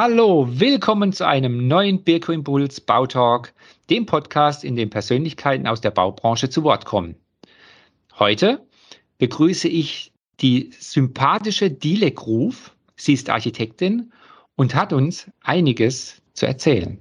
Hallo, 0.00 0.46
willkommen 0.48 1.12
zu 1.12 1.26
einem 1.26 1.66
neuen 1.66 2.04
Birko 2.04 2.30
Impuls 2.30 2.80
Bautalk, 2.80 3.52
dem 3.90 4.06
Podcast, 4.06 4.62
in 4.62 4.76
dem 4.76 4.90
Persönlichkeiten 4.90 5.66
aus 5.66 5.80
der 5.80 5.90
Baubranche 5.90 6.48
zu 6.48 6.62
Wort 6.62 6.84
kommen. 6.84 7.16
Heute 8.16 8.64
begrüße 9.18 9.66
ich 9.66 10.12
die 10.38 10.70
sympathische 10.78 11.72
Dilek 11.72 12.24
Ruf. 12.28 12.76
Sie 12.94 13.12
ist 13.12 13.28
Architektin 13.28 14.12
und 14.54 14.76
hat 14.76 14.92
uns 14.92 15.32
einiges 15.42 16.22
zu 16.32 16.46
erzählen. 16.46 17.00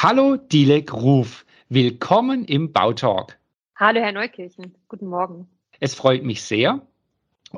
Hallo 0.00 0.36
Dilek 0.36 0.94
Ruf, 0.94 1.44
willkommen 1.68 2.44
im 2.44 2.70
Bautalk. 2.70 3.36
Hallo 3.74 3.98
Herr 3.98 4.12
Neukirchen, 4.12 4.76
guten 4.86 5.08
Morgen. 5.08 5.48
Es 5.80 5.96
freut 5.96 6.22
mich 6.22 6.44
sehr 6.44 6.82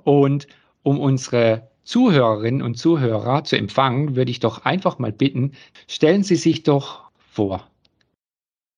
und 0.04 0.46
um 0.82 0.98
unsere 0.98 1.68
Zuhörerinnen 1.84 2.62
und 2.62 2.76
Zuhörer 2.76 3.44
zu 3.44 3.58
empfangen, 3.58 4.16
würde 4.16 4.30
ich 4.30 4.40
doch 4.40 4.64
einfach 4.64 4.98
mal 4.98 5.12
bitten, 5.12 5.52
stellen 5.86 6.22
Sie 6.22 6.36
sich 6.36 6.62
doch 6.62 7.10
vor. 7.18 7.68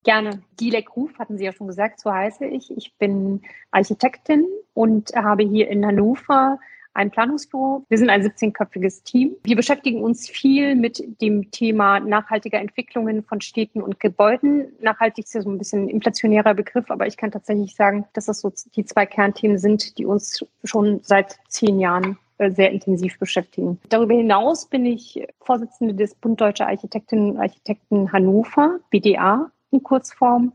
Gerne. 0.03 0.43
Dilek 0.59 0.97
Ruf 0.97 1.17
hatten 1.17 1.37
Sie 1.37 1.45
ja 1.45 1.53
schon 1.53 1.67
gesagt, 1.67 2.01
so 2.01 2.11
heiße 2.11 2.45
ich. 2.45 2.69
Ich 2.75 2.97
bin 2.97 3.43
Architektin 3.71 4.45
und 4.73 5.15
habe 5.15 5.43
hier 5.43 5.69
in 5.69 5.85
Hannover 5.85 6.59
ein 6.93 7.11
Planungsbüro. 7.11 7.85
Wir 7.89 7.97
sind 7.97 8.09
ein 8.09 8.23
17-köpfiges 8.23 9.03
Team. 9.03 9.35
Wir 9.43 9.55
beschäftigen 9.55 10.01
uns 10.01 10.29
viel 10.29 10.75
mit 10.75 11.03
dem 11.21 11.51
Thema 11.51 11.99
nachhaltiger 11.99 12.59
Entwicklungen 12.59 13.23
von 13.23 13.41
Städten 13.41 13.81
und 13.81 13.99
Gebäuden. 13.99 14.67
Nachhaltig 14.81 15.25
ist 15.25 15.33
ja 15.33 15.41
so 15.41 15.49
ein 15.49 15.57
bisschen 15.57 15.85
ein 15.85 15.89
inflationärer 15.89 16.53
Begriff, 16.53 16.89
aber 16.89 17.07
ich 17.07 17.17
kann 17.17 17.31
tatsächlich 17.31 17.75
sagen, 17.75 18.05
dass 18.13 18.25
das 18.25 18.41
so 18.41 18.51
die 18.75 18.85
zwei 18.85 19.05
Kernthemen 19.05 19.57
sind, 19.57 19.97
die 19.97 20.05
uns 20.05 20.45
schon 20.63 20.99
seit 21.03 21.39
zehn 21.47 21.79
Jahren 21.79 22.17
äh, 22.37 22.51
sehr 22.51 22.71
intensiv 22.71 23.19
beschäftigen. 23.19 23.79
Darüber 23.89 24.13
hinaus 24.13 24.65
bin 24.65 24.85
ich 24.85 25.25
Vorsitzende 25.41 25.93
des 25.93 26.15
Bund 26.15 26.39
Deutscher 26.41 26.67
Architektinnen 26.67 27.31
und 27.31 27.37
Architekten 27.37 28.11
Hannover, 28.11 28.79
BDA 28.89 29.51
in 29.71 29.83
Kurzform 29.83 30.53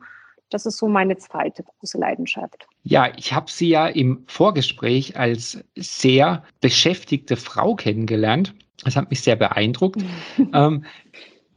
das 0.51 0.67
ist 0.67 0.79
so 0.79 0.89
meine 0.89 1.17
zweite 1.17 1.63
große 1.63 1.99
Leidenschaft. 1.99 2.67
Ja, 2.83 3.13
ich 3.17 3.33
habe 3.33 3.51
Sie 3.51 3.69
ja 3.69 3.87
im 3.87 4.25
Vorgespräch 4.27 5.17
als 5.17 5.63
sehr 5.77 6.45
beschäftigte 6.61 7.37
Frau 7.37 7.75
kennengelernt. 7.75 8.55
Das 8.85 8.97
hat 8.97 9.11
mich 9.11 9.21
sehr 9.21 9.37
beeindruckt. 9.37 10.03
ähm, 10.53 10.85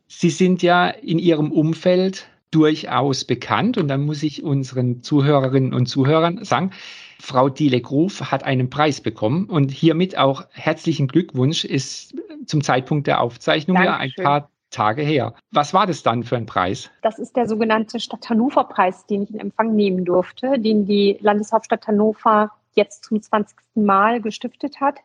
Sie 0.07 0.29
sind 0.29 0.61
ja 0.61 0.89
in 0.89 1.19
Ihrem 1.19 1.51
Umfeld 1.51 2.27
durchaus 2.51 3.23
bekannt 3.23 3.77
und 3.77 3.87
dann 3.87 4.01
muss 4.01 4.23
ich 4.23 4.43
unseren 4.43 5.01
Zuhörerinnen 5.01 5.73
und 5.73 5.85
Zuhörern 5.85 6.43
sagen, 6.43 6.71
Frau 7.19 7.49
Diele 7.49 7.79
Gruf 7.79 8.31
hat 8.31 8.43
einen 8.43 8.69
Preis 8.69 8.99
bekommen 8.99 9.45
und 9.45 9.71
hiermit 9.71 10.17
auch 10.17 10.45
herzlichen 10.51 11.07
Glückwunsch 11.07 11.63
ist 11.63 12.15
zum 12.45 12.61
Zeitpunkt 12.61 13.07
der 13.07 13.21
Aufzeichnung 13.21 13.77
Dankeschön. 13.77 13.93
ja 13.93 13.99
ein 13.99 14.23
paar 14.23 14.51
Tage 14.71 15.03
her. 15.03 15.33
Was 15.51 15.73
war 15.73 15.85
das 15.85 16.01
dann 16.01 16.23
für 16.23 16.37
ein 16.37 16.45
Preis? 16.45 16.89
Das 17.01 17.19
ist 17.19 17.35
der 17.35 17.47
sogenannte 17.47 17.99
Stadt 17.99 18.29
Hannover 18.29 18.63
Preis, 18.63 19.05
den 19.05 19.23
ich 19.23 19.31
in 19.31 19.39
Empfang 19.39 19.75
nehmen 19.75 20.05
durfte, 20.05 20.57
den 20.57 20.85
die 20.85 21.17
Landeshauptstadt 21.21 21.87
Hannover 21.87 22.51
jetzt 22.73 23.05
zum 23.05 23.21
20. 23.21 23.57
Mal 23.75 24.21
gestiftet 24.21 24.81
hat 24.81 24.99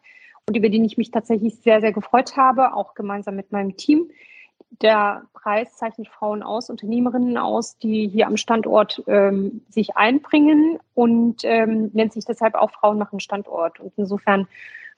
und 0.46 0.56
über 0.56 0.68
den 0.68 0.84
ich 0.84 0.96
mich 0.96 1.10
tatsächlich 1.10 1.56
sehr, 1.56 1.80
sehr 1.80 1.92
gefreut 1.92 2.36
habe, 2.36 2.74
auch 2.74 2.94
gemeinsam 2.94 3.36
mit 3.36 3.52
meinem 3.52 3.76
Team. 3.76 4.10
Der 4.82 5.22
Preis 5.32 5.76
zeichnet 5.76 6.08
Frauen 6.08 6.42
aus, 6.42 6.70
Unternehmerinnen 6.70 7.38
aus, 7.38 7.78
die 7.78 8.08
hier 8.08 8.26
am 8.26 8.36
Standort 8.36 9.02
ähm, 9.06 9.62
sich 9.68 9.96
einbringen 9.96 10.78
und 10.94 11.44
ähm, 11.44 11.90
nennt 11.92 12.12
sich 12.12 12.24
deshalb 12.24 12.54
auch 12.54 12.70
Frauen 12.70 12.98
machen 12.98 13.20
Standort. 13.20 13.80
Und 13.80 13.92
insofern 13.96 14.48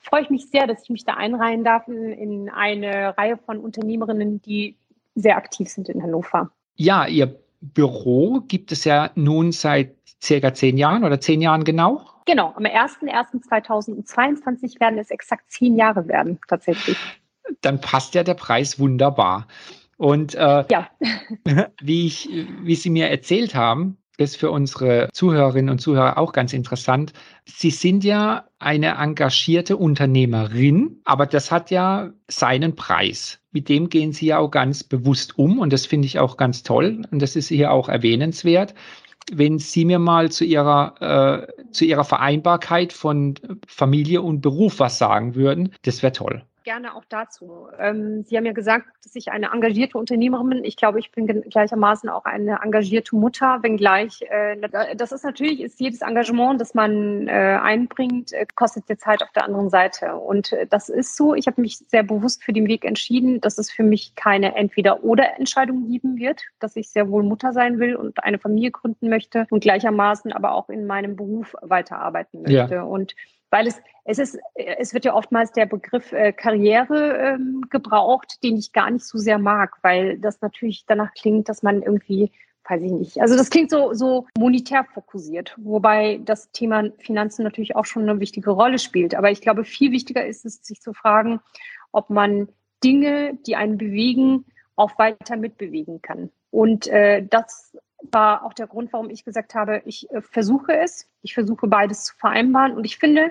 freue 0.00 0.22
ich 0.22 0.30
mich 0.30 0.50
sehr, 0.50 0.66
dass 0.66 0.82
ich 0.82 0.90
mich 0.90 1.04
da 1.04 1.14
einreihen 1.14 1.64
darf 1.64 1.88
in, 1.88 2.12
in 2.12 2.50
eine 2.50 3.16
Reihe 3.18 3.36
von 3.36 3.58
Unternehmerinnen, 3.58 4.40
die 4.42 4.76
sehr 5.14 5.36
aktiv 5.36 5.68
sind 5.68 5.88
in 5.88 6.02
Hannover. 6.02 6.50
Ja, 6.76 7.06
Ihr 7.06 7.38
Büro 7.60 8.40
gibt 8.46 8.72
es 8.72 8.84
ja 8.84 9.10
nun 9.14 9.52
seit 9.52 9.94
circa 10.22 10.54
zehn 10.54 10.78
Jahren 10.78 11.04
oder 11.04 11.20
zehn 11.20 11.40
Jahren 11.40 11.62
genau? 11.64 12.04
Genau, 12.26 12.52
am 12.56 12.64
01.01.2022 12.64 14.80
werden 14.80 14.98
es 14.98 15.10
exakt 15.10 15.50
zehn 15.50 15.76
Jahre 15.76 16.08
werden, 16.08 16.38
tatsächlich. 16.46 16.98
Dann 17.62 17.80
passt 17.80 18.14
ja 18.14 18.22
der 18.22 18.34
Preis 18.34 18.78
wunderbar. 18.78 19.48
Und 19.96 20.34
äh, 20.34 20.64
ja. 20.70 20.90
wie, 21.80 22.06
ich, 22.06 22.28
wie 22.62 22.74
Sie 22.74 22.90
mir 22.90 23.08
erzählt 23.08 23.54
haben, 23.54 23.96
ist 24.18 24.36
für 24.36 24.50
unsere 24.50 25.08
Zuhörerinnen 25.12 25.70
und 25.70 25.78
Zuhörer 25.78 26.18
auch 26.18 26.32
ganz 26.32 26.52
interessant. 26.52 27.12
Sie 27.46 27.70
sind 27.70 28.04
ja 28.04 28.44
eine 28.58 28.96
engagierte 28.96 29.76
Unternehmerin, 29.76 31.00
aber 31.04 31.24
das 31.24 31.50
hat 31.50 31.70
ja 31.70 32.10
seinen 32.26 32.74
Preis. 32.74 33.38
Mit 33.52 33.68
dem 33.68 33.88
gehen 33.88 34.12
Sie 34.12 34.26
ja 34.26 34.38
auch 34.38 34.50
ganz 34.50 34.84
bewusst 34.84 35.38
um 35.38 35.58
und 35.58 35.72
das 35.72 35.86
finde 35.86 36.06
ich 36.06 36.18
auch 36.18 36.36
ganz 36.36 36.64
toll 36.64 37.02
und 37.10 37.22
das 37.22 37.36
ist 37.36 37.48
hier 37.48 37.70
auch 37.70 37.88
erwähnenswert. 37.88 38.74
Wenn 39.32 39.58
Sie 39.58 39.84
mir 39.84 39.98
mal 39.98 40.30
zu 40.30 40.44
Ihrer, 40.44 41.46
äh, 41.48 41.70
zu 41.72 41.84
Ihrer 41.84 42.04
Vereinbarkeit 42.04 42.92
von 42.92 43.34
Familie 43.66 44.22
und 44.22 44.40
Beruf 44.40 44.80
was 44.80 44.98
sagen 44.98 45.34
würden, 45.34 45.74
das 45.82 46.02
wäre 46.02 46.12
toll 46.12 46.42
gerne 46.68 46.94
auch 46.94 47.06
dazu. 47.08 47.66
Ähm, 47.78 48.24
Sie 48.24 48.36
haben 48.36 48.44
ja 48.44 48.52
gesagt, 48.52 48.84
dass 49.02 49.16
ich 49.16 49.30
eine 49.30 49.52
engagierte 49.52 49.96
Unternehmerin 49.96 50.50
bin. 50.50 50.64
Ich 50.64 50.76
glaube, 50.76 50.98
ich 50.98 51.10
bin 51.12 51.26
gleichermaßen 51.26 52.10
auch 52.10 52.26
eine 52.26 52.60
engagierte 52.62 53.16
Mutter, 53.16 53.62
wenngleich 53.62 54.20
äh, 54.28 54.94
das 54.94 55.12
ist 55.12 55.24
natürlich, 55.24 55.62
ist 55.62 55.80
jedes 55.80 56.02
Engagement, 56.02 56.60
das 56.60 56.74
man 56.74 57.26
äh, 57.26 57.58
einbringt, 57.62 58.34
äh, 58.34 58.44
kostet 58.54 58.86
dir 58.86 58.98
Zeit 58.98 59.22
auf 59.22 59.32
der 59.32 59.46
anderen 59.46 59.70
Seite. 59.70 60.16
Und 60.16 60.52
äh, 60.52 60.66
das 60.66 60.90
ist 60.90 61.16
so. 61.16 61.34
Ich 61.34 61.46
habe 61.46 61.62
mich 61.62 61.78
sehr 61.78 62.02
bewusst 62.02 62.44
für 62.44 62.52
den 62.52 62.68
Weg 62.68 62.84
entschieden, 62.84 63.40
dass 63.40 63.56
es 63.56 63.70
für 63.70 63.82
mich 63.82 64.14
keine 64.14 64.54
Entweder-Oder-Entscheidung 64.54 65.88
geben 65.88 66.18
wird, 66.18 66.42
dass 66.60 66.76
ich 66.76 66.90
sehr 66.90 67.08
wohl 67.08 67.22
Mutter 67.22 67.54
sein 67.54 67.78
will 67.78 67.96
und 67.96 68.22
eine 68.22 68.38
Familie 68.38 68.72
gründen 68.72 69.08
möchte 69.08 69.46
und 69.48 69.60
gleichermaßen 69.60 70.34
aber 70.34 70.52
auch 70.52 70.68
in 70.68 70.86
meinem 70.86 71.16
Beruf 71.16 71.56
weiterarbeiten 71.62 72.42
möchte. 72.42 72.74
Ja. 72.74 72.82
Und 72.82 73.14
weil 73.50 73.66
es, 73.66 73.80
es 74.04 74.18
ist, 74.18 74.38
es 74.54 74.94
wird 74.94 75.04
ja 75.04 75.14
oftmals 75.14 75.52
der 75.52 75.66
Begriff 75.66 76.12
äh, 76.12 76.32
Karriere 76.32 77.18
ähm, 77.18 77.64
gebraucht, 77.70 78.42
den 78.42 78.56
ich 78.56 78.72
gar 78.72 78.90
nicht 78.90 79.04
so 79.04 79.18
sehr 79.18 79.38
mag, 79.38 79.76
weil 79.82 80.18
das 80.18 80.40
natürlich 80.40 80.84
danach 80.86 81.12
klingt, 81.14 81.48
dass 81.48 81.62
man 81.62 81.82
irgendwie, 81.82 82.32
weiß 82.68 82.82
ich 82.82 82.92
nicht, 82.92 83.20
also 83.20 83.36
das 83.36 83.50
klingt 83.50 83.70
so, 83.70 83.94
so 83.94 84.26
monetär 84.38 84.84
fokussiert, 84.84 85.54
wobei 85.58 86.20
das 86.24 86.50
Thema 86.52 86.84
Finanzen 86.98 87.42
natürlich 87.42 87.76
auch 87.76 87.86
schon 87.86 88.08
eine 88.08 88.20
wichtige 88.20 88.50
Rolle 88.50 88.78
spielt. 88.78 89.14
Aber 89.14 89.30
ich 89.30 89.40
glaube, 89.40 89.64
viel 89.64 89.92
wichtiger 89.92 90.26
ist 90.26 90.44
es, 90.44 90.62
sich 90.62 90.80
zu 90.80 90.92
fragen, 90.92 91.40
ob 91.92 92.10
man 92.10 92.48
Dinge, 92.84 93.38
die 93.46 93.56
einen 93.56 93.78
bewegen, 93.78 94.44
auch 94.76 94.98
weiter 94.98 95.36
mitbewegen 95.36 96.00
kann. 96.02 96.30
Und 96.50 96.86
äh, 96.86 97.26
das 97.28 97.76
war 98.10 98.44
auch 98.44 98.54
der 98.54 98.66
Grund, 98.66 98.92
warum 98.92 99.10
ich 99.10 99.24
gesagt 99.24 99.54
habe, 99.54 99.82
ich 99.84 100.10
äh, 100.10 100.20
versuche 100.20 100.76
es. 100.78 101.08
Ich 101.22 101.34
versuche 101.34 101.66
beides 101.66 102.04
zu 102.04 102.16
vereinbaren. 102.16 102.76
Und 102.76 102.84
ich 102.84 102.98
finde, 102.98 103.30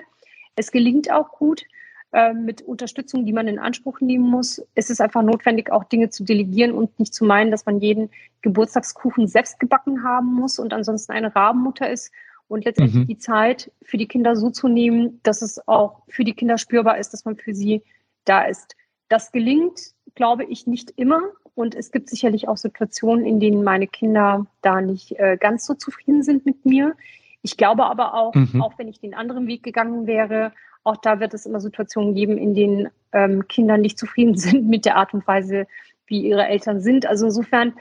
es 0.56 0.70
gelingt 0.70 1.10
auch 1.10 1.32
gut 1.32 1.64
äh, 2.12 2.32
mit 2.32 2.62
Unterstützung, 2.62 3.24
die 3.24 3.32
man 3.32 3.48
in 3.48 3.58
Anspruch 3.58 4.00
nehmen 4.00 4.28
muss. 4.28 4.62
Es 4.74 4.90
ist 4.90 5.00
einfach 5.00 5.22
notwendig, 5.22 5.70
auch 5.70 5.84
Dinge 5.84 6.10
zu 6.10 6.24
delegieren 6.24 6.72
und 6.72 6.98
nicht 6.98 7.14
zu 7.14 7.24
meinen, 7.24 7.50
dass 7.50 7.66
man 7.66 7.80
jeden 7.80 8.10
Geburtstagskuchen 8.42 9.28
selbst 9.28 9.60
gebacken 9.60 10.02
haben 10.04 10.34
muss 10.34 10.58
und 10.58 10.72
ansonsten 10.72 11.12
eine 11.12 11.34
Rabenmutter 11.34 11.90
ist. 11.90 12.12
Und 12.46 12.64
letztendlich 12.64 13.02
mhm. 13.02 13.06
die 13.06 13.18
Zeit 13.18 13.70
für 13.82 13.98
die 13.98 14.08
Kinder 14.08 14.34
so 14.36 14.48
zu 14.48 14.68
nehmen, 14.68 15.20
dass 15.22 15.42
es 15.42 15.66
auch 15.68 16.02
für 16.08 16.24
die 16.24 16.32
Kinder 16.32 16.56
spürbar 16.56 16.96
ist, 16.96 17.12
dass 17.12 17.26
man 17.26 17.36
für 17.36 17.54
sie 17.54 17.82
da 18.24 18.44
ist. 18.44 18.74
Das 19.08 19.32
gelingt, 19.32 19.92
glaube 20.14 20.44
ich, 20.44 20.66
nicht 20.66 20.90
immer. 20.96 21.20
Und 21.58 21.74
es 21.74 21.90
gibt 21.90 22.08
sicherlich 22.08 22.46
auch 22.46 22.56
Situationen, 22.56 23.26
in 23.26 23.40
denen 23.40 23.64
meine 23.64 23.88
Kinder 23.88 24.46
da 24.62 24.80
nicht 24.80 25.18
äh, 25.18 25.36
ganz 25.36 25.66
so 25.66 25.74
zufrieden 25.74 26.22
sind 26.22 26.46
mit 26.46 26.64
mir. 26.64 26.94
Ich 27.42 27.56
glaube 27.56 27.86
aber 27.86 28.14
auch, 28.14 28.32
mhm. 28.32 28.62
auch 28.62 28.78
wenn 28.78 28.86
ich 28.86 29.00
den 29.00 29.12
anderen 29.12 29.48
Weg 29.48 29.64
gegangen 29.64 30.06
wäre, 30.06 30.52
auch 30.84 30.98
da 30.98 31.18
wird 31.18 31.34
es 31.34 31.46
immer 31.46 31.60
Situationen 31.60 32.14
geben, 32.14 32.38
in 32.38 32.54
denen 32.54 32.90
ähm, 33.10 33.48
Kinder 33.48 33.76
nicht 33.76 33.98
zufrieden 33.98 34.36
sind 34.38 34.68
mit 34.68 34.84
der 34.84 34.94
Art 34.94 35.12
und 35.12 35.26
Weise, 35.26 35.66
wie 36.06 36.20
ihre 36.28 36.46
Eltern 36.46 36.80
sind. 36.80 37.06
Also 37.06 37.26
insofern 37.26 37.74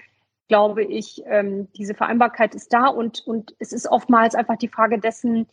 glaube 0.48 0.84
ich, 0.84 1.22
ähm, 1.28 1.68
diese 1.78 1.94
Vereinbarkeit 1.94 2.56
ist 2.56 2.74
da 2.74 2.88
und, 2.88 3.28
und 3.28 3.54
es 3.60 3.74
ist 3.74 3.88
oftmals 3.88 4.34
einfach 4.34 4.58
die 4.58 4.70
Frage 4.70 4.98
dessen, 4.98 5.46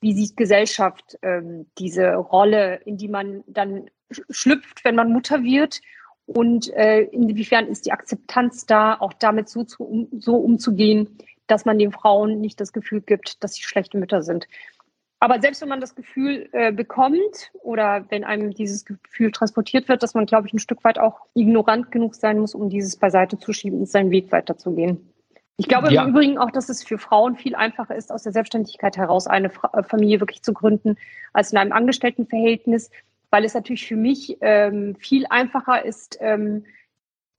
wie 0.00 0.12
sieht 0.12 0.36
Gesellschaft 0.36 1.18
ähm, 1.22 1.66
diese 1.78 2.14
Rolle, 2.14 2.76
in 2.84 2.96
die 2.96 3.08
man 3.08 3.42
dann 3.48 3.90
schlüpft, 4.30 4.84
wenn 4.84 4.94
man 4.94 5.12
Mutter 5.12 5.42
wird 5.42 5.80
und 6.26 6.72
äh, 6.72 7.02
inwiefern 7.02 7.66
ist 7.66 7.86
die 7.86 7.92
Akzeptanz 7.92 8.66
da, 8.66 8.94
auch 8.98 9.12
damit 9.12 9.48
so, 9.48 9.64
zu, 9.64 9.84
um, 9.84 10.08
so 10.18 10.36
umzugehen, 10.36 11.18
dass 11.46 11.64
man 11.64 11.78
den 11.78 11.92
Frauen 11.92 12.40
nicht 12.40 12.60
das 12.60 12.72
Gefühl 12.72 13.00
gibt, 13.00 13.42
dass 13.42 13.54
sie 13.54 13.62
schlechte 13.62 13.98
Mütter 13.98 14.22
sind. 14.22 14.46
aber 15.20 15.40
selbst 15.40 15.62
wenn 15.62 15.68
man 15.68 15.80
das 15.80 15.94
Gefühl 15.94 16.48
äh, 16.52 16.72
bekommt 16.72 17.52
oder 17.62 18.06
wenn 18.08 18.24
einem 18.24 18.52
dieses 18.52 18.84
Gefühl 18.84 19.30
transportiert 19.30 19.88
wird, 19.88 20.02
dass 20.02 20.14
man, 20.14 20.26
glaube 20.26 20.48
ich, 20.48 20.52
ein 20.52 20.58
Stück 20.58 20.82
weit 20.84 20.98
auch 20.98 21.20
ignorant 21.34 21.92
genug 21.92 22.14
sein 22.14 22.38
muss, 22.38 22.54
um 22.54 22.68
dieses 22.70 22.96
beiseite 22.96 23.38
zu 23.38 23.52
schieben 23.52 23.80
und 23.80 23.88
seinen 23.88 24.10
Weg 24.10 24.32
weiterzugehen. 24.32 25.12
Ich 25.58 25.68
glaube 25.68 25.92
ja. 25.92 26.02
im 26.02 26.10
Übrigen 26.10 26.38
auch, 26.38 26.50
dass 26.50 26.68
es 26.68 26.82
für 26.82 26.98
Frauen 26.98 27.36
viel 27.36 27.54
einfacher 27.54 27.94
ist, 27.94 28.10
aus 28.10 28.24
der 28.24 28.32
Selbstständigkeit 28.32 28.96
heraus 28.96 29.26
eine 29.28 29.52
äh, 29.72 29.82
Familie 29.84 30.18
wirklich 30.18 30.42
zu 30.42 30.52
gründen, 30.52 30.96
als 31.32 31.52
in 31.52 31.58
einem 31.58 31.72
Angestelltenverhältnis, 31.72 32.90
weil 33.32 33.44
es 33.44 33.54
natürlich 33.54 33.86
für 33.86 33.96
mich 33.96 34.36
ähm, 34.42 34.94
viel 34.96 35.24
einfacher 35.30 35.84
ist, 35.84 36.18
ähm, 36.20 36.66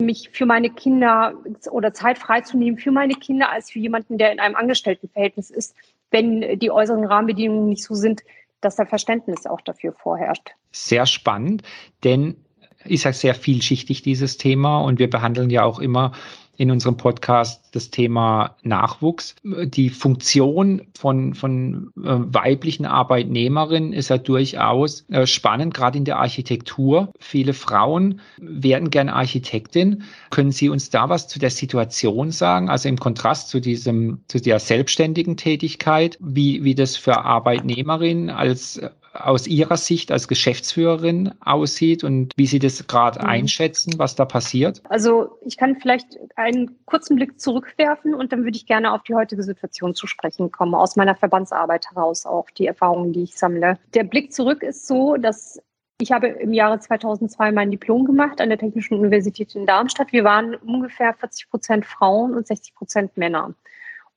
mich 0.02 0.32
für 0.34 0.48
meine 0.48 0.72
Kinder 0.72 1.36
oder 1.70 1.94
Zeit 1.94 2.18
freizunehmen 2.18 2.80
für 2.80 2.92
meine 2.92 3.14
Kinder 3.14 3.52
als 3.52 3.72
für 3.72 3.80
jemanden, 3.80 4.18
der 4.18 4.32
in 4.32 4.40
einem 4.40 4.56
Angestelltenverhältnis 4.56 5.52
ist, 5.52 5.76
wenn 6.10 6.60
die 6.60 6.72
äußeren 6.72 7.06
Rahmenbedingungen 7.06 7.70
nicht 7.70 7.84
so 7.84 7.94
sind, 7.94 8.24
dass 8.60 8.76
da 8.76 8.86
Verständnis 8.86 9.46
auch 9.46 9.62
dafür 9.62 9.94
vorherrscht. 9.94 10.50
Sehr 10.72 11.06
spannend, 11.06 11.62
denn 12.04 12.38
ist 12.86 13.04
ja 13.04 13.14
sehr 13.14 13.36
vielschichtig, 13.36 14.02
dieses 14.02 14.38
Thema. 14.38 14.82
Und 14.82 15.00
wir 15.00 15.10
behandeln 15.10 15.52
ja 15.52 15.64
auch 15.64 15.80
immer 15.80 16.14
in 16.56 16.70
unserem 16.70 16.98
Podcast 16.98 17.64
das 17.72 17.90
Thema 17.90 18.56
Nachwuchs. 18.62 19.36
Die 19.44 19.90
Funktion 19.90 20.84
von, 20.96 21.34
von 21.34 21.92
äh, 21.98 22.02
weiblichen 22.04 22.86
Arbeitnehmerinnen 22.86 23.94
ist 23.94 24.10
ja 24.10 24.18
durchaus 24.18 25.10
äh, 25.10 25.26
spannend, 25.26 25.74
gerade 25.74 25.98
in 25.98 26.06
der 26.06 26.20
Architektur. 26.20 27.12
Viele 27.20 27.54
Frauen 27.54 28.22
werden 28.38 28.92
gerne 28.92 29.14
Architektin. 29.14 30.04
Können 30.30 30.52
Sie 30.52 30.70
uns 30.70 30.90
da 30.92 31.10
was 31.10 31.28
zu 31.28 31.40
der 31.40 31.50
Situation 31.50 32.32
sagen? 32.32 32.70
Also 32.70 32.88
im 32.88 32.98
Kontrast 32.98 33.50
zu 33.50 33.60
diesem, 33.60 34.20
zu 34.28 34.40
der 34.40 34.60
selbstständigen 34.60 35.38
Tätigkeit, 35.38 36.18
wie, 36.22 36.64
wie 36.64 36.76
das 36.76 36.96
für 36.96 37.26
Arbeitnehmerinnen 37.26 38.30
als 38.30 38.80
aus 39.14 39.48
Ihrer 39.48 39.78
Sicht 39.78 40.12
als 40.12 40.28
Geschäftsführerin 40.28 41.34
aussieht 41.40 42.04
und 42.04 42.34
wie 42.36 42.48
Sie 42.48 42.60
das 42.60 42.86
gerade 42.88 43.20
mhm. 43.20 43.26
einschätzen, 43.26 43.94
was 43.98 44.16
da 44.16 44.26
passiert? 44.26 44.82
Also 44.90 45.38
ich 45.46 45.58
kann 45.58 45.78
vielleicht 45.80 46.18
einen 46.36 46.84
kurzen 46.86 47.16
Blick 47.16 47.40
zurückwerfen 47.40 48.14
und 48.14 48.32
dann 48.32 48.44
würde 48.44 48.58
ich 48.58 48.66
gerne 48.66 48.94
auf 48.94 49.04
die 49.04 49.16
heutige 49.16 49.44
Situation 49.44 49.96
zu 49.96 50.08
sprechen 50.08 50.52
kommen, 50.52 50.76
aus 50.76 50.96
meiner 50.96 51.16
Verbandsarbeit 51.16 51.88
heraus 51.92 52.26
auch 52.26 52.50
die 52.52 52.68
Erfahrungen, 52.68 53.14
die 53.14 53.24
ich 53.24 53.36
sammle. 53.36 53.78
Der 53.94 54.04
Blick 54.04 54.34
zurück 54.34 54.64
ist 54.64 54.88
so, 54.88 55.18
dass 55.18 55.62
ich 56.00 56.12
habe 56.12 56.28
im 56.28 56.54
Jahre 56.54 56.80
2002 56.80 57.52
mein 57.52 57.72
Diplom 57.72 58.06
gemacht 58.06 58.42
an 58.42 58.50
der 58.50 58.58
Technischen 58.58 58.96
Universität 58.96 59.56
in 59.56 59.66
Darmstadt. 59.66 60.12
Wir 60.12 60.24
waren 60.24 60.56
ungefähr 60.56 61.14
40 61.14 61.50
Prozent 61.50 61.86
Frauen 61.86 62.34
und 62.34 62.48
60 62.48 62.76
Prozent 62.76 63.16
Männer. 63.16 63.54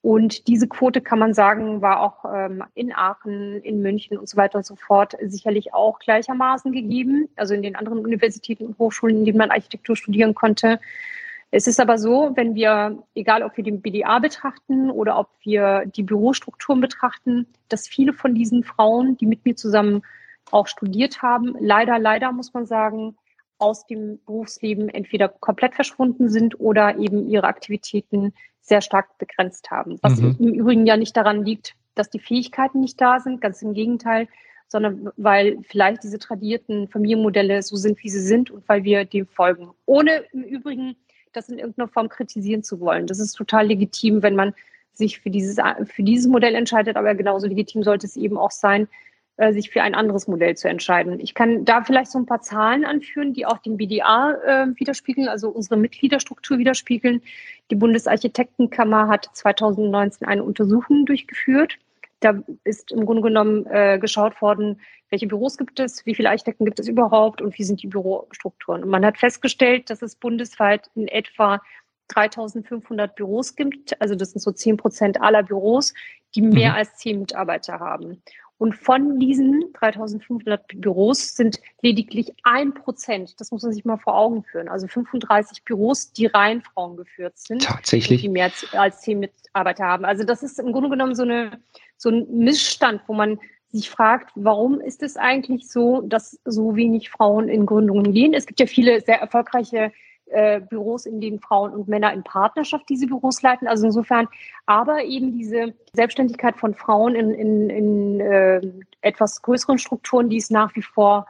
Und 0.06 0.46
diese 0.46 0.68
Quote 0.68 1.00
kann 1.00 1.18
man 1.18 1.34
sagen, 1.34 1.82
war 1.82 1.98
auch 1.98 2.32
ähm, 2.32 2.62
in 2.74 2.94
Aachen, 2.94 3.60
in 3.62 3.82
München 3.82 4.16
und 4.16 4.28
so 4.28 4.36
weiter 4.36 4.58
und 4.58 4.64
so 4.64 4.76
fort 4.76 5.16
sicherlich 5.20 5.74
auch 5.74 5.98
gleichermaßen 5.98 6.70
gegeben. 6.70 7.28
Also 7.34 7.54
in 7.54 7.62
den 7.62 7.74
anderen 7.74 7.98
Universitäten 7.98 8.66
und 8.66 8.78
Hochschulen, 8.78 9.16
in 9.16 9.24
denen 9.24 9.38
man 9.38 9.50
Architektur 9.50 9.96
studieren 9.96 10.32
konnte. 10.32 10.78
Es 11.50 11.66
ist 11.66 11.80
aber 11.80 11.98
so, 11.98 12.30
wenn 12.36 12.54
wir, 12.54 13.02
egal 13.16 13.42
ob 13.42 13.56
wir 13.56 13.64
den 13.64 13.82
BDA 13.82 14.20
betrachten 14.20 14.92
oder 14.92 15.18
ob 15.18 15.28
wir 15.42 15.86
die 15.86 16.04
Bürostrukturen 16.04 16.80
betrachten, 16.80 17.48
dass 17.68 17.88
viele 17.88 18.12
von 18.12 18.32
diesen 18.32 18.62
Frauen, 18.62 19.16
die 19.16 19.26
mit 19.26 19.44
mir 19.44 19.56
zusammen 19.56 20.02
auch 20.52 20.68
studiert 20.68 21.20
haben, 21.20 21.56
leider, 21.58 21.98
leider 21.98 22.30
muss 22.30 22.54
man 22.54 22.64
sagen, 22.64 23.16
aus 23.58 23.86
dem 23.86 24.20
Berufsleben 24.24 24.88
entweder 24.88 25.28
komplett 25.28 25.74
verschwunden 25.74 26.28
sind 26.28 26.60
oder 26.60 26.98
eben 26.98 27.28
ihre 27.28 27.46
Aktivitäten 27.46 28.32
sehr 28.60 28.80
stark 28.80 29.16
begrenzt 29.18 29.70
haben. 29.70 29.98
Was 30.02 30.20
mhm. 30.20 30.36
im 30.38 30.54
Übrigen 30.54 30.86
ja 30.86 30.96
nicht 30.96 31.16
daran 31.16 31.44
liegt, 31.44 31.74
dass 31.94 32.10
die 32.10 32.18
Fähigkeiten 32.18 32.80
nicht 32.80 33.00
da 33.00 33.20
sind, 33.20 33.40
ganz 33.40 33.62
im 33.62 33.72
Gegenteil, 33.72 34.28
sondern 34.68 35.10
weil 35.16 35.58
vielleicht 35.62 36.02
diese 36.02 36.18
tradierten 36.18 36.88
Familienmodelle 36.88 37.62
so 37.62 37.76
sind, 37.76 38.02
wie 38.02 38.10
sie 38.10 38.20
sind 38.20 38.50
und 38.50 38.68
weil 38.68 38.84
wir 38.84 39.04
dem 39.04 39.26
folgen. 39.26 39.70
Ohne 39.86 40.24
im 40.32 40.42
Übrigen 40.42 40.96
das 41.32 41.48
in 41.48 41.58
irgendeiner 41.58 41.88
Form 41.88 42.08
kritisieren 42.08 42.62
zu 42.62 42.80
wollen. 42.80 43.06
Das 43.06 43.20
ist 43.20 43.34
total 43.34 43.66
legitim, 43.66 44.22
wenn 44.22 44.34
man 44.34 44.54
sich 44.92 45.20
für 45.20 45.30
dieses, 45.30 45.58
für 45.84 46.02
dieses 46.02 46.26
Modell 46.26 46.54
entscheidet, 46.54 46.96
aber 46.96 47.14
genauso 47.14 47.46
legitim 47.46 47.82
sollte 47.82 48.06
es 48.06 48.16
eben 48.16 48.38
auch 48.38 48.50
sein, 48.50 48.88
äh, 49.38 49.52
sich 49.52 49.70
für 49.70 49.82
ein 49.82 49.94
anderes 49.94 50.28
Modell 50.28 50.56
zu 50.56 50.68
entscheiden. 50.68 51.20
Ich 51.20 51.34
kann 51.34 51.64
da 51.64 51.82
vielleicht 51.82 52.10
so 52.10 52.18
ein 52.18 52.26
paar 52.26 52.40
Zahlen 52.40 52.84
anführen, 52.84 53.34
die 53.34 53.44
auch 53.44 53.58
den 53.58 53.76
BDA 53.76 54.32
äh, 54.32 54.66
widerspiegeln, 54.78 55.28
also 55.28 55.50
unsere 55.50 55.76
Mitgliederstruktur 55.76 56.58
widerspiegeln. 56.58 57.22
Die 57.70 57.74
Bundesarchitektenkammer 57.74 59.08
hat 59.08 59.28
2019 59.34 60.26
eine 60.26 60.42
Untersuchung 60.42 61.04
durchgeführt. 61.04 61.76
Da 62.20 62.42
ist 62.64 62.92
im 62.92 63.04
Grunde 63.04 63.22
genommen 63.22 63.66
äh, 63.66 63.98
geschaut 63.98 64.40
worden, 64.40 64.80
welche 65.10 65.26
Büros 65.26 65.58
gibt 65.58 65.78
es, 65.80 66.06
wie 66.06 66.14
viele 66.14 66.30
Architekten 66.30 66.64
gibt 66.64 66.80
es 66.80 66.88
überhaupt 66.88 67.42
und 67.42 67.58
wie 67.58 67.64
sind 67.64 67.82
die 67.82 67.88
Bürostrukturen. 67.88 68.82
Und 68.82 68.88
man 68.88 69.04
hat 69.04 69.18
festgestellt, 69.18 69.90
dass 69.90 70.02
es 70.02 70.16
bundesweit 70.16 70.90
in 70.94 71.08
etwa 71.08 71.60
3500 72.08 73.14
Büros 73.14 73.54
gibt. 73.54 74.00
Also 74.00 74.14
das 74.14 74.30
sind 74.30 74.40
so 74.40 74.52
10 74.52 74.76
Prozent 74.76 75.20
aller 75.20 75.42
Büros, 75.42 75.92
die 76.34 76.42
mehr 76.42 76.70
mhm. 76.70 76.76
als 76.76 76.96
zehn 76.96 77.18
Mitarbeiter 77.18 77.80
haben. 77.80 78.22
Und 78.58 78.74
von 78.74 79.20
diesen 79.20 79.72
3500 79.74 80.66
Büros 80.80 81.34
sind 81.34 81.60
lediglich 81.82 82.32
ein 82.42 82.72
Prozent, 82.72 83.38
das 83.38 83.50
muss 83.50 83.62
man 83.62 83.72
sich 83.72 83.84
mal 83.84 83.98
vor 83.98 84.16
Augen 84.16 84.44
führen, 84.44 84.68
also 84.68 84.86
35 84.86 85.64
Büros, 85.64 86.12
die 86.12 86.26
rein 86.26 86.62
Frauen 86.62 86.96
geführt 86.96 87.36
sind. 87.36 87.62
Tatsächlich. 87.62 88.22
Die 88.22 88.30
mehr 88.30 88.50
als 88.72 89.02
zehn 89.02 89.18
Mitarbeiter 89.18 89.84
haben. 89.84 90.06
Also 90.06 90.24
das 90.24 90.42
ist 90.42 90.58
im 90.58 90.72
Grunde 90.72 90.88
genommen 90.88 91.14
so, 91.14 91.24
eine, 91.24 91.60
so 91.98 92.08
ein 92.08 92.26
Missstand, 92.30 93.02
wo 93.06 93.12
man 93.12 93.38
sich 93.72 93.90
fragt, 93.90 94.30
warum 94.36 94.80
ist 94.80 95.02
es 95.02 95.16
eigentlich 95.16 95.68
so, 95.68 96.00
dass 96.02 96.40
so 96.44 96.76
wenig 96.76 97.10
Frauen 97.10 97.48
in 97.48 97.66
Gründungen 97.66 98.12
gehen? 98.12 98.32
Es 98.32 98.46
gibt 98.46 98.60
ja 98.60 98.66
viele 98.66 99.02
sehr 99.02 99.20
erfolgreiche 99.20 99.92
äh, 100.26 100.60
Büros, 100.60 101.06
in 101.06 101.20
denen 101.20 101.40
Frauen 101.40 101.72
und 101.72 101.88
Männer 101.88 102.12
in 102.12 102.22
Partnerschaft 102.22 102.88
diese 102.88 103.06
Büros 103.06 103.42
leiten. 103.42 103.68
Also 103.68 103.86
insofern, 103.86 104.28
aber 104.66 105.04
eben 105.04 105.32
diese 105.32 105.74
Selbstständigkeit 105.92 106.56
von 106.56 106.74
Frauen 106.74 107.14
in, 107.14 107.32
in, 107.32 107.70
in 107.70 108.20
äh, 108.20 108.60
etwas 109.00 109.42
größeren 109.42 109.78
Strukturen, 109.78 110.28
die 110.28 110.38
ist 110.38 110.50
nach 110.50 110.74
wie 110.76 110.82
vor 110.82 111.26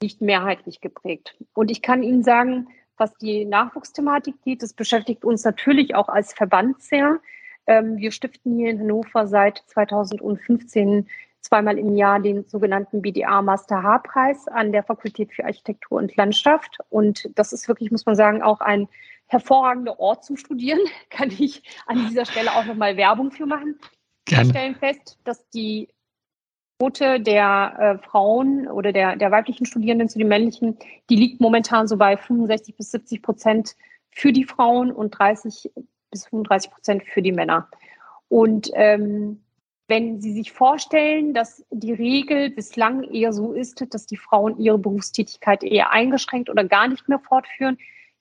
nicht 0.00 0.20
mehrheitlich 0.20 0.80
geprägt. 0.80 1.36
Und 1.54 1.70
ich 1.70 1.82
kann 1.82 2.02
Ihnen 2.02 2.22
sagen, 2.22 2.68
was 2.96 3.14
die 3.14 3.44
Nachwuchsthematik 3.44 4.34
geht, 4.42 4.62
das 4.62 4.72
beschäftigt 4.72 5.24
uns 5.24 5.44
natürlich 5.44 5.94
auch 5.94 6.08
als 6.08 6.32
Verband 6.32 6.82
sehr. 6.82 7.20
Ähm, 7.66 7.96
wir 7.96 8.12
stiften 8.12 8.56
hier 8.56 8.70
in 8.70 8.80
Hannover 8.80 9.26
seit 9.26 9.62
2015 9.66 11.08
zweimal 11.40 11.78
im 11.78 11.94
Jahr 11.94 12.20
den 12.20 12.46
sogenannten 12.48 13.02
BDA 13.02 13.42
Master 13.42 13.82
H-Preis 13.82 14.48
an 14.48 14.72
der 14.72 14.82
Fakultät 14.82 15.32
für 15.32 15.44
Architektur 15.44 15.98
und 15.98 16.16
Landschaft. 16.16 16.78
Und 16.88 17.28
das 17.34 17.52
ist 17.52 17.68
wirklich, 17.68 17.90
muss 17.90 18.06
man 18.06 18.16
sagen, 18.16 18.42
auch 18.42 18.60
ein 18.60 18.88
hervorragender 19.26 19.98
Ort 20.00 20.24
zum 20.24 20.36
Studieren. 20.36 20.80
Kann 21.10 21.30
ich 21.30 21.62
an 21.86 22.06
dieser 22.08 22.24
Stelle 22.24 22.52
auch 22.52 22.64
nochmal 22.64 22.96
Werbung 22.96 23.30
für 23.30 23.46
machen. 23.46 23.78
Wir 24.26 24.44
stellen 24.44 24.74
fest, 24.74 25.18
dass 25.24 25.48
die 25.50 25.88
Quote 26.78 27.20
der 27.20 27.98
äh, 28.02 28.06
Frauen 28.06 28.68
oder 28.68 28.92
der, 28.92 29.16
der 29.16 29.30
weiblichen 29.30 29.66
Studierenden 29.66 30.08
zu 30.08 30.18
den 30.18 30.28
männlichen, 30.28 30.78
die 31.10 31.16
liegt 31.16 31.40
momentan 31.40 31.88
so 31.88 31.96
bei 31.96 32.16
65 32.16 32.76
bis 32.76 32.90
70 32.92 33.22
Prozent 33.22 33.74
für 34.10 34.32
die 34.32 34.44
Frauen 34.44 34.92
und 34.92 35.10
30 35.10 35.70
bis 36.10 36.26
35 36.26 36.70
Prozent 36.70 37.02
für 37.04 37.22
die 37.22 37.32
Männer. 37.32 37.68
Und 38.28 38.70
ähm, 38.74 39.42
wenn 39.88 40.20
Sie 40.20 40.32
sich 40.32 40.52
vorstellen, 40.52 41.32
dass 41.32 41.64
die 41.70 41.94
Regel 41.94 42.50
bislang 42.50 43.04
eher 43.04 43.32
so 43.32 43.52
ist, 43.54 43.82
dass 43.92 44.06
die 44.06 44.18
Frauen 44.18 44.58
ihre 44.58 44.78
Berufstätigkeit 44.78 45.64
eher 45.64 45.90
eingeschränkt 45.90 46.50
oder 46.50 46.64
gar 46.64 46.88
nicht 46.88 47.08
mehr 47.08 47.18
fortführen, 47.18 47.78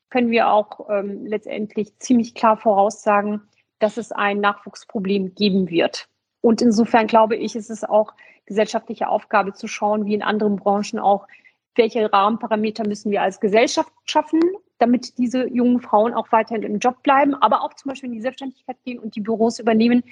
können 0.09 0.31
wir 0.31 0.49
auch 0.49 0.89
ähm, 0.89 1.25
letztendlich 1.25 1.99
ziemlich 1.99 2.33
klar 2.33 2.55
voraussagen, 2.55 3.41
dass 3.79 3.97
es 3.97 4.13
ein 4.13 4.39
Nachwuchsproblem 4.39 5.35
geben 5.35 5.69
wird. 5.69 6.07
Und 6.39 6.61
insofern 6.61 7.07
glaube 7.07 7.35
ich, 7.35 7.57
ist 7.57 7.69
es 7.69 7.83
auch 7.83 8.13
gesellschaftliche 8.45 9.09
Aufgabe 9.09 9.51
zu 9.51 9.67
schauen, 9.67 10.05
wie 10.05 10.13
in 10.13 10.23
anderen 10.23 10.55
Branchen 10.55 10.99
auch, 10.99 11.27
welche 11.75 12.11
Rahmenparameter 12.11 12.87
müssen 12.87 13.11
wir 13.11 13.21
als 13.21 13.41
Gesellschaft 13.41 13.91
schaffen, 14.05 14.39
damit 14.79 15.17
diese 15.17 15.47
jungen 15.49 15.81
Frauen 15.81 16.13
auch 16.13 16.31
weiterhin 16.31 16.63
im 16.63 16.79
Job 16.79 17.03
bleiben, 17.03 17.35
aber 17.35 17.61
auch 17.63 17.73
zum 17.73 17.89
Beispiel 17.89 18.09
in 18.09 18.15
die 18.15 18.21
Selbstständigkeit 18.21 18.77
gehen 18.85 18.99
und 18.99 19.15
die 19.15 19.21
Büros 19.21 19.59
übernehmen, 19.59 20.03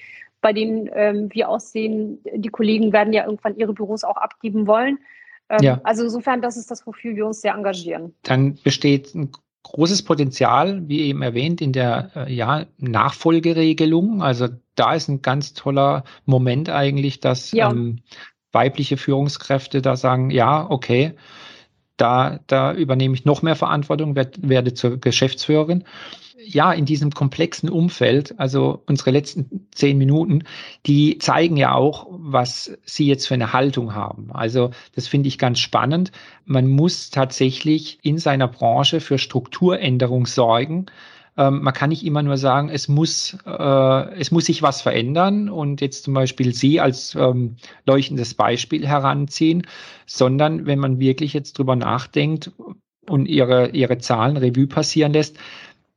bei 0.42 0.54
denen 0.54 0.89
ähm, 0.94 1.30
wir 1.32 1.50
aussehen, 1.50 2.20
die 2.36 2.50
Kollegen 2.50 2.94
werden 2.94 3.13
ja 3.13 3.25
irgendwann 3.25 3.58
ihre 3.58 3.74
Büros 3.74 4.04
auch 4.04 4.18
abgeben 4.18 4.68
wollen. 4.68 5.00
Ähm, 5.50 5.60
ja. 5.62 5.82
Also 5.84 6.04
insofern, 6.04 6.42
das 6.42 6.58
ist 6.58 6.72
das, 6.72 6.86
wofür 6.86 7.15
wir 7.15 7.25
uns 7.25 7.42
sehr 7.42 7.54
engagieren. 7.54 8.13
Dann 8.24 8.58
besteht 8.63 9.13
ein 9.15 9.32
großes 9.63 10.04
Potenzial, 10.04 10.88
wie 10.88 11.01
eben 11.01 11.22
erwähnt, 11.22 11.62
in 11.62 11.74
der 11.74 12.12
äh, 12.15 12.34
ja, 12.34 12.65
Nachfolgeregelung. 12.77 14.22
Also 14.22 14.48
da 14.75 14.94
ist 14.94 15.08
ein 15.08 15.22
ganz 15.22 15.54
toller 15.54 16.04
Moment 16.25 16.70
eigentlich, 16.70 17.20
dass 17.20 17.51
ja. 17.51 17.72
ähm, 17.72 18.01
weibliche 18.51 18.98
Führungskräfte 18.98 19.82
da 19.82 19.96
sagen, 19.96 20.30
ja, 20.30 20.70
okay, 20.70 21.13
da, 21.98 22.39
da 22.48 22.74
übernehme 22.74 23.15
ich 23.15 23.25
noch 23.25 23.42
mehr 23.42 23.56
Verantwortung, 23.56 24.15
werd, 24.15 24.38
werde 24.48 24.74
zur 24.74 24.98
Geschäftsführerin. 24.98 25.84
Ja, 26.46 26.72
in 26.72 26.86
diesem 26.86 27.12
komplexen 27.12 27.70
Umfeld, 27.70 28.40
also 28.40 28.82
unsere 28.86 29.12
letzten 29.12 29.68
zehn 29.72 29.98
Minuten, 29.98 30.44
die 30.86 31.18
zeigen 31.18 31.58
ja 31.58 31.74
auch, 31.74 32.08
was 32.12 32.78
Sie 32.86 33.08
jetzt 33.08 33.28
für 33.28 33.34
eine 33.34 33.54
Haltung 33.54 33.96
haben. 33.96 34.32
Also 34.32 34.72
das 34.94 35.08
finde 35.08 35.28
ich 35.28 35.38
ganz 35.38 35.60
spannend. 35.60 36.12
Man 36.46 36.68
muss 36.68 37.10
tatsächlich 37.10 38.00
in 38.04 38.18
seiner 38.18 38.48
Branche 38.48 39.00
für 39.00 39.18
Strukturänderung 39.18 40.25
sorgen. 40.25 40.86
Ähm, 41.38 41.62
man 41.62 41.74
kann 41.74 41.90
nicht 41.90 42.06
immer 42.06 42.24
nur 42.24 42.38
sagen, 42.38 42.70
es 42.70 42.88
muss, 42.88 43.38
äh, 43.46 44.20
es 44.20 44.32
muss 44.32 44.46
sich 44.46 44.62
was 44.62 44.82
verändern 44.82 45.50
und 45.50 45.82
jetzt 45.82 46.04
zum 46.04 46.14
Beispiel 46.14 46.54
Sie 46.54 46.80
als 46.80 47.16
ähm, 47.16 47.58
leuchtendes 47.86 48.36
Beispiel 48.36 48.88
heranziehen, 48.88 49.68
sondern 50.06 50.66
wenn 50.66 50.80
man 50.80 51.00
wirklich 51.00 51.34
jetzt 51.34 51.58
drüber 51.58 51.75
nachdenkt 51.75 52.52
und 53.10 53.25
Ihre, 53.28 53.70
Ihre 53.72 53.98
Zahlen 53.98 54.38
Revue 54.38 54.68
passieren 54.68 55.14
lässt, 55.14 55.38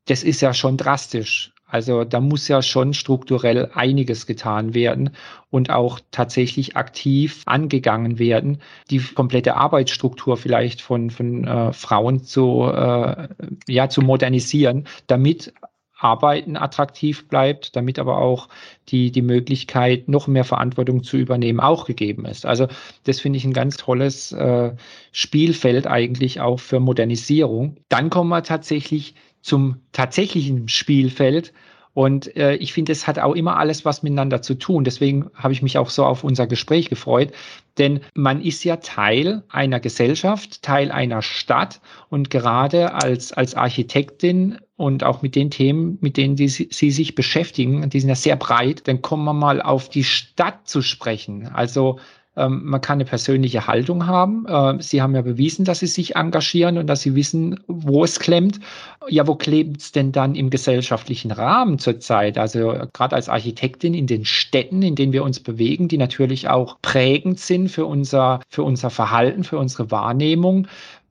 das 0.08 0.22
ist 0.22 0.40
ja 0.40 0.52
schon 0.54 0.76
drastisch. 0.76 1.52
Also 1.70 2.04
da 2.04 2.20
muss 2.20 2.48
ja 2.48 2.62
schon 2.62 2.94
strukturell 2.94 3.70
einiges 3.74 4.24
getan 4.24 4.72
werden 4.72 5.10
und 5.50 5.68
auch 5.68 6.00
tatsächlich 6.10 6.76
aktiv 6.76 7.42
angegangen 7.44 8.18
werden, 8.18 8.62
die 8.90 9.00
komplette 9.00 9.54
Arbeitsstruktur 9.54 10.38
vielleicht 10.38 10.80
von, 10.80 11.10
von 11.10 11.44
äh, 11.44 11.72
Frauen 11.74 12.24
zu, 12.24 12.64
äh, 12.64 13.28
ja, 13.68 13.90
zu 13.90 14.00
modernisieren, 14.00 14.88
damit 15.08 15.52
Arbeiten 15.98 16.56
attraktiv 16.56 17.28
bleibt, 17.28 17.74
damit 17.76 17.98
aber 17.98 18.18
auch 18.18 18.48
die, 18.88 19.10
die 19.10 19.22
Möglichkeit, 19.22 20.08
noch 20.08 20.28
mehr 20.28 20.44
Verantwortung 20.44 21.02
zu 21.02 21.16
übernehmen, 21.16 21.60
auch 21.60 21.86
gegeben 21.86 22.24
ist. 22.24 22.46
Also 22.46 22.68
das 23.04 23.20
finde 23.20 23.36
ich 23.36 23.44
ein 23.44 23.52
ganz 23.52 23.76
tolles 23.76 24.32
äh, 24.32 24.74
Spielfeld 25.12 25.86
eigentlich 25.86 26.40
auch 26.40 26.60
für 26.60 26.78
Modernisierung. 26.78 27.76
Dann 27.88 28.10
kommen 28.10 28.30
wir 28.30 28.44
tatsächlich 28.44 29.14
zum 29.40 29.76
tatsächlichen 29.92 30.68
Spielfeld. 30.68 31.52
Und 31.95 32.37
äh, 32.37 32.54
ich 32.54 32.73
finde, 32.73 32.92
es 32.92 33.09
hat 33.09 33.18
auch 33.18 33.35
immer 33.35 33.57
alles 33.57 33.85
was 33.85 34.04
miteinander 34.04 34.40
zu 34.40 34.54
tun. 34.54 34.85
Deswegen 34.85 35.30
habe 35.35 35.52
ich 35.52 35.62
mich 35.62 35.78
auch 35.78 35.90
so 35.90 36.04
auf 36.04 36.23
unser 36.23 36.47
Gespräch 36.47 36.88
gefreut. 36.88 37.33
Denn 37.76 38.00
man 38.14 38.40
ist 38.40 38.62
ja 38.62 38.76
Teil 38.76 39.42
einer 39.49 39.80
Gesellschaft, 39.80 40.62
Teil 40.62 40.92
einer 40.92 41.23
Stadt. 41.23 41.80
Und 42.09 42.30
gerade 42.30 42.95
als, 42.95 43.33
als 43.33 43.57
Architektin 43.57 44.59
und 44.76 45.02
auch 45.02 45.23
mit 45.23 45.35
den 45.35 45.50
Themen, 45.50 45.99
mit 46.00 46.16
denen 46.16 46.37
die, 46.37 46.47
Sie 46.47 46.90
sich 46.92 47.16
beschäftigen, 47.16 47.90
die 47.90 47.99
sind 47.99 48.09
ja 48.09 48.14
sehr 48.14 48.37
breit, 48.37 48.87
dann 48.87 49.02
kommen 49.02 49.25
wir 49.25 49.33
mal 49.33 49.61
auf 49.61 49.88
die 49.88 50.04
Stadt 50.04 50.68
zu 50.68 50.83
sprechen. 50.83 51.49
Also 51.49 51.99
ähm, 52.38 52.62
man 52.64 52.80
kann 52.80 52.95
eine 52.97 53.04
persönliche 53.04 53.66
Haltung 53.66 54.07
haben. 54.07 54.47
Äh, 54.47 54.83
sie 54.83 55.02
haben 55.02 55.14
ja 55.14 55.23
bewiesen, 55.23 55.64
dass 55.64 55.80
Sie 55.80 55.87
sich 55.87 56.16
engagieren 56.16 56.78
und 56.78 56.87
dass 56.87 57.02
Sie 57.02 57.14
wissen, 57.14 57.61
wo 57.66 58.04
es 58.04 58.21
klemmt. 58.21 58.61
Ja, 59.09 59.26
wo 59.26 59.35
klebt 59.35 59.80
es 59.80 59.92
denn 59.92 60.12
dann 60.12 60.35
im 60.35 60.50
gesellschaftlichen 60.50 61.30
Rahmen 61.30 61.78
zurzeit? 61.78 62.38
Also 62.38 62.75
gerade 62.92 63.16
als 63.16 63.28
Architektin 63.28 63.95
in 63.95 64.07
den 64.07 64.25
Städten, 64.25 64.83
in 64.83 64.95
denen 64.95 65.12
wir 65.12 65.25
uns 65.25 65.40
bewegen, 65.40 65.88
die 65.88 65.99
natürlich 65.99 66.49
auch 66.49 66.78
prägend 66.83 67.40
sind 67.40 67.68
für 67.68 67.87
unser, 67.87 68.40
für 68.49 68.62
unser 68.62 68.90
Verhalten, 68.90 69.45
für 69.45 69.59
unsere 69.59 69.90
Wahrnehmung. 69.90 70.68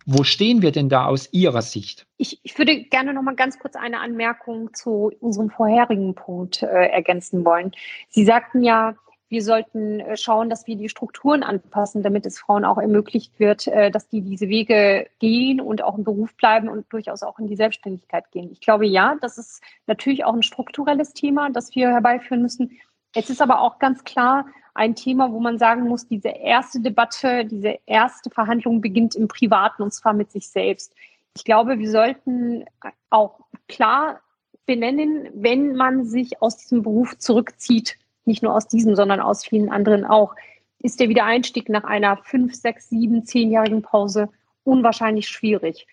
Wo 0.09 0.23
stehen 0.23 0.61
wir 0.61 0.71
denn 0.71 0.87
da 0.87 1.05
aus 1.05 1.27
Ihrer 1.33 1.61
Sicht? 1.61 2.05
Ich, 2.15 2.39
ich 2.43 2.57
würde 2.57 2.81
gerne 2.83 3.13
noch 3.13 3.23
mal 3.23 3.35
ganz 3.35 3.59
kurz 3.59 3.75
eine 3.75 3.99
Anmerkung 3.99 4.73
zu 4.73 5.11
unserem 5.19 5.49
vorherigen 5.49 6.15
Punkt 6.15 6.63
äh, 6.63 6.65
ergänzen 6.65 7.43
wollen. 7.43 7.73
Sie 8.07 8.23
sagten 8.23 8.63
ja, 8.63 8.95
wir 9.29 9.43
sollten 9.43 9.99
äh, 9.99 10.15
schauen, 10.15 10.49
dass 10.49 10.67
wir 10.67 10.75
die 10.75 10.89
Strukturen 10.89 11.43
anpassen, 11.43 12.01
damit 12.03 12.25
es 12.25 12.39
Frauen 12.39 12.63
auch 12.63 12.77
ermöglicht 12.77 13.39
wird, 13.39 13.67
äh, 13.67 13.91
dass 13.91 14.07
die 14.07 14.21
diese 14.21 14.47
Wege 14.47 15.07
gehen 15.19 15.59
und 15.59 15.83
auch 15.83 15.97
im 15.97 16.03
Beruf 16.03 16.35
bleiben 16.35 16.69
und 16.69 16.91
durchaus 16.91 17.23
auch 17.23 17.37
in 17.39 17.47
die 17.47 17.55
Selbstständigkeit 17.55 18.31
gehen. 18.31 18.51
Ich 18.51 18.61
glaube, 18.61 18.85
ja, 18.85 19.15
das 19.21 19.37
ist 19.37 19.61
natürlich 19.85 20.23
auch 20.23 20.33
ein 20.33 20.43
strukturelles 20.43 21.13
Thema, 21.13 21.49
das 21.49 21.75
wir 21.75 21.89
herbeiführen 21.89 22.41
müssen. 22.41 22.71
Es 23.13 23.29
ist 23.29 23.41
aber 23.41 23.61
auch 23.61 23.79
ganz 23.79 24.03
klar 24.03 24.45
ein 24.73 24.95
Thema, 24.95 25.31
wo 25.31 25.39
man 25.39 25.57
sagen 25.57 25.87
muss, 25.87 26.07
diese 26.07 26.29
erste 26.29 26.79
Debatte, 26.79 27.45
diese 27.45 27.79
erste 27.85 28.29
Verhandlung 28.29 28.79
beginnt 28.79 29.15
im 29.15 29.27
Privaten 29.27 29.81
und 29.81 29.93
zwar 29.93 30.13
mit 30.13 30.31
sich 30.31 30.49
selbst. 30.49 30.93
Ich 31.35 31.43
glaube, 31.43 31.79
wir 31.79 31.89
sollten 31.89 32.65
auch 33.09 33.39
klar 33.67 34.21
benennen, 34.65 35.29
wenn 35.33 35.75
man 35.75 36.05
sich 36.05 36.41
aus 36.41 36.57
diesem 36.57 36.83
Beruf 36.83 37.17
zurückzieht, 37.17 37.97
nicht 38.27 38.43
nur 38.43 38.53
aus 38.53 38.67
diesem, 38.67 38.95
sondern 38.95 39.19
aus 39.19 39.45
vielen 39.45 39.69
anderen 39.71 40.05
auch, 40.05 40.35
ist 40.79 40.99
der 40.99 41.09
Wiedereinstieg 41.09 41.69
nach 41.69 41.83
einer 41.83 42.17
fünf, 42.17 42.53
sechs, 42.53 42.89
sieben, 42.89 43.25
zehnjährigen 43.25 43.81
Pause 43.81 44.29
unwahrscheinlich 44.63 45.27
schwierig. 45.27 45.87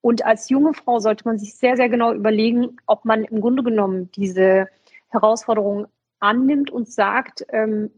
Und 0.00 0.24
als 0.24 0.48
junge 0.48 0.72
Frau 0.72 0.98
sollte 0.98 1.24
man 1.26 1.38
sich 1.38 1.54
sehr, 1.54 1.76
sehr 1.76 1.88
genau 1.88 2.14
überlegen, 2.14 2.76
ob 2.86 3.04
man 3.04 3.24
im 3.24 3.40
Grunde 3.40 3.62
genommen 3.62 4.10
diese 4.12 4.68
Herausforderung 5.08 5.86
annimmt 6.20 6.70
und 6.70 6.88
sagt, 6.88 7.44
ähm, 7.50 7.90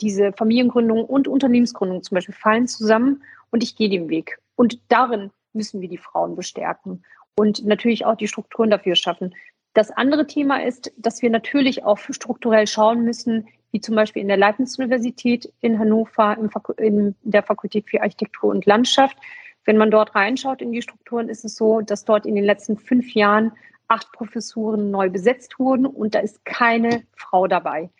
diese 0.00 0.32
Familiengründung 0.32 1.04
und 1.04 1.28
Unternehmensgründung 1.28 2.02
zum 2.02 2.14
Beispiel 2.14 2.34
fallen 2.34 2.66
zusammen 2.66 3.22
und 3.50 3.62
ich 3.62 3.76
gehe 3.76 3.88
den 3.88 4.08
Weg. 4.08 4.38
Und 4.56 4.80
darin 4.88 5.30
müssen 5.52 5.80
wir 5.80 5.88
die 5.88 5.98
Frauen 5.98 6.36
bestärken 6.36 7.02
und 7.36 7.64
natürlich 7.64 8.04
auch 8.04 8.16
die 8.16 8.28
Strukturen 8.28 8.70
dafür 8.70 8.94
schaffen. 8.94 9.34
Das 9.76 9.90
andere 9.90 10.26
Thema 10.26 10.62
ist, 10.64 10.90
dass 10.96 11.20
wir 11.20 11.28
natürlich 11.28 11.84
auch 11.84 11.98
strukturell 11.98 12.66
schauen 12.66 13.04
müssen, 13.04 13.46
wie 13.72 13.80
zum 13.82 13.94
Beispiel 13.94 14.22
in 14.22 14.28
der 14.28 14.38
Leibniz-Universität 14.38 15.52
in 15.60 15.78
Hannover 15.78 16.38
in 16.78 17.14
der 17.22 17.42
Fakultät 17.42 17.84
für 17.86 18.00
Architektur 18.00 18.48
und 18.48 18.64
Landschaft. 18.64 19.18
Wenn 19.66 19.76
man 19.76 19.90
dort 19.90 20.14
reinschaut 20.14 20.62
in 20.62 20.72
die 20.72 20.80
Strukturen, 20.80 21.28
ist 21.28 21.44
es 21.44 21.56
so, 21.56 21.82
dass 21.82 22.06
dort 22.06 22.24
in 22.24 22.36
den 22.36 22.44
letzten 22.44 22.78
fünf 22.78 23.12
Jahren 23.12 23.52
acht 23.86 24.10
Professuren 24.12 24.90
neu 24.90 25.10
besetzt 25.10 25.58
wurden 25.58 25.84
und 25.84 26.14
da 26.14 26.20
ist 26.20 26.42
keine 26.46 27.02
Frau 27.14 27.46
dabei. 27.46 27.90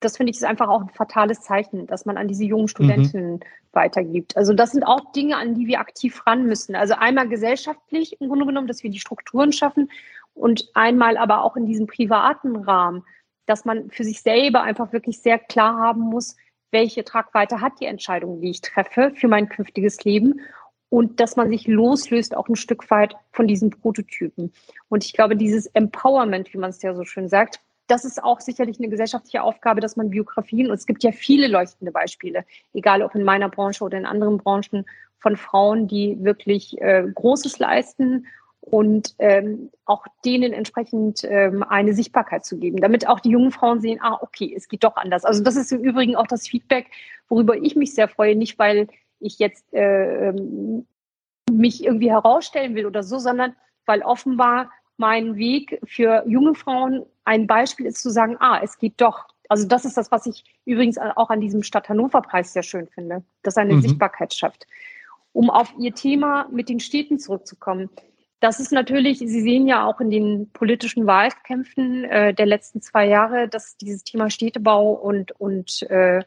Das 0.00 0.16
finde 0.16 0.30
ich 0.30 0.38
ist 0.38 0.44
einfach 0.44 0.68
auch 0.68 0.80
ein 0.80 0.88
fatales 0.88 1.42
Zeichen, 1.42 1.86
dass 1.86 2.06
man 2.06 2.16
an 2.16 2.28
diese 2.28 2.44
jungen 2.44 2.68
Studentinnen 2.68 3.34
mhm. 3.34 3.40
weitergibt. 3.72 4.38
Also 4.38 4.54
das 4.54 4.70
sind 4.70 4.84
auch 4.84 5.12
Dinge, 5.12 5.36
an 5.36 5.54
die 5.54 5.66
wir 5.66 5.80
aktiv 5.80 6.26
ran 6.26 6.46
müssen. 6.46 6.74
Also 6.74 6.94
einmal 6.94 7.28
gesellschaftlich 7.28 8.18
im 8.22 8.28
Grunde 8.28 8.46
genommen, 8.46 8.68
dass 8.68 8.82
wir 8.82 8.90
die 8.90 9.00
Strukturen 9.00 9.52
schaffen 9.52 9.90
und 10.36 10.68
einmal 10.74 11.16
aber 11.16 11.42
auch 11.42 11.56
in 11.56 11.66
diesem 11.66 11.86
privaten 11.86 12.56
Rahmen, 12.56 13.04
dass 13.46 13.64
man 13.64 13.90
für 13.90 14.04
sich 14.04 14.22
selber 14.22 14.62
einfach 14.62 14.92
wirklich 14.92 15.20
sehr 15.20 15.38
klar 15.38 15.78
haben 15.78 16.02
muss, 16.02 16.36
welche 16.70 17.04
Tragweite 17.04 17.60
hat 17.60 17.80
die 17.80 17.86
Entscheidung, 17.86 18.40
die 18.40 18.50
ich 18.50 18.60
treffe 18.60 19.12
für 19.14 19.28
mein 19.28 19.48
künftiges 19.48 20.04
Leben 20.04 20.40
und 20.88 21.20
dass 21.20 21.36
man 21.36 21.48
sich 21.48 21.66
loslöst 21.66 22.36
auch 22.36 22.48
ein 22.48 22.56
Stück 22.56 22.90
weit 22.90 23.14
von 23.32 23.46
diesen 23.46 23.70
Prototypen. 23.70 24.52
Und 24.88 25.04
ich 25.04 25.12
glaube, 25.12 25.36
dieses 25.36 25.66
Empowerment, 25.66 26.52
wie 26.52 26.58
man 26.58 26.70
es 26.70 26.82
ja 26.82 26.94
so 26.94 27.04
schön 27.04 27.28
sagt, 27.28 27.60
das 27.86 28.04
ist 28.04 28.22
auch 28.22 28.40
sicherlich 28.40 28.78
eine 28.78 28.88
gesellschaftliche 28.88 29.42
Aufgabe, 29.42 29.80
dass 29.80 29.96
man 29.96 30.10
Biografien, 30.10 30.68
und 30.70 30.74
es 30.74 30.86
gibt 30.86 31.04
ja 31.04 31.12
viele 31.12 31.46
leuchtende 31.46 31.92
Beispiele, 31.92 32.44
egal 32.72 33.02
ob 33.02 33.14
in 33.14 33.22
meiner 33.22 33.48
Branche 33.48 33.84
oder 33.84 33.96
in 33.96 34.06
anderen 34.06 34.38
Branchen, 34.38 34.84
von 35.18 35.36
Frauen, 35.36 35.88
die 35.88 36.22
wirklich 36.22 36.80
äh, 36.80 37.04
Großes 37.14 37.58
leisten 37.58 38.26
und 38.68 39.14
ähm, 39.20 39.70
auch 39.84 40.06
denen 40.24 40.52
entsprechend 40.52 41.22
ähm, 41.22 41.62
eine 41.62 41.94
Sichtbarkeit 41.94 42.44
zu 42.44 42.58
geben, 42.58 42.80
damit 42.80 43.06
auch 43.06 43.20
die 43.20 43.30
jungen 43.30 43.52
Frauen 43.52 43.80
sehen, 43.80 44.00
ah, 44.02 44.18
okay, 44.20 44.52
es 44.54 44.68
geht 44.68 44.82
doch 44.82 44.96
anders. 44.96 45.24
Also 45.24 45.42
das 45.42 45.54
ist 45.54 45.70
im 45.70 45.82
Übrigen 45.82 46.16
auch 46.16 46.26
das 46.26 46.48
Feedback, 46.48 46.90
worüber 47.28 47.56
ich 47.56 47.76
mich 47.76 47.94
sehr 47.94 48.08
freue, 48.08 48.34
nicht 48.34 48.58
weil 48.58 48.88
ich 49.20 49.38
jetzt 49.38 49.72
äh, 49.72 50.32
mich 51.50 51.84
irgendwie 51.84 52.10
herausstellen 52.10 52.74
will 52.74 52.86
oder 52.86 53.04
so, 53.04 53.18
sondern 53.18 53.54
weil 53.86 54.02
offenbar 54.02 54.70
mein 54.96 55.36
Weg 55.36 55.80
für 55.84 56.24
junge 56.26 56.56
Frauen 56.56 57.06
ein 57.24 57.46
Beispiel 57.46 57.86
ist 57.86 58.02
zu 58.02 58.10
sagen, 58.10 58.36
ah, 58.40 58.60
es 58.62 58.78
geht 58.78 59.00
doch. 59.00 59.26
Also 59.48 59.68
das 59.68 59.84
ist 59.84 59.96
das, 59.96 60.10
was 60.10 60.26
ich 60.26 60.42
übrigens 60.64 60.98
auch 60.98 61.30
an 61.30 61.40
diesem 61.40 61.62
Stadt 61.62 61.88
Hannover 61.88 62.20
Preis 62.20 62.52
sehr 62.52 62.64
schön 62.64 62.88
finde, 62.88 63.22
dass 63.42 63.56
eine 63.56 63.74
mhm. 63.74 63.82
Sichtbarkeit 63.82 64.34
schafft. 64.34 64.66
Um 65.32 65.50
auf 65.50 65.72
Ihr 65.78 65.94
Thema 65.94 66.48
mit 66.50 66.68
den 66.68 66.80
Städten 66.80 67.20
zurückzukommen. 67.20 67.90
Das 68.46 68.60
ist 68.60 68.70
natürlich, 68.70 69.18
Sie 69.18 69.40
sehen 69.40 69.66
ja 69.66 69.84
auch 69.84 69.98
in 70.00 70.08
den 70.08 70.52
politischen 70.52 71.04
Wahlkämpfen 71.04 72.04
äh, 72.04 72.32
der 72.32 72.46
letzten 72.46 72.80
zwei 72.80 73.08
Jahre, 73.08 73.48
dass 73.48 73.76
dieses 73.76 74.04
Thema 74.04 74.30
Städtebau 74.30 74.92
und, 74.92 75.32
und 75.40 75.82
äh, 75.90 76.20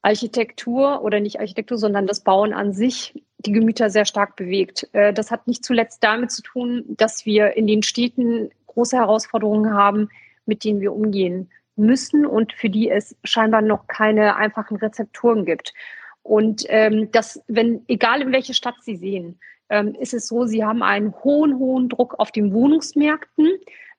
Architektur 0.00 1.02
oder 1.02 1.20
nicht 1.20 1.38
Architektur, 1.38 1.76
sondern 1.76 2.06
das 2.06 2.20
Bauen 2.20 2.54
an 2.54 2.72
sich 2.72 3.22
die 3.36 3.52
Gemüter 3.52 3.90
sehr 3.90 4.06
stark 4.06 4.34
bewegt. 4.34 4.88
Äh, 4.94 5.12
das 5.12 5.30
hat 5.30 5.46
nicht 5.46 5.62
zuletzt 5.62 6.02
damit 6.02 6.30
zu 6.30 6.40
tun, 6.40 6.84
dass 6.88 7.26
wir 7.26 7.54
in 7.54 7.66
den 7.66 7.82
Städten 7.82 8.48
große 8.68 8.96
Herausforderungen 8.96 9.74
haben, 9.74 10.08
mit 10.46 10.64
denen 10.64 10.80
wir 10.80 10.94
umgehen 10.94 11.50
müssen 11.76 12.24
und 12.24 12.54
für 12.54 12.70
die 12.70 12.88
es 12.88 13.14
scheinbar 13.24 13.60
noch 13.60 13.88
keine 13.88 14.36
einfachen 14.36 14.78
Rezepturen 14.78 15.44
gibt. 15.44 15.74
Und 16.22 16.64
ähm, 16.68 17.10
das, 17.12 17.42
wenn, 17.46 17.84
egal 17.88 18.22
in 18.22 18.32
welche 18.32 18.54
Stadt 18.54 18.76
Sie 18.80 18.96
sehen, 18.96 19.38
ähm, 19.70 19.94
ist 19.94 20.14
es 20.14 20.28
so, 20.28 20.44
sie 20.44 20.64
haben 20.64 20.82
einen 20.82 21.14
hohen, 21.24 21.58
hohen 21.58 21.88
Druck 21.88 22.16
auf 22.18 22.32
den 22.32 22.52
Wohnungsmärkten. 22.52 23.48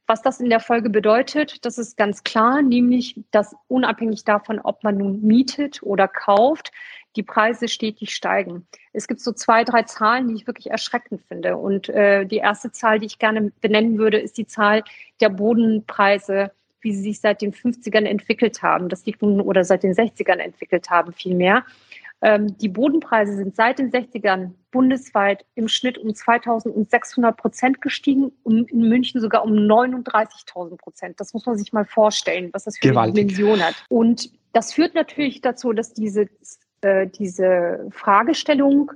Was 0.08 0.22
das 0.22 0.42
in 0.42 0.50
der 0.50 0.60
Folge 0.60 0.90
bedeutet, 0.90 1.64
das 1.66 1.78
ist 1.78 1.96
ganz 1.96 2.24
klar, 2.24 2.62
nämlich, 2.62 3.16
dass 3.32 3.56
unabhängig 3.70 4.26
davon, 4.26 4.60
ob 4.60 4.84
man 4.84 4.98
nun 4.98 5.22
mietet 5.22 5.82
oder 5.84 6.08
kauft, 6.08 6.72
die 7.16 7.24
Preise 7.24 7.68
stetig 7.68 8.14
steigen. 8.14 8.68
Es 8.94 9.08
gibt 9.08 9.22
so 9.22 9.32
zwei, 9.32 9.64
drei 9.64 9.84
Zahlen, 9.84 10.28
die 10.28 10.36
ich 10.36 10.48
wirklich 10.48 10.70
erschreckend 10.70 11.22
finde. 11.28 11.56
Und 11.58 11.88
äh, 11.90 12.26
die 12.26 12.38
erste 12.38 12.72
Zahl, 12.72 13.00
die 13.00 13.06
ich 13.06 13.20
gerne 13.20 13.52
benennen 13.62 13.98
würde, 13.98 14.18
ist 14.18 14.38
die 14.38 14.48
Zahl 14.48 14.84
der 15.22 15.30
Bodenpreise, 15.30 16.52
wie 16.82 16.94
sie 16.94 17.04
sich 17.04 17.22
seit 17.22 17.42
den 17.42 17.54
50ern 17.54 18.06
entwickelt 18.06 18.62
haben. 18.64 18.90
Das 18.90 19.06
liegt 19.06 19.22
nun 19.22 19.40
oder 19.40 19.64
seit 19.64 19.84
den 19.84 19.94
60ern 19.94 20.38
entwickelt 20.38 20.90
haben, 20.90 21.14
vielmehr. 21.14 21.64
Ähm, 22.22 22.58
die 22.58 22.70
Bodenpreise 22.70 23.36
sind 23.36 23.56
seit 23.56 23.80
den 23.80 23.92
60ern 23.92 24.52
bundesweit 24.72 25.46
im 25.56 25.68
Schnitt 25.68 25.98
um 25.98 26.14
2600 26.16 27.38
Prozent 27.38 27.82
gestiegen, 27.82 28.32
um 28.44 28.66
in 28.68 28.88
München 28.88 29.22
sogar 29.22 29.44
um 29.44 29.52
39.000 29.52 30.78
Prozent. 30.78 31.20
Das 31.20 31.34
muss 31.34 31.46
man 31.46 31.58
sich 31.58 31.74
mal 31.74 31.86
vorstellen, 31.86 32.50
was 32.54 32.64
das 32.64 32.78
für 32.78 32.90
Gewaltig. 32.90 33.20
eine 33.20 33.28
Dimension 33.28 33.62
hat. 33.62 33.76
Und 33.90 34.32
das 34.54 34.74
führt 34.74 34.96
natürlich 34.96 35.42
dazu, 35.42 35.74
dass 35.74 35.94
diese, 35.94 36.28
äh, 36.82 37.08
diese 37.08 37.88
Fragestellung 37.92 38.92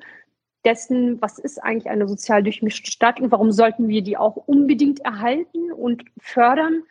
dessen, 0.64 1.22
was 1.22 1.38
ist 1.38 1.64
eigentlich 1.64 1.90
eine 1.90 2.08
sozial 2.08 2.42
durchmischte 2.42 2.90
Stadt 2.92 3.22
und 3.22 3.32
warum 3.32 3.52
sollten 3.52 3.88
wir 3.88 4.02
die 4.02 4.18
auch 4.18 4.36
unbedingt 4.36 5.00
erhalten 5.02 5.72
und 5.72 6.04
fördern, 6.18 6.84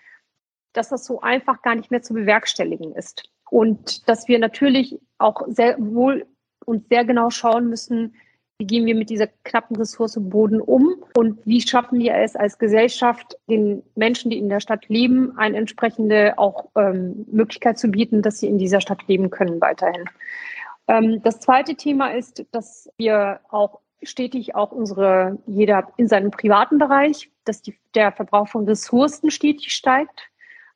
dass 0.73 0.89
das 0.89 1.05
so 1.05 1.21
einfach 1.21 1.63
gar 1.63 1.75
nicht 1.75 1.91
mehr 1.91 2.03
zu 2.03 2.15
bewerkstelligen 2.15 2.95
ist. 2.95 3.31
Und 3.51 4.09
dass 4.09 4.29
wir 4.29 4.39
natürlich 4.39 4.99
auch 5.19 5.43
sehr 5.49 5.77
wohl 5.79 6.27
und 6.65 6.89
sehr 6.89 7.05
genau 7.05 7.31
schauen 7.31 7.69
müssen, 7.69 8.15
wie 8.59 8.67
gehen 8.67 8.87
wir 8.87 8.95
mit 8.95 9.11
dieser 9.11 9.27
knappen 9.43 9.77
Ressource 9.77 10.17
Boden 10.21 10.61
um 10.61 10.95
und 11.17 11.41
wie 11.45 11.61
schaffen 11.61 11.99
wir 11.99 12.15
es 12.15 12.37
als 12.37 12.59
Gesellschaft, 12.59 13.37
den 13.49 13.83
Menschen, 13.97 14.31
die 14.31 14.39
in 14.39 14.49
der 14.49 14.61
Stadt 14.61 14.89
leben, 14.89 15.37
eine 15.37 15.57
entsprechende 15.57 16.39
auch 16.39 16.67
ähm, 16.77 17.27
Möglichkeit 17.31 17.79
zu 17.79 17.89
bieten, 17.89 18.23
dass 18.23 18.39
sie 18.39 18.47
in 18.47 18.59
dieser 18.59 18.81
Stadt 18.81 19.07
leben 19.09 19.31
können 19.31 19.61
weiterhin. 19.61 20.05
Ähm, 20.87 21.21
das 21.23 21.41
zweite 21.41 21.75
Thema 21.75 22.09
ist, 22.15 22.45
dass 22.53 22.89
wir 22.97 23.41
auch 23.51 23.81
stetig 24.03 24.55
auch 24.55 24.71
unsere, 24.71 25.39
jeder 25.47 25.89
in 25.97 26.07
seinem 26.07 26.31
privaten 26.31 26.79
Bereich, 26.79 27.31
dass 27.45 27.63
die, 27.63 27.77
der 27.95 28.13
Verbrauch 28.13 28.49
von 28.49 28.67
Ressourcen 28.67 29.31
stetig 29.31 29.73
steigt. 29.73 30.31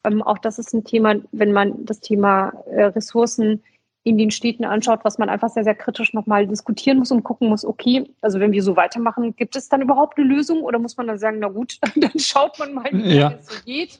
Ähm, 0.05 0.23
auch 0.23 0.39
das 0.39 0.59
ist 0.59 0.73
ein 0.75 0.85
Thema, 0.85 1.17
wenn 1.31 1.53
man 1.53 1.85
das 1.85 2.01
Thema 2.01 2.53
äh, 2.71 2.85
Ressourcen 2.85 3.63
in 4.09 4.19
den 4.19 4.31
Städten 4.31 4.65
anschaut, 4.65 5.01
was 5.03 5.19
man 5.19 5.29
einfach 5.29 5.51
sehr, 5.51 5.65
sehr 5.65 5.75
kritisch 5.75 6.15
nochmal 6.15 6.47
diskutieren 6.47 6.99
muss 6.99 7.11
und 7.11 7.23
gucken 7.23 7.49
muss, 7.49 7.65
okay, 7.65 8.11
also 8.23 8.41
wenn 8.41 8.53
wir 8.53 8.63
so 8.63 8.77
weitermachen, 8.77 9.37
gibt 9.37 9.55
es 9.55 9.69
dann 9.69 9.83
überhaupt 9.83 10.19
eine 10.19 10.27
Lösung 10.27 10.63
oder 10.63 10.79
muss 10.79 10.97
man 10.97 11.07
dann 11.07 11.19
sagen, 11.19 11.39
na 11.41 11.49
gut, 11.49 11.79
dann 11.97 12.19
schaut 12.19 12.59
man 12.59 12.75
mal, 12.75 12.91
wie 12.93 13.19
ja. 13.19 13.35
es 13.39 13.47
so 13.47 13.65
geht. 13.65 13.99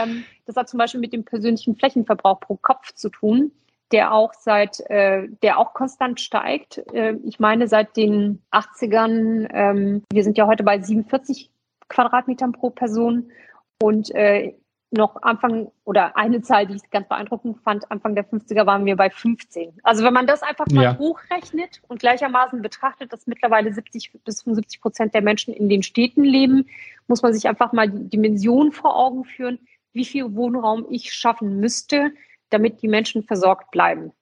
Ähm, 0.00 0.24
das 0.46 0.56
hat 0.56 0.68
zum 0.68 0.78
Beispiel 0.78 1.00
mit 1.00 1.12
dem 1.12 1.24
persönlichen 1.24 1.76
Flächenverbrauch 1.76 2.40
pro 2.40 2.56
Kopf 2.56 2.94
zu 2.94 3.10
tun, 3.10 3.52
der 3.92 4.12
auch 4.12 4.32
seit, 4.32 4.80
äh, 4.88 5.28
der 5.42 5.58
auch 5.58 5.74
konstant 5.74 6.20
steigt. 6.20 6.78
Äh, 6.92 7.14
ich 7.24 7.38
meine, 7.38 7.68
seit 7.68 7.96
den 7.96 8.42
80ern, 8.52 9.48
ähm, 9.52 10.02
wir 10.10 10.24
sind 10.24 10.38
ja 10.38 10.46
heute 10.46 10.64
bei 10.64 10.80
47 10.80 11.50
Quadratmetern 11.88 12.52
pro 12.52 12.70
Person 12.70 13.30
und 13.82 14.14
äh, 14.14 14.54
noch 14.96 15.22
Anfang 15.22 15.70
oder 15.84 16.16
eine 16.16 16.42
Zahl, 16.42 16.66
die 16.66 16.76
ich 16.76 16.90
ganz 16.90 17.08
beeindruckend 17.08 17.58
fand, 17.62 17.90
Anfang 17.90 18.14
der 18.14 18.24
50er 18.28 18.66
waren 18.66 18.84
wir 18.84 18.96
bei 18.96 19.10
15. 19.10 19.80
Also 19.82 20.04
wenn 20.04 20.14
man 20.14 20.26
das 20.26 20.42
einfach 20.42 20.66
mal 20.68 20.82
ja. 20.82 20.98
hochrechnet 20.98 21.80
und 21.88 22.00
gleichermaßen 22.00 22.62
betrachtet, 22.62 23.12
dass 23.12 23.26
mittlerweile 23.26 23.72
70 23.72 24.12
bis 24.24 24.42
75 24.42 24.80
Prozent 24.80 25.14
der 25.14 25.22
Menschen 25.22 25.54
in 25.54 25.68
den 25.68 25.82
Städten 25.82 26.24
leben, 26.24 26.66
muss 27.06 27.22
man 27.22 27.32
sich 27.32 27.48
einfach 27.48 27.72
mal 27.72 27.88
die 27.88 28.08
Dimension 28.08 28.72
vor 28.72 28.96
Augen 28.96 29.24
führen, 29.24 29.58
wie 29.92 30.04
viel 30.04 30.34
Wohnraum 30.34 30.86
ich 30.90 31.12
schaffen 31.12 31.60
müsste, 31.60 32.12
damit 32.50 32.82
die 32.82 32.88
Menschen 32.88 33.22
versorgt 33.22 33.70
bleiben. 33.70 34.12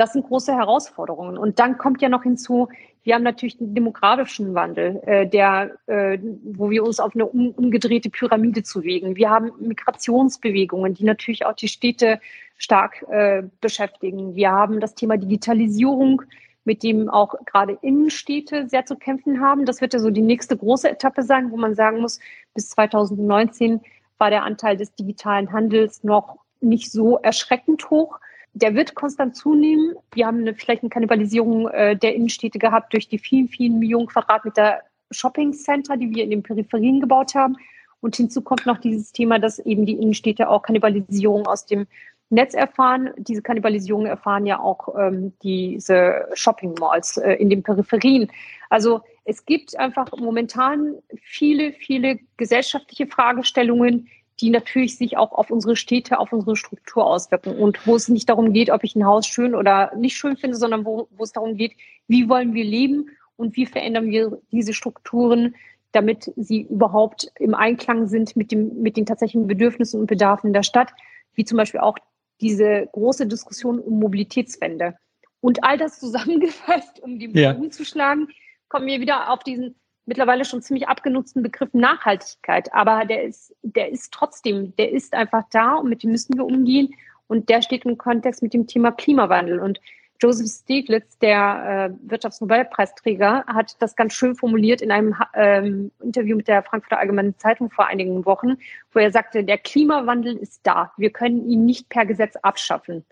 Das 0.00 0.14
sind 0.14 0.26
große 0.26 0.54
Herausforderungen. 0.54 1.36
Und 1.36 1.58
dann 1.58 1.76
kommt 1.76 2.00
ja 2.00 2.08
noch 2.08 2.22
hinzu, 2.22 2.70
wir 3.02 3.14
haben 3.14 3.22
natürlich 3.22 3.58
den 3.58 3.74
demografischen 3.74 4.54
Wandel, 4.54 5.02
äh, 5.04 5.26
der, 5.26 5.72
äh, 5.88 6.18
wo 6.42 6.70
wir 6.70 6.84
uns 6.84 7.00
auf 7.00 7.14
eine 7.14 7.26
um, 7.26 7.50
umgedrehte 7.50 8.08
Pyramide 8.08 8.62
zuwegen. 8.62 9.14
Wir 9.16 9.28
haben 9.28 9.52
Migrationsbewegungen, 9.60 10.94
die 10.94 11.04
natürlich 11.04 11.44
auch 11.44 11.52
die 11.52 11.68
Städte 11.68 12.18
stark 12.56 13.04
äh, 13.10 13.42
beschäftigen. 13.60 14.34
Wir 14.34 14.50
haben 14.50 14.80
das 14.80 14.94
Thema 14.94 15.18
Digitalisierung, 15.18 16.22
mit 16.64 16.82
dem 16.82 17.10
auch 17.10 17.34
gerade 17.44 17.76
Innenstädte 17.82 18.70
sehr 18.70 18.86
zu 18.86 18.96
kämpfen 18.96 19.42
haben. 19.42 19.66
Das 19.66 19.82
wird 19.82 19.92
ja 19.92 19.98
so 19.98 20.08
die 20.08 20.22
nächste 20.22 20.56
große 20.56 20.88
Etappe 20.88 21.24
sein, 21.24 21.50
wo 21.50 21.58
man 21.58 21.74
sagen 21.74 22.00
muss, 22.00 22.20
bis 22.54 22.70
2019 22.70 23.82
war 24.16 24.30
der 24.30 24.44
Anteil 24.44 24.78
des 24.78 24.94
digitalen 24.94 25.52
Handels 25.52 26.02
noch 26.04 26.38
nicht 26.62 26.90
so 26.90 27.18
erschreckend 27.18 27.90
hoch 27.90 28.18
der 28.52 28.74
wird 28.74 28.94
konstant 28.94 29.36
zunehmen. 29.36 29.94
Wir 30.12 30.26
haben 30.26 30.40
eine 30.40 30.54
Flächenkannibalisierung 30.54 31.68
äh, 31.68 31.96
der 31.96 32.14
Innenstädte 32.14 32.58
gehabt 32.58 32.92
durch 32.92 33.08
die 33.08 33.18
vielen, 33.18 33.48
vielen 33.48 33.78
Millionen 33.78 34.06
Quadratmeter 34.06 34.80
Shopping 35.10 35.52
Center, 35.52 35.96
die 35.96 36.14
wir 36.14 36.24
in 36.24 36.30
den 36.30 36.42
Peripherien 36.42 37.00
gebaut 37.00 37.34
haben. 37.34 37.56
Und 38.00 38.16
hinzu 38.16 38.42
kommt 38.42 38.66
noch 38.66 38.78
dieses 38.78 39.12
Thema, 39.12 39.38
dass 39.38 39.58
eben 39.58 39.86
die 39.86 39.94
Innenstädte 39.94 40.48
auch 40.48 40.62
Kannibalisierung 40.62 41.46
aus 41.46 41.66
dem 41.66 41.86
Netz 42.30 42.54
erfahren. 42.54 43.10
Diese 43.16 43.42
Kannibalisierung 43.42 44.06
erfahren 44.06 44.46
ja 44.46 44.58
auch 44.60 44.94
ähm, 44.96 45.32
diese 45.42 46.26
Shopping 46.34 46.74
Malls 46.78 47.16
äh, 47.18 47.34
in 47.34 47.50
den 47.50 47.62
Peripherien. 47.62 48.30
Also 48.70 49.02
es 49.24 49.44
gibt 49.44 49.78
einfach 49.78 50.08
momentan 50.16 50.96
viele, 51.22 51.72
viele 51.72 52.20
gesellschaftliche 52.36 53.06
Fragestellungen, 53.06 54.08
die 54.40 54.50
natürlich 54.50 54.96
sich 54.96 55.16
auch 55.16 55.32
auf 55.32 55.50
unsere 55.50 55.76
Städte, 55.76 56.18
auf 56.18 56.32
unsere 56.32 56.56
Struktur 56.56 57.06
auswirken 57.06 57.56
und 57.56 57.86
wo 57.86 57.96
es 57.96 58.08
nicht 58.08 58.28
darum 58.28 58.52
geht, 58.52 58.70
ob 58.70 58.84
ich 58.84 58.96
ein 58.96 59.04
Haus 59.04 59.26
schön 59.26 59.54
oder 59.54 59.94
nicht 59.96 60.16
schön 60.16 60.36
finde, 60.36 60.56
sondern 60.56 60.84
wo, 60.84 61.08
wo 61.10 61.22
es 61.22 61.32
darum 61.32 61.56
geht, 61.56 61.72
wie 62.08 62.28
wollen 62.28 62.54
wir 62.54 62.64
leben 62.64 63.10
und 63.36 63.56
wie 63.56 63.66
verändern 63.66 64.10
wir 64.10 64.40
diese 64.50 64.72
Strukturen, 64.72 65.54
damit 65.92 66.32
sie 66.36 66.62
überhaupt 66.62 67.32
im 67.38 67.54
Einklang 67.54 68.06
sind 68.06 68.36
mit, 68.36 68.52
dem, 68.52 68.80
mit 68.80 68.96
den 68.96 69.06
tatsächlichen 69.06 69.46
Bedürfnissen 69.46 70.00
und 70.00 70.06
Bedarfen 70.06 70.52
der 70.52 70.62
Stadt, 70.62 70.92
wie 71.34 71.44
zum 71.44 71.56
Beispiel 71.56 71.80
auch 71.80 71.96
diese 72.40 72.88
große 72.92 73.26
Diskussion 73.26 73.78
um 73.78 73.98
Mobilitätswende. 73.98 74.96
Und 75.40 75.64
all 75.64 75.78
das 75.78 75.98
zusammengefasst, 75.98 77.00
um 77.00 77.18
die 77.18 77.30
ja. 77.38 77.52
umzuschlagen, 77.52 78.28
kommen 78.68 78.86
wir 78.86 79.00
wieder 79.00 79.30
auf 79.32 79.42
diesen 79.42 79.74
mittlerweile 80.06 80.44
schon 80.44 80.62
ziemlich 80.62 80.88
abgenutzten 80.88 81.42
Begriff 81.42 81.72
Nachhaltigkeit. 81.72 82.72
Aber 82.72 83.04
der 83.04 83.24
ist, 83.24 83.54
der 83.62 83.90
ist 83.90 84.12
trotzdem, 84.12 84.74
der 84.76 84.92
ist 84.92 85.14
einfach 85.14 85.44
da 85.50 85.74
und 85.74 85.88
mit 85.88 86.02
dem 86.02 86.10
müssen 86.12 86.36
wir 86.36 86.44
umgehen. 86.44 86.94
Und 87.26 87.48
der 87.48 87.62
steht 87.62 87.84
im 87.84 87.96
Kontext 87.96 88.42
mit 88.42 88.54
dem 88.54 88.66
Thema 88.66 88.90
Klimawandel. 88.90 89.60
Und 89.60 89.80
Joseph 90.20 90.50
Stiglitz, 90.50 91.18
der 91.18 91.90
äh, 91.90 92.10
Wirtschaftsnobelpreisträger, 92.10 93.44
hat 93.46 93.76
das 93.80 93.96
ganz 93.96 94.12
schön 94.12 94.34
formuliert 94.34 94.82
in 94.82 94.90
einem 94.90 95.14
ähm, 95.34 95.92
Interview 96.02 96.36
mit 96.36 96.48
der 96.48 96.62
Frankfurter 96.62 96.98
Allgemeinen 96.98 97.38
Zeitung 97.38 97.70
vor 97.70 97.86
einigen 97.86 98.26
Wochen, 98.26 98.56
wo 98.92 98.98
er 98.98 99.12
sagte, 99.12 99.44
der 99.44 99.56
Klimawandel 99.56 100.36
ist 100.36 100.60
da. 100.64 100.92
Wir 100.98 101.10
können 101.10 101.48
ihn 101.48 101.64
nicht 101.64 101.88
per 101.88 102.04
Gesetz 102.04 102.36
abschaffen. 102.36 103.04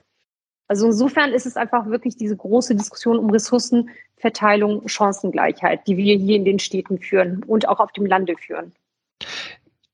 Also 0.68 0.86
insofern 0.86 1.32
ist 1.32 1.46
es 1.46 1.56
einfach 1.56 1.86
wirklich 1.86 2.16
diese 2.16 2.36
große 2.36 2.74
Diskussion 2.74 3.18
um 3.18 3.30
Ressourcenverteilung, 3.30 4.86
Chancengleichheit, 4.86 5.86
die 5.86 5.96
wir 5.96 6.16
hier 6.16 6.36
in 6.36 6.44
den 6.44 6.58
Städten 6.58 6.98
führen 6.98 7.42
und 7.44 7.66
auch 7.68 7.80
auf 7.80 7.90
dem 7.92 8.04
Lande 8.04 8.34
führen. 8.36 8.72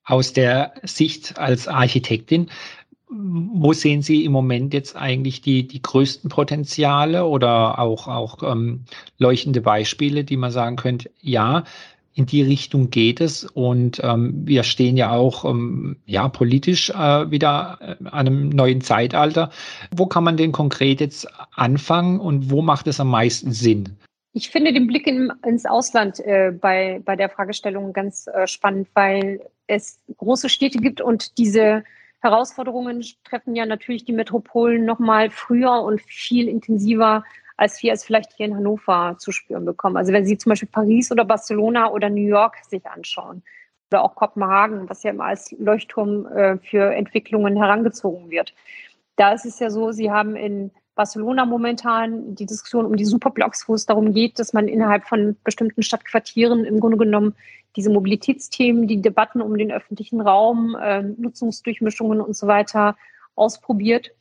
Aus 0.04 0.32
der 0.32 0.74
Sicht 0.82 1.38
als 1.38 1.68
Architektin, 1.68 2.50
wo 3.08 3.72
sehen 3.72 4.02
Sie 4.02 4.24
im 4.24 4.32
Moment 4.32 4.74
jetzt 4.74 4.96
eigentlich 4.96 5.40
die, 5.40 5.68
die 5.68 5.80
größten 5.80 6.28
Potenziale 6.28 7.24
oder 7.26 7.78
auch, 7.78 8.08
auch 8.08 8.42
ähm, 8.42 8.84
leuchtende 9.18 9.60
Beispiele, 9.60 10.24
die 10.24 10.36
man 10.36 10.50
sagen 10.50 10.76
könnte, 10.76 11.10
ja, 11.20 11.64
in 12.14 12.26
die 12.26 12.42
Richtung 12.42 12.90
geht 12.90 13.20
es. 13.20 13.44
Und 13.44 14.00
ähm, 14.02 14.46
wir 14.46 14.62
stehen 14.62 14.96
ja 14.96 15.10
auch 15.10 15.44
ähm, 15.44 15.96
ja, 16.06 16.28
politisch 16.28 16.90
äh, 16.90 17.30
wieder 17.30 17.78
äh, 17.80 18.08
an 18.08 18.26
einem 18.26 18.48
neuen 18.50 18.80
Zeitalter. 18.80 19.50
Wo 19.94 20.06
kann 20.06 20.24
man 20.24 20.36
denn 20.36 20.52
konkret 20.52 21.00
jetzt 21.00 21.28
anfangen 21.54 22.20
und 22.20 22.50
wo 22.50 22.62
macht 22.62 22.86
es 22.86 23.00
am 23.00 23.08
meisten 23.08 23.52
Sinn? 23.52 23.96
Ich 24.32 24.50
finde 24.50 24.72
den 24.72 24.86
Blick 24.86 25.06
in, 25.06 25.32
ins 25.44 25.66
Ausland 25.66 26.20
äh, 26.20 26.52
bei, 26.52 27.00
bei 27.04 27.16
der 27.16 27.28
Fragestellung 27.28 27.92
ganz 27.92 28.26
äh, 28.26 28.46
spannend, 28.46 28.88
weil 28.94 29.40
es 29.66 30.00
große 30.16 30.48
Städte 30.48 30.78
gibt 30.78 31.00
und 31.00 31.38
diese 31.38 31.84
Herausforderungen 32.20 33.04
treffen 33.24 33.54
ja 33.54 33.66
natürlich 33.66 34.04
die 34.04 34.12
Metropolen 34.12 34.84
noch 34.84 34.98
mal 34.98 35.30
früher 35.30 35.82
und 35.82 36.00
viel 36.00 36.48
intensiver 36.48 37.22
als 37.56 37.82
wir 37.82 37.92
es 37.92 38.04
vielleicht 38.04 38.32
hier 38.32 38.46
in 38.46 38.56
Hannover 38.56 39.16
zu 39.18 39.32
spüren 39.32 39.64
bekommen. 39.64 39.96
Also 39.96 40.12
wenn 40.12 40.26
Sie 40.26 40.36
zum 40.36 40.50
Beispiel 40.50 40.68
Paris 40.70 41.12
oder 41.12 41.24
Barcelona 41.24 41.90
oder 41.90 42.10
New 42.10 42.26
York 42.26 42.56
sich 42.68 42.84
anschauen 42.86 43.42
oder 43.90 44.02
auch 44.02 44.14
Kopenhagen, 44.14 44.88
was 44.88 45.02
ja 45.02 45.10
immer 45.10 45.24
als 45.24 45.52
Leuchtturm 45.52 46.26
äh, 46.26 46.58
für 46.58 46.92
Entwicklungen 46.94 47.56
herangezogen 47.56 48.30
wird. 48.30 48.54
Da 49.16 49.32
ist 49.32 49.46
es 49.46 49.60
ja 49.60 49.70
so, 49.70 49.92
Sie 49.92 50.10
haben 50.10 50.34
in 50.34 50.72
Barcelona 50.96 51.44
momentan 51.44 52.34
die 52.34 52.46
Diskussion 52.46 52.86
um 52.86 52.96
die 52.96 53.04
Superblocks, 53.04 53.68
wo 53.68 53.74
es 53.74 53.86
darum 53.86 54.12
geht, 54.12 54.38
dass 54.38 54.52
man 54.52 54.68
innerhalb 54.68 55.04
von 55.06 55.36
bestimmten 55.44 55.82
Stadtquartieren 55.82 56.64
im 56.64 56.80
Grunde 56.80 56.96
genommen 56.96 57.34
diese 57.76 57.90
Mobilitätsthemen, 57.90 58.86
die 58.86 59.02
Debatten 59.02 59.40
um 59.40 59.56
den 59.58 59.72
öffentlichen 59.72 60.20
Raum, 60.20 60.76
äh, 60.80 61.02
Nutzungsdurchmischungen 61.02 62.20
und 62.20 62.36
so 62.36 62.46
weiter 62.46 62.96
ausprobiert. 63.34 64.12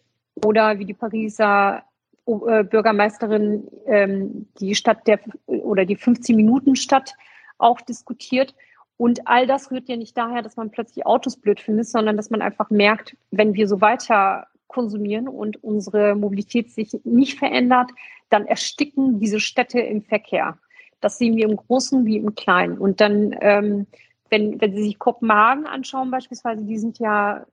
Oder 0.43 0.79
wie 0.79 0.85
die 0.85 0.95
Pariser 0.95 1.83
Bürgermeisterin 2.25 3.67
ähm, 3.85 4.47
die 4.59 4.75
Stadt 4.75 5.07
der 5.07 5.19
oder 5.47 5.85
die 5.85 5.97
15-Minuten-Stadt 5.97 7.15
auch 7.57 7.81
diskutiert. 7.81 8.55
Und 8.97 9.27
all 9.27 9.47
das 9.47 9.71
rührt 9.71 9.89
ja 9.89 9.97
nicht 9.97 10.17
daher, 10.17 10.41
dass 10.41 10.55
man 10.55 10.71
plötzlich 10.71 11.05
Autos 11.05 11.35
blöd 11.35 11.59
findet, 11.59 11.87
sondern 11.87 12.15
dass 12.15 12.29
man 12.29 12.41
einfach 12.41 12.69
merkt, 12.69 13.17
wenn 13.31 13.53
wir 13.53 13.67
so 13.67 13.81
weiter 13.81 14.47
konsumieren 14.67 15.27
und 15.27 15.63
unsere 15.63 16.15
Mobilität 16.15 16.71
sich 16.71 16.97
nicht 17.03 17.37
verändert, 17.39 17.91
dann 18.29 18.45
ersticken 18.45 19.19
diese 19.19 19.39
Städte 19.39 19.79
im 19.79 20.01
Verkehr. 20.01 20.57
Das 21.01 21.17
sehen 21.17 21.35
wir 21.35 21.47
im 21.47 21.57
Großen 21.57 22.05
wie 22.05 22.17
im 22.17 22.33
Kleinen. 22.33 22.77
Und 22.77 23.01
dann, 23.01 23.35
ähm, 23.41 23.87
wenn, 24.29 24.59
wenn 24.61 24.75
Sie 24.75 24.83
sich 24.83 24.99
Kopenhagen 24.99 25.65
anschauen 25.67 26.09
beispielsweise, 26.09 26.63
die 26.63 26.77
sind 26.77 26.97
ja, 26.99 27.45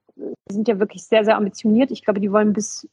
sind 0.48 0.68
ja 0.68 0.78
wirklich 0.78 1.04
sehr, 1.04 1.24
sehr 1.24 1.37
ambitioniert. 1.37 1.90
Ich 1.90 2.04
glaube, 2.04 2.20
die 2.20 2.33
wollen 2.33 2.52
bis 2.52 2.88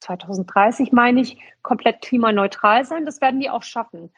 2030, 0.00 0.92
meine 0.92 1.20
ich, 1.20 1.38
komplett 1.62 2.02
klimaneutral 2.02 2.84
sein. 2.84 3.04
Das 3.06 3.20
werden 3.20 3.40
die 3.40 3.50
auch 3.50 3.62
schaffen. 3.62 4.10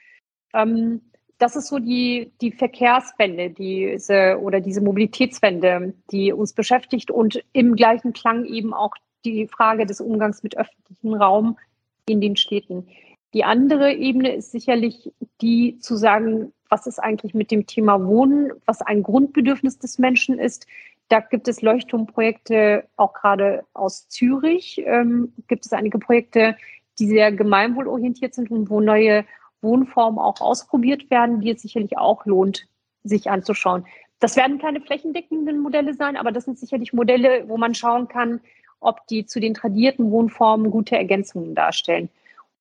Ähm, 0.53 1.03
das 1.39 1.57
ist 1.57 1.69
so 1.69 1.79
die, 1.79 2.33
die 2.43 2.53
Verkehrswende, 2.53 3.51
diese 3.51 4.39
oder 4.41 4.61
diese 4.61 4.83
Mobilitätswende, 4.83 5.95
die 6.11 6.33
uns 6.33 6.53
beschäftigt 6.53 7.11
und 7.11 7.43
im 7.53 7.77
gleichen 7.77 8.13
Klang 8.13 8.45
eben 8.45 8.75
auch 8.75 8.95
die 9.25 9.49
Frage 9.49 9.87
des 9.87 10.01
Umgangs 10.01 10.43
mit 10.43 10.57
öffentlichem 10.57 11.15
Raum 11.15 11.59
in 12.07 12.21
den 12.21 12.37
Städten. 12.37 12.89
Die 13.33 13.45
andere 13.45 13.95
Ebene 13.95 14.35
ist 14.35 14.51
sicherlich 14.51 15.13
die 15.41 15.79
zu 15.79 15.97
sagen, 15.97 16.53
was 16.69 16.87
ist 16.87 16.99
eigentlich 16.99 17.35
mit 17.35 17.51
dem 17.51 17.67
Thema 17.67 18.05
Wohnen, 18.05 18.53
was 18.67 18.83
ein 18.83 19.03
Grundbedürfnis 19.03 19.79
des 19.79 19.99
Menschen 19.99 20.39
ist. 20.39 20.67
Da 21.11 21.19
gibt 21.19 21.49
es 21.49 21.61
Leuchtturmprojekte, 21.61 22.85
auch 22.97 23.13
gerade 23.13 23.65
aus 23.75 24.09
Zürich 24.09 24.81
ähm, 24.87 25.33
gibt 25.49 25.67
es 25.67 25.73
einige 25.73 25.99
Projekte, 25.99 26.57
die 27.01 27.09
sehr 27.09 27.33
gemeinwohlorientiert 27.33 28.33
sind 28.33 28.51
und 28.51 28.71
wo 28.71 28.81
neue 28.81 29.25
Wohnformen 29.61 30.21
auch 30.21 30.41
ausprobiert 30.41 31.11
werden, 31.11 31.41
die 31.41 31.51
es 31.51 31.63
sicherlich 31.63 31.99
auch 31.99 32.25
lohnt, 32.27 32.69
sich 33.03 33.29
anzuschauen. 33.29 33.85
Das 34.21 34.37
werden 34.37 34.59
keine 34.59 34.81
flächendeckenden 34.81 35.59
Modelle 35.59 35.95
sein, 35.95 36.17
aber 36.17 36.31
das 36.31 36.45
sind 36.45 36.59
sicherlich 36.59 36.93
Modelle, 36.93 37.49
wo 37.49 37.57
man 37.57 37.75
schauen 37.75 38.07
kann, 38.07 38.41
ob 38.79 39.05
die 39.09 39.27
zu 39.27 39.41
den 39.41 39.55
tradierten 39.55 40.13
Wohnformen 40.13 40.71
gute 40.71 40.97
Ergänzungen 40.97 41.57
darstellen. 41.57 42.09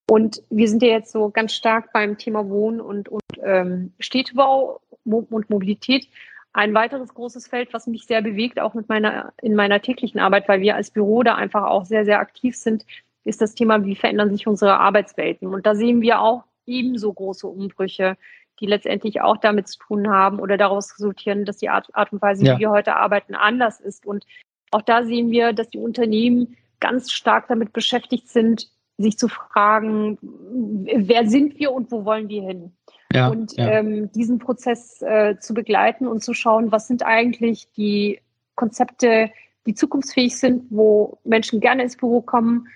Und 0.10 0.42
wir 0.50 0.68
sind 0.68 0.82
ja 0.82 0.90
jetzt 0.90 1.12
so 1.12 1.30
ganz 1.30 1.54
stark 1.54 1.94
beim 1.94 2.18
Thema 2.18 2.50
Wohnen 2.50 2.82
und, 2.82 3.10
und 3.10 3.22
ähm, 3.44 3.94
Städtebau 4.00 4.82
und 5.06 5.50
Mobilität. 5.52 6.08
Ein 6.54 6.74
weiteres 6.74 7.14
großes 7.14 7.48
Feld, 7.48 7.74
was 7.74 7.88
mich 7.88 8.06
sehr 8.06 8.22
bewegt, 8.22 8.60
auch 8.60 8.74
mit 8.74 8.90
meiner, 8.90 9.34
in 9.42 9.56
meiner 9.56 9.82
täglichen 9.82 10.20
Arbeit, 10.20 10.48
weil 10.50 10.62
wir 10.62 10.76
als 10.76 10.92
Büro 10.92 11.24
da 11.24 11.36
einfach 11.36 11.64
auch 11.64 11.86
sehr, 11.86 12.06
sehr 12.06 12.20
aktiv 12.20 12.56
sind, 12.56 12.86
ist 13.24 13.42
das 13.42 13.54
Thema, 13.54 13.86
wie 13.86 13.96
verändern 13.96 14.32
sich 14.32 14.48
unsere 14.48 14.80
Arbeitswelten. 14.80 15.48
Und 15.48 15.66
da 15.66 15.76
sehen 15.76 16.02
wir 16.02 16.22
auch 16.22 16.44
ebenso 16.66 17.14
große 17.14 17.48
Umbrüche, 17.48 18.18
die 18.60 18.66
letztendlich 18.66 19.22
auch 19.22 19.38
damit 19.38 19.68
zu 19.68 19.80
tun 19.80 20.10
haben 20.10 20.40
oder 20.40 20.58
daraus 20.58 20.94
resultieren, 20.96 21.46
dass 21.46 21.58
die 21.58 21.70
Art, 21.70 21.94
Art 21.94 22.12
und 22.12 22.22
Weise, 22.22 22.46
ja. 22.46 22.56
wie 22.56 22.62
wir 22.62 22.72
heute 22.72 22.96
arbeiten, 22.96 23.36
anders 23.36 23.80
ist. 23.80 24.06
Und 24.06 24.26
auch 24.72 24.82
da 24.82 25.04
sehen 25.04 25.32
wir, 25.32 25.54
dass 25.54 25.70
die 25.70 25.78
Unternehmen 25.78 26.58
ganz 26.80 27.12
stark 27.12 27.48
damit 27.48 27.74
beschäftigt 27.74 28.28
sind, 28.28 28.70
sich 28.98 29.18
zu 29.18 29.30
fragen, 29.30 30.18
wer 30.22 31.28
sind 31.28 31.58
wir 31.58 31.72
und 31.72 31.92
wo 31.92 32.04
wollen 32.04 32.28
wir 32.28 32.44
hin? 32.44 32.74
Ja, 33.14 33.30
und 33.30 33.58
ja. 33.58 33.70
Ähm, 33.72 34.12
diesen 34.12 34.40
Prozess 34.40 35.02
äh, 35.02 35.38
zu 35.40 35.54
begleiten 35.54 36.08
und 36.08 36.24
zu 36.24 36.34
schauen, 36.34 36.72
was 36.72 36.88
sind 36.88 37.04
eigentlich 37.04 37.72
die 37.72 38.20
Konzepte, 38.56 39.32
die 39.66 39.74
zukunftsfähig 39.74 40.38
sind, 40.38 40.66
wo 40.70 41.18
Menschen 41.24 41.60
gerne 41.60 41.84
ins 41.84 41.98
Büro 41.98 42.22
kommen, 42.22 42.68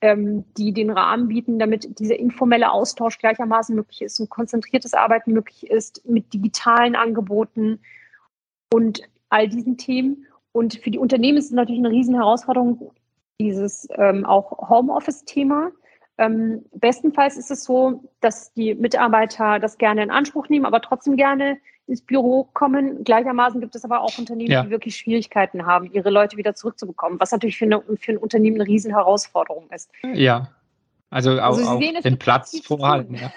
ähm, 0.00 0.44
die 0.56 0.72
den 0.72 0.90
Rahmen 0.90 1.28
bieten, 1.28 1.58
damit 1.58 1.98
dieser 1.98 2.18
informelle 2.18 2.70
Austausch 2.70 3.18
gleichermaßen 3.18 3.74
möglich 3.74 4.02
ist 4.02 4.20
und 4.20 4.28
konzentriertes 4.28 4.94
Arbeiten 4.94 5.32
möglich 5.32 5.70
ist 5.70 6.06
mit 6.06 6.32
digitalen 6.32 6.94
Angeboten 6.94 7.80
und 8.72 9.02
all 9.30 9.48
diesen 9.48 9.78
Themen. 9.78 10.26
Und 10.52 10.74
für 10.74 10.90
die 10.90 10.98
Unternehmen 10.98 11.38
ist 11.38 11.46
es 11.46 11.50
natürlich 11.52 11.80
eine 11.80 11.90
riesen 11.90 12.14
Herausforderung, 12.14 12.92
dieses 13.40 13.88
ähm, 13.92 14.24
auch 14.24 14.68
Homeoffice-Thema. 14.68 15.70
Ähm, 16.18 16.64
bestenfalls 16.72 17.36
ist 17.36 17.50
es 17.50 17.64
so, 17.64 18.02
dass 18.20 18.52
die 18.54 18.74
Mitarbeiter 18.74 19.58
das 19.60 19.78
gerne 19.78 20.02
in 20.02 20.10
Anspruch 20.10 20.48
nehmen, 20.48 20.66
aber 20.66 20.80
trotzdem 20.82 21.16
gerne 21.16 21.58
ins 21.86 22.02
Büro 22.02 22.48
kommen. 22.52 23.04
Gleichermaßen 23.04 23.60
gibt 23.60 23.74
es 23.74 23.84
aber 23.84 24.00
auch 24.00 24.18
Unternehmen, 24.18 24.50
ja. 24.50 24.62
die 24.62 24.70
wirklich 24.70 24.96
Schwierigkeiten 24.96 25.64
haben, 25.64 25.90
ihre 25.92 26.10
Leute 26.10 26.36
wieder 26.36 26.54
zurückzubekommen, 26.54 27.18
was 27.18 27.32
natürlich 27.32 27.56
für, 27.56 27.64
eine, 27.64 27.82
für 27.98 28.12
ein 28.12 28.18
Unternehmen 28.18 28.60
eine 28.60 28.68
Riesenherausforderung 28.68 29.70
ist. 29.70 29.90
Ja, 30.02 30.48
also 31.10 31.32
auch, 31.32 31.56
also 31.56 31.68
auch 31.70 31.80
sehen, 31.80 31.96
den 32.02 32.18
Platz 32.18 32.60
vorhalten. 32.60 33.18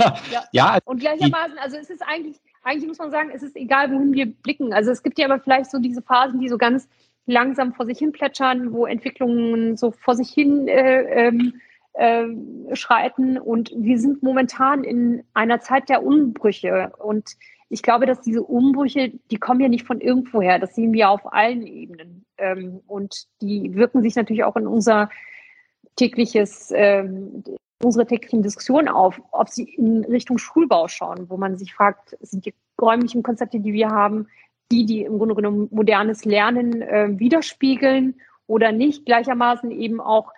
Ja. 0.00 0.14
ja. 0.30 0.44
ja. 0.52 0.78
Und 0.84 1.00
gleichermaßen, 1.00 1.58
also 1.58 1.76
es 1.76 1.90
ist 1.90 2.04
eigentlich, 2.06 2.36
eigentlich 2.62 2.86
muss 2.86 2.98
man 2.98 3.10
sagen, 3.10 3.30
es 3.34 3.42
ist 3.42 3.56
egal, 3.56 3.90
wohin 3.90 4.12
wir 4.12 4.26
blicken. 4.26 4.72
Also 4.72 4.92
es 4.92 5.02
gibt 5.02 5.18
ja 5.18 5.26
aber 5.26 5.40
vielleicht 5.40 5.72
so 5.72 5.80
diese 5.80 6.02
Phasen, 6.02 6.38
die 6.38 6.48
so 6.48 6.56
ganz 6.56 6.88
langsam 7.26 7.74
vor 7.74 7.84
sich 7.84 7.98
hin 7.98 8.12
plätschern, 8.12 8.72
wo 8.72 8.86
Entwicklungen 8.86 9.76
so 9.76 9.90
vor 9.90 10.14
sich 10.14 10.30
hin 10.30 10.68
äh, 10.68 11.00
ähm, 11.00 11.60
äh, 11.98 12.26
schreiten. 12.74 13.38
Und 13.38 13.72
wir 13.76 13.98
sind 13.98 14.22
momentan 14.22 14.84
in 14.84 15.24
einer 15.34 15.60
Zeit 15.60 15.88
der 15.88 16.04
Umbrüche. 16.04 16.92
Und 16.98 17.36
ich 17.68 17.82
glaube, 17.82 18.06
dass 18.06 18.20
diese 18.20 18.42
Umbrüche, 18.42 19.12
die 19.30 19.36
kommen 19.38 19.60
ja 19.60 19.68
nicht 19.68 19.86
von 19.86 20.00
irgendwoher. 20.00 20.58
Das 20.58 20.74
sehen 20.74 20.92
wir 20.92 21.10
auf 21.10 21.32
allen 21.32 21.66
Ebenen. 21.66 22.24
Ähm, 22.38 22.80
und 22.86 23.26
die 23.42 23.74
wirken 23.74 24.02
sich 24.02 24.14
natürlich 24.14 24.44
auch 24.44 24.56
in 24.56 24.66
unser 24.66 25.10
tägliches, 25.96 26.72
ähm, 26.74 27.42
unsere 27.82 28.06
täglichen 28.06 28.42
Diskussionen 28.42 28.88
auf, 28.88 29.20
ob 29.32 29.48
sie 29.48 29.64
in 29.64 30.04
Richtung 30.04 30.38
Schulbau 30.38 30.88
schauen, 30.88 31.28
wo 31.28 31.36
man 31.36 31.58
sich 31.58 31.74
fragt, 31.74 32.16
sind 32.20 32.46
die 32.46 32.54
räumlichen 32.80 33.24
Konzepte, 33.24 33.58
die 33.60 33.72
wir 33.72 33.88
haben, 33.88 34.28
die, 34.70 34.86
die 34.86 35.02
im 35.02 35.18
Grunde 35.18 35.34
genommen 35.34 35.68
modernes 35.72 36.24
Lernen 36.24 36.80
äh, 36.80 37.18
widerspiegeln 37.18 38.20
oder 38.46 38.70
nicht, 38.70 39.04
gleichermaßen 39.04 39.72
eben 39.72 40.00
auch 40.00 40.32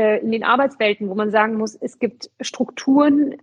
in 0.00 0.32
den 0.32 0.44
Arbeitswelten, 0.44 1.08
wo 1.08 1.14
man 1.14 1.30
sagen 1.30 1.56
muss, 1.56 1.74
es 1.74 1.98
gibt 1.98 2.30
Strukturen, 2.40 3.36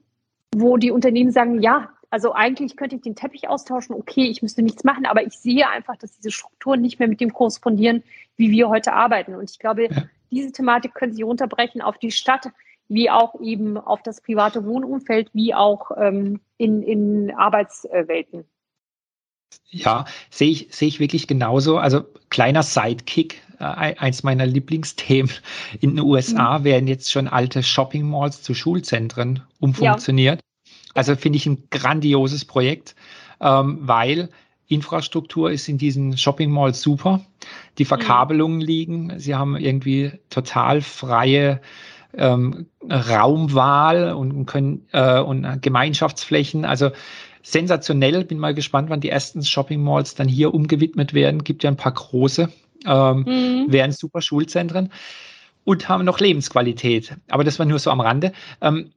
wo 0.56 0.78
die 0.78 0.92
Unternehmen 0.92 1.32
sagen, 1.32 1.62
ja, 1.62 1.90
also 2.10 2.34
eigentlich 2.34 2.78
könnte 2.78 2.96
ich 2.96 3.02
den 3.02 3.16
Teppich 3.16 3.50
austauschen, 3.50 3.96
okay, 3.96 4.26
ich 4.26 4.42
müsste 4.42 4.62
nichts 4.62 4.84
machen, 4.84 5.06
aber 5.06 5.26
ich 5.26 5.34
sehe 5.34 5.70
einfach, 5.70 5.98
dass 5.98 6.16
diese 6.18 6.32
Strukturen 6.32 6.82
nicht 6.82 7.00
mehr 7.00 7.08
mit 7.08 7.20
dem 7.20 7.34
korrespondieren, 7.34 8.04
wie 8.38 8.52
wir 8.52 8.70
heute 8.70 8.94
arbeiten. 8.94 9.36
Und 9.36 9.50
ich 9.50 9.60
glaube, 9.60 9.88
ja. 9.90 10.04
diese 10.32 10.52
Thematik 10.52 10.94
können 10.94 11.14
Sie 11.14 11.24
runterbrechen 11.24 11.82
auf 11.82 11.98
die 11.98 12.12
Stadt, 12.12 12.50
wie 12.88 13.10
auch 13.10 13.40
eben 13.42 13.78
auf 13.78 14.02
das 14.02 14.22
private 14.22 14.66
Wohnumfeld, 14.66 15.30
wie 15.34 15.54
auch 15.54 15.92
ähm, 15.98 16.40
in, 16.58 16.82
in 16.82 17.32
Arbeitswelten. 17.36 18.46
Ja, 19.70 20.06
sehe 20.30 20.50
ich, 20.50 20.68
sehe 20.72 20.88
ich 20.88 21.00
wirklich 21.00 21.28
genauso. 21.28 21.78
Also 21.78 22.04
kleiner 22.30 22.64
Sidekick, 22.64 23.42
äh, 23.60 23.64
eins 23.64 24.24
meiner 24.24 24.46
Lieblingsthemen. 24.46 25.32
In 25.80 25.96
den 25.96 26.06
USA 26.06 26.60
mhm. 26.60 26.64
werden 26.64 26.88
jetzt 26.88 27.12
schon 27.12 27.28
alte 27.28 27.64
Shopping 27.64 28.10
Malls 28.10 28.42
zu 28.42 28.54
Schulzentren 28.54 29.44
umfunktioniert. 29.60 30.40
Ja. 30.40 30.72
Also 30.94 31.16
finde 31.16 31.38
ich 31.38 31.46
ein 31.46 31.64
grandioses 31.70 32.46
Projekt, 32.46 32.96
ähm, 33.40 33.80
weil 33.82 34.30
Infrastruktur 34.68 35.52
ist 35.52 35.70
in 35.70 35.78
diesen 35.78 36.18
Shopping 36.18 36.52
Malls 36.52 36.82
super. 36.82 37.22
Die 37.78 37.84
mhm. 37.84 37.88
Verkabelungen 37.88 38.58
mhm. 38.58 38.66
liegen. 38.66 39.20
Sie 39.20 39.36
haben 39.36 39.56
irgendwie 39.58 40.12
total 40.30 40.82
freie 40.82 41.62
ähm, 42.14 42.68
Raumwahl 42.90 44.14
und 44.14 44.46
können 44.46 44.88
äh, 44.92 45.20
und 45.20 45.62
Gemeinschaftsflächen. 45.62 46.66
Also 46.66 46.92
sensationell. 47.52 48.26
Bin 48.26 48.40
mal 48.40 48.54
gespannt, 48.54 48.90
wann 48.90 49.02
die 49.02 49.10
ersten 49.10 49.44
Shopping 49.44 49.82
Malls 49.82 50.16
dann 50.16 50.28
hier 50.28 50.54
umgewidmet 50.54 51.14
werden. 51.14 51.44
Gibt 51.44 51.64
ja 51.64 51.72
ein 51.72 51.78
paar 51.78 51.94
große, 51.94 52.50
ähm, 52.86 53.18
mhm. 53.20 53.72
wären 53.72 53.92
super 53.92 54.22
Schulzentren 54.22 54.92
und 55.64 55.90
haben 55.90 56.06
noch 56.06 56.20
Lebensqualität. 56.20 57.16
Aber 57.30 57.44
das 57.44 57.60
war 57.60 57.66
nur 57.66 57.80
so 57.80 57.92
am 57.92 58.02
Rande. 58.02 58.34
Ähm, 58.62 58.92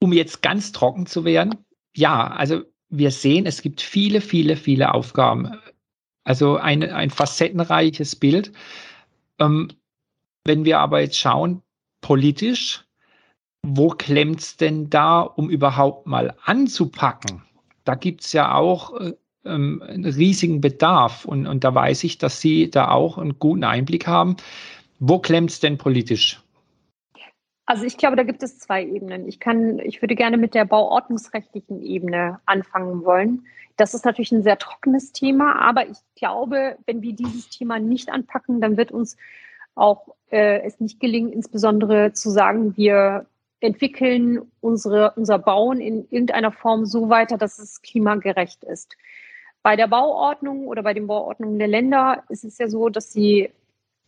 um 0.00 0.12
jetzt 0.12 0.42
ganz 0.42 0.72
trocken 0.72 1.06
zu 1.06 1.24
werden, 1.24 1.54
ja, 1.94 2.26
also 2.26 2.62
wir 2.88 3.10
sehen, 3.10 3.46
es 3.46 3.62
gibt 3.62 3.80
viele, 3.80 4.20
viele, 4.20 4.56
viele 4.56 4.92
Aufgaben. 4.94 5.52
Also 6.24 6.56
ein, 6.56 6.82
ein 6.82 7.10
facettenreiches 7.10 8.16
Bild. 8.16 8.52
Ähm, 9.38 9.68
wenn 10.44 10.64
wir 10.64 10.80
aber 10.80 11.00
jetzt 11.00 11.18
schauen, 11.18 11.62
politisch, 12.00 12.84
wo 13.62 13.90
klemmt 13.90 14.40
es 14.40 14.56
denn 14.56 14.90
da, 14.90 15.20
um 15.20 15.50
überhaupt 15.50 16.06
mal 16.08 16.34
anzupacken? 16.44 17.42
Da 17.84 17.94
gibt 17.94 18.22
es 18.22 18.32
ja 18.32 18.54
auch 18.54 18.98
äh, 19.00 19.12
ähm, 19.44 19.82
einen 19.86 20.04
riesigen 20.04 20.60
Bedarf. 20.60 21.24
Und, 21.24 21.46
und 21.46 21.64
da 21.64 21.74
weiß 21.74 22.04
ich, 22.04 22.18
dass 22.18 22.40
Sie 22.40 22.70
da 22.70 22.90
auch 22.90 23.18
einen 23.18 23.38
guten 23.38 23.64
Einblick 23.64 24.06
haben. 24.06 24.36
Wo 24.98 25.18
klemmt 25.18 25.50
es 25.50 25.60
denn 25.60 25.78
politisch? 25.78 26.40
Also 27.66 27.84
ich 27.84 27.96
glaube, 27.96 28.16
da 28.16 28.22
gibt 28.22 28.42
es 28.42 28.58
zwei 28.58 28.84
Ebenen. 28.84 29.26
Ich 29.28 29.40
kann, 29.40 29.78
ich 29.78 30.02
würde 30.02 30.14
gerne 30.14 30.36
mit 30.36 30.54
der 30.54 30.64
bauordnungsrechtlichen 30.64 31.80
Ebene 31.82 32.40
anfangen 32.44 33.04
wollen. 33.04 33.46
Das 33.76 33.94
ist 33.94 34.04
natürlich 34.04 34.32
ein 34.32 34.42
sehr 34.42 34.58
trockenes 34.58 35.12
Thema, 35.12 35.56
aber 35.56 35.88
ich 35.88 35.98
glaube, 36.16 36.76
wenn 36.86 37.02
wir 37.02 37.14
dieses 37.14 37.48
Thema 37.48 37.78
nicht 37.78 38.10
anpacken, 38.10 38.60
dann 38.60 38.76
wird 38.76 38.92
uns 38.92 39.16
auch 39.74 40.08
äh, 40.30 40.60
es 40.62 40.80
nicht 40.80 41.00
gelingt, 41.00 41.32
insbesondere 41.32 42.12
zu 42.12 42.30
sagen, 42.30 42.76
wir 42.76 43.26
entwickeln 43.62 44.50
unsere, 44.60 45.12
unser 45.16 45.38
Bauen 45.38 45.80
in 45.80 46.06
irgendeiner 46.10 46.52
Form 46.52 46.84
so 46.84 47.08
weiter, 47.08 47.38
dass 47.38 47.58
es 47.58 47.82
klimagerecht 47.82 48.64
ist. 48.64 48.96
Bei 49.62 49.76
der 49.76 49.86
Bauordnung 49.86 50.66
oder 50.66 50.82
bei 50.82 50.94
den 50.94 51.06
Bauordnungen 51.06 51.58
der 51.58 51.68
Länder 51.68 52.24
ist 52.28 52.44
es 52.44 52.58
ja 52.58 52.68
so, 52.68 52.88
dass 52.88 53.12
sie 53.12 53.50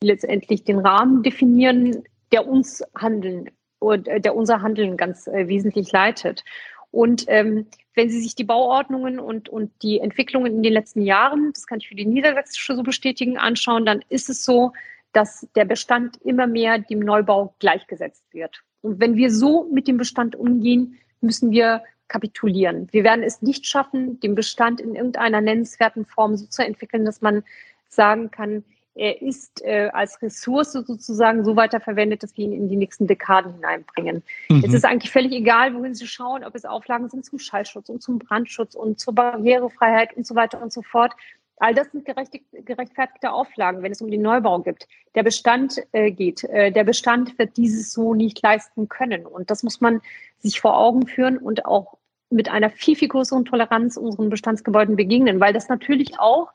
letztendlich 0.02 0.64
den 0.64 0.80
Rahmen 0.80 1.22
definieren, 1.22 2.02
der 2.32 2.46
uns 2.46 2.82
handeln 2.94 3.50
äh, 3.80 4.20
der 4.20 4.34
unser 4.34 4.62
Handeln 4.62 4.96
ganz 4.96 5.26
äh, 5.26 5.48
wesentlich 5.48 5.92
leitet. 5.92 6.44
Und 6.90 7.24
ähm, 7.28 7.66
wenn 7.94 8.08
Sie 8.08 8.20
sich 8.20 8.34
die 8.34 8.44
Bauordnungen 8.44 9.18
und, 9.18 9.48
und 9.48 9.70
die 9.82 9.98
Entwicklungen 9.98 10.52
in 10.52 10.62
den 10.62 10.72
letzten 10.72 11.02
Jahren, 11.02 11.52
das 11.52 11.66
kann 11.66 11.78
ich 11.78 11.88
für 11.88 11.94
die 11.94 12.06
Niedersächsische 12.06 12.76
so 12.76 12.82
bestätigen, 12.82 13.36
anschauen, 13.36 13.84
dann 13.84 14.04
ist 14.08 14.30
es 14.30 14.44
so, 14.44 14.72
dass 15.12 15.48
der 15.54 15.64
Bestand 15.64 16.16
immer 16.22 16.46
mehr 16.46 16.78
dem 16.78 17.00
Neubau 17.00 17.54
gleichgesetzt 17.58 18.24
wird. 18.32 18.62
Und 18.84 19.00
wenn 19.00 19.16
wir 19.16 19.30
so 19.30 19.68
mit 19.72 19.88
dem 19.88 19.96
Bestand 19.96 20.36
umgehen, 20.36 20.98
müssen 21.20 21.50
wir 21.50 21.82
kapitulieren. 22.08 22.88
Wir 22.92 23.02
werden 23.02 23.24
es 23.24 23.40
nicht 23.40 23.66
schaffen, 23.66 24.20
den 24.20 24.34
Bestand 24.34 24.80
in 24.80 24.94
irgendeiner 24.94 25.40
nennenswerten 25.40 26.04
Form 26.04 26.36
so 26.36 26.46
zu 26.46 26.64
entwickeln, 26.64 27.04
dass 27.04 27.22
man 27.22 27.42
sagen 27.88 28.30
kann, 28.30 28.62
er 28.94 29.22
ist 29.22 29.64
äh, 29.64 29.88
als 29.92 30.22
Ressource 30.22 30.72
sozusagen 30.72 31.44
so 31.44 31.56
weiterverwendet, 31.56 32.22
dass 32.22 32.36
wir 32.36 32.44
ihn 32.44 32.52
in 32.52 32.68
die 32.68 32.76
nächsten 32.76 33.08
Dekaden 33.08 33.54
hineinbringen. 33.54 34.22
Mhm. 34.48 34.62
Es 34.64 34.72
ist 34.72 34.84
eigentlich 34.84 35.10
völlig 35.10 35.32
egal, 35.32 35.74
wohin 35.74 35.94
Sie 35.94 36.06
schauen, 36.06 36.44
ob 36.44 36.54
es 36.54 36.64
Auflagen 36.64 37.08
sind 37.08 37.24
zum 37.24 37.40
Schallschutz 37.40 37.88
und 37.88 38.02
zum 38.02 38.20
Brandschutz 38.20 38.76
und 38.76 39.00
zur 39.00 39.14
Barrierefreiheit 39.14 40.16
und 40.16 40.26
so 40.26 40.36
weiter 40.36 40.62
und 40.62 40.72
so 40.72 40.82
fort. 40.82 41.12
All 41.58 41.74
das 41.74 41.90
sind 41.92 42.04
gerechtfertigte 42.04 43.32
Auflagen, 43.32 43.82
wenn 43.82 43.92
es 43.92 44.02
um 44.02 44.10
den 44.10 44.22
Neubau 44.22 44.58
geht. 44.60 44.88
Der 45.14 45.22
Bestand 45.22 45.80
äh, 45.92 46.10
geht. 46.10 46.44
Äh, 46.44 46.72
der 46.72 46.84
Bestand 46.84 47.38
wird 47.38 47.56
dieses 47.56 47.92
so 47.92 48.14
nicht 48.14 48.42
leisten 48.42 48.88
können. 48.88 49.24
Und 49.24 49.50
das 49.50 49.62
muss 49.62 49.80
man 49.80 50.00
sich 50.40 50.60
vor 50.60 50.76
Augen 50.76 51.06
führen 51.06 51.38
und 51.38 51.64
auch 51.64 51.98
mit 52.30 52.48
einer 52.48 52.70
viel, 52.70 52.96
viel 52.96 53.08
größeren 53.08 53.44
Toleranz 53.44 53.96
unseren 53.96 54.30
Bestandsgebäuden 54.30 54.96
begegnen, 54.96 55.38
weil 55.38 55.52
das 55.52 55.68
natürlich 55.68 56.18
auch 56.18 56.50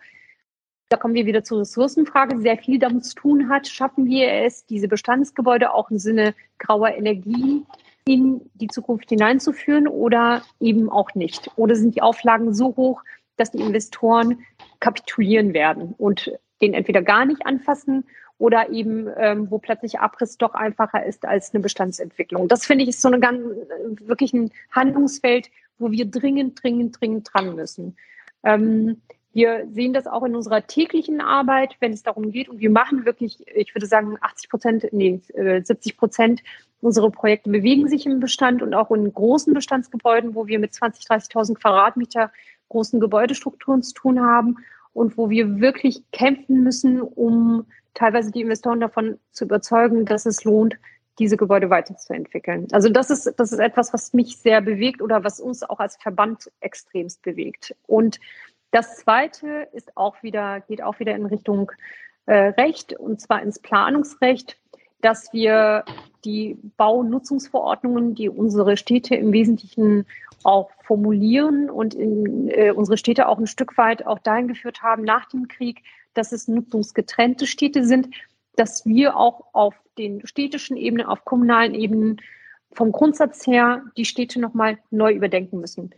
da 0.89 0.97
kommen 0.97 1.13
wir 1.13 1.27
wieder 1.27 1.43
zur 1.43 1.59
Ressourcenfrage, 1.59 2.41
sehr 2.41 2.57
viel 2.57 2.79
damit 2.79 3.05
zu 3.05 3.13
tun 3.13 3.47
hat. 3.47 3.67
Schaffen 3.67 4.07
wir 4.07 4.31
es, 4.31 4.65
diese 4.65 4.87
Bestandsgebäude 4.87 5.71
auch 5.71 5.91
im 5.91 5.99
Sinne 5.99 6.33
grauer 6.57 6.89
Energie 6.89 7.63
in 8.05 8.41
die 8.55 8.67
Zukunft 8.67 9.09
hineinzuführen 9.09 9.87
oder 9.87 10.41
eben 10.59 10.89
auch 10.89 11.13
nicht? 11.13 11.51
Oder 11.57 11.75
sind 11.75 11.95
die 11.95 12.01
Auflagen 12.01 12.55
so 12.55 12.75
hoch, 12.75 13.03
dass 13.39 13.51
die 13.51 13.61
Investoren 13.61 14.39
kapitulieren 14.79 15.53
werden 15.53 15.93
und 15.97 16.31
den 16.61 16.73
entweder 16.73 17.01
gar 17.01 17.25
nicht 17.25 17.45
anfassen 17.45 18.05
oder 18.37 18.69
eben, 18.69 19.07
ähm, 19.17 19.51
wo 19.51 19.59
plötzlich 19.59 19.99
Abriss 19.99 20.37
doch 20.37 20.53
einfacher 20.53 21.05
ist 21.05 21.25
als 21.25 21.53
eine 21.53 21.61
Bestandsentwicklung. 21.61 22.47
Das 22.47 22.65
finde 22.65 22.83
ich 22.83 22.89
ist 22.89 23.01
so 23.01 23.09
eine 23.09 23.19
ganz, 23.19 23.43
wirklich 24.01 24.33
ein 24.33 24.51
Handlungsfeld, 24.71 25.49
wo 25.77 25.91
wir 25.91 26.05
dringend, 26.05 26.61
dringend, 26.63 26.99
dringend 26.99 27.29
dran 27.31 27.55
müssen. 27.55 27.97
Ähm, 28.43 29.01
wir 29.31 29.67
sehen 29.71 29.93
das 29.93 30.07
auch 30.07 30.23
in 30.23 30.35
unserer 30.35 30.65
täglichen 30.65 31.21
Arbeit, 31.21 31.75
wenn 31.79 31.93
es 31.93 32.01
darum 32.01 32.31
geht. 32.31 32.49
Und 32.49 32.59
wir 32.59 32.71
machen 32.71 33.05
wirklich, 33.05 33.45
ich 33.55 33.75
würde 33.75 33.85
sagen, 33.85 34.17
80 34.21 34.49
Prozent, 34.49 34.87
nee, 34.91 35.21
70 35.33 35.93
äh, 35.93 35.95
Prozent 35.95 36.43
unserer 36.81 37.11
Projekte 37.11 37.49
bewegen 37.49 37.87
sich 37.87 38.05
im 38.05 38.19
Bestand 38.19 38.61
und 38.61 38.73
auch 38.73 38.89
in 38.91 39.13
großen 39.13 39.53
Bestandsgebäuden, 39.53 40.33
wo 40.33 40.47
wir 40.47 40.59
mit 40.59 40.73
20, 40.73 41.05
30.000 41.05 41.55
Quadratmeter 41.55 42.31
großen 42.69 42.99
Gebäudestrukturen 42.99 43.83
zu 43.83 43.93
tun 43.93 44.21
haben 44.21 44.57
und 44.93 45.17
wo 45.17 45.29
wir 45.29 45.59
wirklich 45.59 46.03
kämpfen 46.11 46.63
müssen, 46.63 47.01
um 47.01 47.65
teilweise 47.93 48.31
die 48.31 48.41
Investoren 48.41 48.79
davon 48.79 49.19
zu 49.31 49.45
überzeugen, 49.45 50.05
dass 50.05 50.25
es 50.25 50.43
lohnt, 50.43 50.77
diese 51.19 51.35
Gebäude 51.35 51.69
weiterzuentwickeln. 51.69 52.67
Also 52.71 52.89
das 52.89 53.09
ist, 53.09 53.33
das 53.37 53.51
ist 53.51 53.59
etwas, 53.59 53.93
was 53.93 54.13
mich 54.13 54.37
sehr 54.37 54.61
bewegt 54.61 55.01
oder 55.01 55.23
was 55.23 55.39
uns 55.39 55.63
auch 55.63 55.79
als 55.79 55.97
Verband 55.97 56.49
extremst 56.61 57.21
bewegt. 57.21 57.75
Und 57.87 58.19
das 58.71 58.97
zweite 58.97 59.67
ist 59.73 59.97
auch 59.97 60.23
wieder, 60.23 60.61
geht 60.61 60.81
auch 60.81 60.99
wieder 60.99 61.15
in 61.15 61.25
Richtung 61.25 61.71
äh, 62.25 62.33
Recht 62.33 62.93
und 62.93 63.19
zwar 63.19 63.41
ins 63.41 63.59
Planungsrecht, 63.59 64.57
dass 65.01 65.31
wir 65.33 65.83
die 66.25 66.57
Baunutzungsverordnungen, 66.77 68.15
die 68.15 68.29
unsere 68.29 68.75
Städte 68.77 69.15
im 69.15 69.31
Wesentlichen 69.31 70.05
auch 70.43 70.71
formulieren 70.83 71.69
und 71.69 71.93
in, 71.93 72.49
äh, 72.49 72.71
unsere 72.71 72.97
Städte 72.97 73.27
auch 73.27 73.37
ein 73.37 73.47
Stück 73.47 73.77
weit 73.77 74.05
auch 74.05 74.19
dahin 74.19 74.47
geführt 74.47 74.81
haben 74.81 75.03
nach 75.03 75.25
dem 75.29 75.47
Krieg, 75.47 75.83
dass 76.13 76.31
es 76.31 76.47
nutzungsgetrennte 76.47 77.47
Städte 77.47 77.85
sind, 77.85 78.09
dass 78.55 78.85
wir 78.85 79.15
auch 79.15 79.45
auf 79.53 79.75
den 79.97 80.25
städtischen 80.25 80.75
Ebenen, 80.75 81.05
auf 81.05 81.23
kommunalen 81.23 81.73
Ebenen 81.73 82.21
vom 82.71 82.91
Grundsatz 82.91 83.47
her 83.47 83.83
die 83.97 84.05
Städte 84.05 84.39
nochmal 84.39 84.77
neu 84.91 85.13
überdenken 85.13 85.59
müssen. 85.59 85.91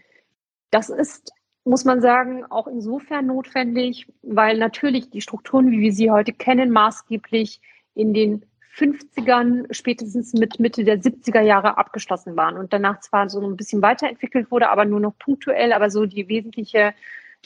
Das 0.70 0.90
ist 0.90 1.34
muss 1.64 1.86
man 1.86 2.02
sagen, 2.02 2.44
auch 2.46 2.68
insofern 2.68 3.28
notwendig, 3.28 4.08
weil 4.24 4.58
natürlich 4.58 5.10
die 5.10 5.22
Strukturen, 5.22 5.70
wie 5.72 5.80
wir 5.80 5.94
sie 5.94 6.10
heute 6.10 6.34
kennen, 6.34 6.72
maßgeblich 6.72 7.62
in 7.94 8.14
den 8.14 8.46
50ern, 8.76 9.74
spätestens 9.74 10.34
mit 10.34 10.60
Mitte 10.60 10.84
der 10.84 11.00
70er 11.00 11.42
Jahre 11.42 11.78
abgeschlossen 11.78 12.36
waren 12.36 12.58
und 12.58 12.72
danach 12.74 13.00
zwar 13.02 13.30
so 13.30 13.42
ein 13.42 13.58
bisschen 13.58 13.82
weiterentwickelt 13.82 14.50
wurde, 14.50 14.70
aber 14.70 14.86
nur 14.86 15.00
noch 15.00 15.18
punktuell, 15.18 15.74
aber 15.74 15.90
so 15.90 16.06
die 16.06 16.28
wesentliche 16.30 16.94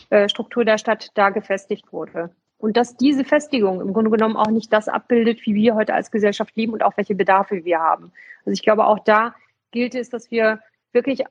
äh, 0.10 0.30
Struktur 0.30 0.66
der 0.66 0.78
Stadt 0.78 1.12
da 1.16 1.30
gefestigt 1.30 1.92
wurde. 1.92 2.30
Und 2.58 2.78
dass 2.78 2.96
diese 2.96 3.26
Festigung 3.26 3.82
im 3.82 3.94
Grunde 3.94 4.12
genommen 4.12 4.38
auch 4.38 4.50
nicht 4.50 4.72
das 4.72 4.88
abbildet, 4.88 5.46
wie 5.46 5.56
wir 5.56 5.76
heute 5.76 5.94
als 5.94 6.12
Gesellschaft 6.12 6.56
leben 6.56 6.74
und 6.74 6.84
auch 6.84 6.96
welche 6.96 7.16
Bedarfe 7.16 7.66
wir 7.66 7.80
haben. 7.80 8.12
Also 8.46 8.52
ich 8.52 8.64
glaube, 8.64 8.86
auch 8.86 9.00
da 9.00 9.36
gilt 9.72 9.96
es, 9.96 10.10
dass 10.10 10.32
wir 10.32 10.62
wirklich 10.94 11.24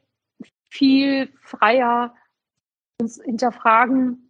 viel 0.69 1.33
freier 1.41 2.15
uns 3.01 3.21
hinterfragen, 3.23 4.24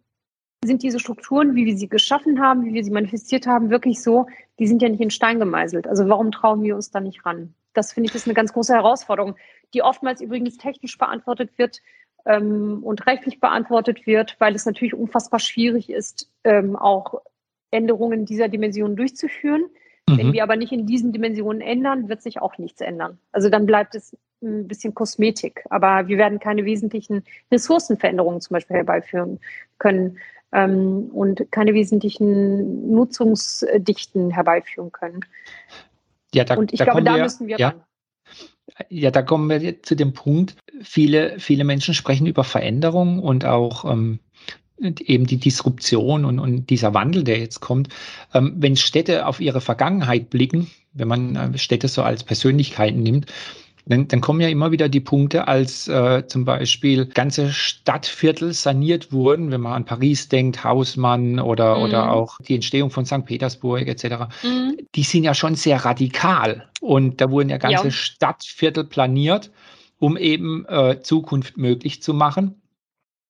sind 0.63 0.83
diese 0.83 0.99
Strukturen, 0.99 1.55
wie 1.55 1.65
wir 1.65 1.77
sie 1.77 1.89
geschaffen 1.89 2.41
haben, 2.41 2.65
wie 2.65 2.73
wir 2.73 2.83
sie 2.83 2.91
manifestiert 2.91 3.47
haben, 3.47 3.69
wirklich 3.69 4.01
so, 4.01 4.27
die 4.59 4.67
sind 4.67 4.81
ja 4.81 4.89
nicht 4.89 5.01
in 5.01 5.11
Stein 5.11 5.39
gemeißelt. 5.39 5.87
Also 5.87 6.07
warum 6.07 6.31
trauen 6.31 6.63
wir 6.63 6.75
uns 6.75 6.91
da 6.91 6.99
nicht 6.99 7.25
ran? 7.25 7.53
Das 7.73 7.93
finde 7.93 8.09
ich 8.09 8.15
ist 8.15 8.27
eine 8.27 8.33
ganz 8.33 8.53
große 8.53 8.73
Herausforderung, 8.73 9.35
die 9.73 9.81
oftmals 9.81 10.21
übrigens 10.21 10.57
technisch 10.57 10.97
beantwortet 10.97 11.51
wird 11.57 11.81
ähm, 12.25 12.79
und 12.83 13.05
rechtlich 13.05 13.39
beantwortet 13.39 14.07
wird, 14.07 14.35
weil 14.39 14.55
es 14.55 14.65
natürlich 14.65 14.93
unfassbar 14.93 15.39
schwierig 15.39 15.89
ist, 15.89 16.31
ähm, 16.43 16.75
auch 16.75 17.21
Änderungen 17.71 18.25
dieser 18.25 18.47
Dimension 18.47 18.95
durchzuführen. 18.95 19.65
Mhm. 20.09 20.17
Wenn 20.17 20.33
wir 20.33 20.43
aber 20.43 20.55
nicht 20.55 20.71
in 20.71 20.85
diesen 20.85 21.11
Dimensionen 21.11 21.61
ändern, 21.61 22.09
wird 22.09 22.21
sich 22.21 22.41
auch 22.41 22.57
nichts 22.57 22.81
ändern. 22.81 23.19
Also 23.31 23.49
dann 23.49 23.65
bleibt 23.65 23.95
es 23.95 24.17
ein 24.41 24.67
bisschen 24.67 24.93
Kosmetik, 24.93 25.65
aber 25.69 26.07
wir 26.07 26.17
werden 26.17 26.39
keine 26.39 26.65
wesentlichen 26.65 27.23
Ressourcenveränderungen 27.51 28.41
zum 28.41 28.53
Beispiel 28.53 28.77
herbeiführen 28.77 29.39
können 29.79 30.17
ähm, 30.55 31.09
und 31.11 31.51
keine 31.51 31.73
wesentlichen 31.73 32.91
Nutzungsdichten 32.91 34.31
herbeiführen 34.31 34.91
können. 34.91 35.19
Ja, 36.33 36.45
da, 36.45 36.55
und 36.55 36.73
ich 36.73 36.79
da 36.79 36.85
glaube, 36.85 37.03
da 37.03 37.15
wir, 37.15 37.23
müssen 37.23 37.47
wir 37.47 37.57
ja. 37.57 37.69
ran. 37.69 37.81
Ja, 38.89 39.11
da 39.11 39.21
kommen 39.21 39.49
wir 39.49 39.83
zu 39.83 39.95
dem 39.95 40.13
Punkt, 40.13 40.55
viele, 40.81 41.39
viele 41.39 41.63
Menschen 41.63 41.93
sprechen 41.93 42.25
über 42.25 42.43
Veränderung 42.43 43.19
und 43.19 43.45
auch 43.45 43.85
ähm, 43.85 44.19
eben 44.79 45.27
die 45.27 45.37
Disruption 45.37 46.25
und, 46.25 46.39
und 46.39 46.69
dieser 46.69 46.93
Wandel, 46.93 47.23
der 47.23 47.39
jetzt 47.39 47.59
kommt. 47.59 47.89
Ähm, 48.33 48.55
wenn 48.57 48.75
Städte 48.75 49.27
auf 49.27 49.39
ihre 49.39 49.61
Vergangenheit 49.61 50.29
blicken, 50.29 50.69
wenn 50.93 51.07
man 51.07 51.35
äh, 51.35 51.57
Städte 51.57 51.87
so 51.87 52.01
als 52.01 52.23
Persönlichkeiten 52.23 53.01
nimmt, 53.01 53.31
dann, 53.87 54.07
dann 54.07 54.21
kommen 54.21 54.41
ja 54.41 54.49
immer 54.49 54.71
wieder 54.71 54.89
die 54.89 54.99
Punkte, 54.99 55.47
als 55.47 55.87
äh, 55.87 56.25
zum 56.27 56.43
Beispiel 56.43 57.05
ganze 57.05 57.51
Stadtviertel 57.51 58.53
saniert 58.53 59.11
wurden, 59.11 59.51
wenn 59.51 59.61
man 59.61 59.73
an 59.73 59.85
Paris 59.85 60.27
denkt, 60.27 60.63
Hausmann 60.63 61.39
oder, 61.39 61.77
mhm. 61.77 61.83
oder 61.83 62.11
auch 62.11 62.39
die 62.41 62.55
Entstehung 62.55 62.89
von 62.89 63.05
St. 63.05 63.25
Petersburg 63.25 63.87
etc. 63.87 64.25
Mhm. 64.43 64.77
Die 64.95 65.03
sind 65.03 65.23
ja 65.23 65.35
schon 65.35 65.55
sehr 65.55 65.85
radikal 65.85 66.67
und 66.81 67.21
da 67.21 67.29
wurden 67.29 67.49
ja 67.49 67.57
ganze 67.57 67.85
ja. 67.85 67.91
Stadtviertel 67.91 68.85
planiert, 68.85 69.51
um 69.99 70.17
eben 70.17 70.65
äh, 70.65 71.01
Zukunft 71.01 71.57
möglich 71.57 72.01
zu 72.01 72.13
machen. 72.13 72.61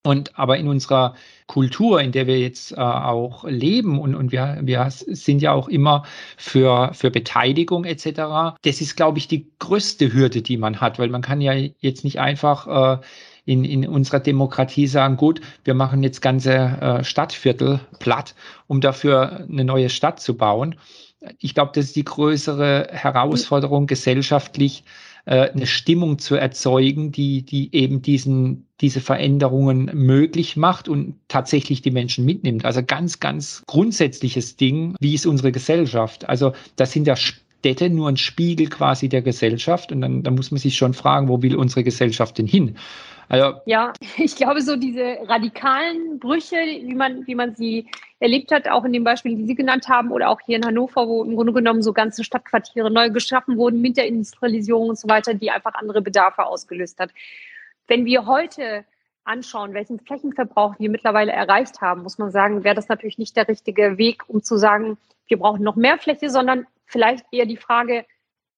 Und 0.05 0.37
aber 0.37 0.57
in 0.59 0.67
unserer 0.67 1.15
Kultur, 1.47 1.99
in 1.99 2.11
der 2.11 2.27
wir 2.27 2.39
jetzt 2.39 2.73
äh, 2.73 2.75
auch 2.75 3.43
leben 3.43 3.99
und, 3.99 4.13
und 4.13 4.31
wir, 4.31 4.59
wir 4.61 4.87
sind 4.89 5.41
ja 5.41 5.51
auch 5.51 5.67
immer 5.67 6.03
für, 6.37 6.91
für 6.93 7.09
Beteiligung 7.09 7.85
etc., 7.85 8.55
das 8.61 8.81
ist, 8.81 8.95
glaube 8.95 9.17
ich, 9.17 9.27
die 9.27 9.47
größte 9.57 10.13
Hürde, 10.13 10.43
die 10.43 10.57
man 10.57 10.79
hat, 10.79 10.99
weil 10.99 11.09
man 11.09 11.23
kann 11.23 11.41
ja 11.41 11.53
jetzt 11.53 12.03
nicht 12.03 12.19
einfach 12.19 12.99
äh, 12.99 13.01
in, 13.45 13.65
in 13.65 13.87
unserer 13.87 14.19
Demokratie 14.19 14.85
sagen, 14.85 15.17
gut, 15.17 15.41
wir 15.63 15.73
machen 15.73 16.03
jetzt 16.03 16.21
ganze 16.21 16.53
äh, 16.53 17.03
Stadtviertel 17.03 17.79
platt, 17.97 18.35
um 18.67 18.81
dafür 18.81 19.47
eine 19.49 19.65
neue 19.65 19.89
Stadt 19.89 20.19
zu 20.19 20.37
bauen. 20.37 20.75
Ich 21.39 21.55
glaube, 21.55 21.71
das 21.73 21.85
ist 21.85 21.95
die 21.95 22.05
größere 22.05 22.89
Herausforderung 22.91 23.87
gesellschaftlich, 23.87 24.83
äh, 25.25 25.49
eine 25.49 25.65
Stimmung 25.65 26.19
zu 26.19 26.35
erzeugen, 26.35 27.11
die, 27.11 27.43
die 27.43 27.73
eben 27.75 28.01
diesen, 28.01 28.67
diese 28.81 29.01
Veränderungen 29.01 29.89
möglich 29.93 30.55
macht 30.55 30.87
und 30.87 31.15
tatsächlich 31.27 31.81
die 31.81 31.91
Menschen 31.91 32.25
mitnimmt. 32.25 32.65
Also 32.65 32.83
ganz, 32.83 33.19
ganz 33.19 33.63
grundsätzliches 33.67 34.55
Ding, 34.55 34.95
wie 34.99 35.15
ist 35.15 35.25
unsere 35.25 35.51
Gesellschaft? 35.51 36.29
Also 36.29 36.53
das 36.75 36.91
sind 36.91 37.07
ja 37.07 37.15
Städte 37.15 37.89
nur 37.89 38.09
ein 38.09 38.17
Spiegel 38.17 38.67
quasi 38.67 39.09
der 39.09 39.23
Gesellschaft 39.23 39.91
und 39.91 40.01
dann, 40.01 40.21
dann 40.21 40.35
muss 40.35 40.51
man 40.51 40.59
sich 40.59 40.77
schon 40.77 40.93
fragen, 40.93 41.27
wo 41.27 41.41
will 41.41 41.55
unsere 41.55 41.83
Gesellschaft 41.83 42.37
denn 42.37 42.47
hin? 42.47 42.77
Also, 43.29 43.59
ja, 43.65 43.93
ich 44.17 44.35
glaube, 44.35 44.61
so 44.61 44.75
diese 44.75 45.17
radikalen 45.23 46.19
Brüche, 46.19 46.55
wie 46.55 46.95
man, 46.95 47.25
wie 47.27 47.35
man 47.35 47.55
sie 47.55 47.87
erlebt 48.19 48.51
hat, 48.51 48.67
auch 48.67 48.85
in 48.85 48.93
den 48.93 49.03
Beispielen, 49.03 49.37
die 49.37 49.45
Sie 49.45 49.55
genannt 49.55 49.87
haben, 49.89 50.11
oder 50.11 50.29
auch 50.29 50.39
hier 50.45 50.57
in 50.57 50.65
Hannover, 50.65 51.07
wo 51.07 51.23
im 51.23 51.35
Grunde 51.35 51.53
genommen 51.53 51.81
so 51.81 51.93
ganze 51.93 52.23
Stadtquartiere 52.23 52.89
neu 52.89 53.09
geschaffen 53.09 53.57
wurden 53.57 53.81
mit 53.81 53.97
der 53.97 54.07
Industrialisierung 54.07 54.89
und 54.89 54.99
so 54.99 55.09
weiter, 55.09 55.33
die 55.33 55.51
einfach 55.51 55.73
andere 55.75 56.01
Bedarfe 56.01 56.45
ausgelöst 56.45 56.99
hat. 56.99 57.11
Wenn 57.87 58.05
wir 58.05 58.25
heute 58.25 58.85
anschauen, 59.25 59.73
welchen 59.73 59.99
Flächenverbrauch 59.99 60.75
wir 60.79 60.89
mittlerweile 60.89 61.31
erreicht 61.31 61.81
haben, 61.81 62.03
muss 62.03 62.17
man 62.17 62.31
sagen, 62.31 62.63
wäre 62.63 62.75
das 62.75 62.87
natürlich 62.87 63.17
nicht 63.17 63.35
der 63.35 63.47
richtige 63.47 63.97
Weg, 63.97 64.23
um 64.27 64.43
zu 64.43 64.57
sagen, 64.57 64.97
wir 65.27 65.39
brauchen 65.39 65.63
noch 65.63 65.75
mehr 65.75 65.97
Fläche, 65.97 66.29
sondern 66.29 66.67
vielleicht 66.85 67.25
eher 67.31 67.45
die 67.45 67.57
Frage, 67.57 68.05